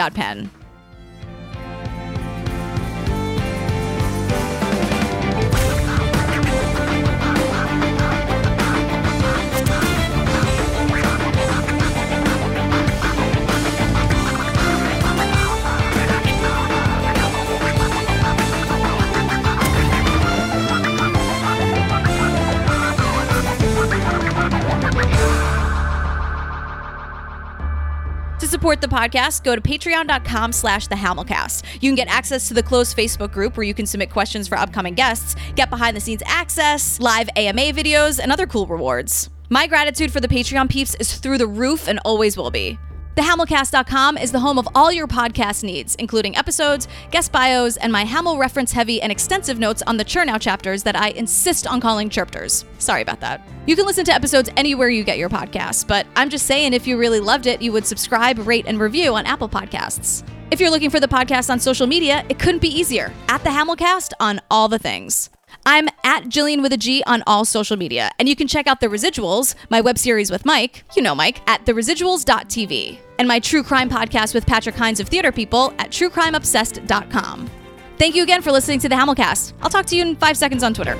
support 28.61 28.79
the 28.79 28.87
podcast, 28.87 29.43
go 29.43 29.55
to 29.55 29.61
patreon.com 29.61 30.51
slash 30.51 30.85
the 30.85 30.93
Hamilcast. 30.93 31.63
You 31.81 31.89
can 31.89 31.95
get 31.95 32.07
access 32.07 32.47
to 32.47 32.53
the 32.53 32.61
closed 32.61 32.95
Facebook 32.95 33.31
group 33.31 33.57
where 33.57 33.63
you 33.63 33.73
can 33.73 33.87
submit 33.87 34.11
questions 34.11 34.47
for 34.47 34.55
upcoming 34.55 34.93
guests, 34.93 35.35
get 35.55 35.71
behind 35.71 35.97
the 35.97 35.99
scenes 35.99 36.21
access, 36.27 36.99
live 36.99 37.27
AMA 37.35 37.73
videos, 37.73 38.19
and 38.19 38.31
other 38.31 38.45
cool 38.45 38.67
rewards. 38.67 39.31
My 39.49 39.65
gratitude 39.65 40.11
for 40.11 40.19
the 40.19 40.27
Patreon 40.27 40.69
peeps 40.69 40.93
is 40.93 41.17
through 41.17 41.39
the 41.39 41.47
roof 41.47 41.87
and 41.87 41.99
always 42.05 42.37
will 42.37 42.51
be. 42.51 42.77
TheHamilcast.com 43.15 44.17
is 44.17 44.31
the 44.31 44.39
home 44.39 44.57
of 44.57 44.69
all 44.73 44.89
your 44.89 45.05
podcast 45.05 45.65
needs, 45.65 45.95
including 45.95 46.37
episodes, 46.37 46.87
guest 47.11 47.33
bios, 47.33 47.75
and 47.75 47.91
my 47.91 48.05
Hamil 48.05 48.39
reference 48.39 48.71
heavy 48.71 49.01
and 49.01 49.11
extensive 49.11 49.59
notes 49.59 49.81
on 49.85 49.97
the 49.97 50.05
Chernow 50.05 50.39
chapters 50.39 50.81
that 50.83 50.95
I 50.95 51.09
insist 51.09 51.67
on 51.67 51.81
calling 51.81 52.09
chirpters. 52.09 52.63
Sorry 52.77 53.01
about 53.01 53.19
that. 53.19 53.45
You 53.67 53.75
can 53.75 53.85
listen 53.85 54.05
to 54.05 54.13
episodes 54.13 54.49
anywhere 54.55 54.87
you 54.87 55.03
get 55.03 55.17
your 55.17 55.29
podcasts, 55.29 55.85
but 55.85 56.07
I'm 56.15 56.29
just 56.29 56.45
saying 56.45 56.73
if 56.73 56.87
you 56.87 56.97
really 56.97 57.19
loved 57.19 57.47
it, 57.47 57.61
you 57.61 57.73
would 57.73 57.85
subscribe, 57.85 58.39
rate, 58.47 58.65
and 58.65 58.79
review 58.79 59.13
on 59.15 59.25
Apple 59.25 59.49
Podcasts. 59.49 60.23
If 60.49 60.61
you're 60.61 60.71
looking 60.71 60.89
for 60.89 61.01
the 61.01 61.07
podcast 61.07 61.49
on 61.49 61.59
social 61.59 61.87
media, 61.87 62.25
it 62.29 62.39
couldn't 62.39 62.61
be 62.61 62.69
easier. 62.69 63.11
At 63.27 63.43
the 63.43 63.49
Hamilcast 63.49 64.13
on 64.21 64.39
all 64.49 64.69
the 64.69 64.79
things. 64.79 65.29
I'm 65.65 65.87
at 66.03 66.27
Gillian 66.29 66.61
with 66.61 66.73
a 66.73 66.77
G 66.77 67.03
on 67.05 67.23
all 67.27 67.45
social 67.45 67.77
media, 67.77 68.11
and 68.19 68.27
you 68.27 68.35
can 68.35 68.47
check 68.47 68.67
out 68.67 68.79
The 68.79 68.87
Residuals, 68.87 69.55
my 69.69 69.81
web 69.81 69.97
series 69.97 70.31
with 70.31 70.45
Mike, 70.45 70.83
you 70.95 71.01
know 71.01 71.13
Mike, 71.13 71.41
at 71.47 71.65
theresiduals.tv, 71.65 72.99
and 73.19 73.27
my 73.27 73.39
true 73.39 73.63
crime 73.63 73.89
podcast 73.89 74.33
with 74.33 74.45
Patrick 74.45 74.75
Hinds 74.75 74.99
of 74.99 75.07
Theater 75.07 75.31
People 75.31 75.73
at 75.77 75.91
truecrimeobsessed.com. 75.91 77.49
Thank 77.97 78.15
you 78.15 78.23
again 78.23 78.41
for 78.41 78.51
listening 78.51 78.79
to 78.79 78.89
the 78.89 78.95
Hamilcast. 78.95 79.53
I'll 79.61 79.69
talk 79.69 79.85
to 79.87 79.95
you 79.95 80.01
in 80.01 80.15
five 80.15 80.35
seconds 80.35 80.63
on 80.63 80.73
Twitter. 80.73 80.97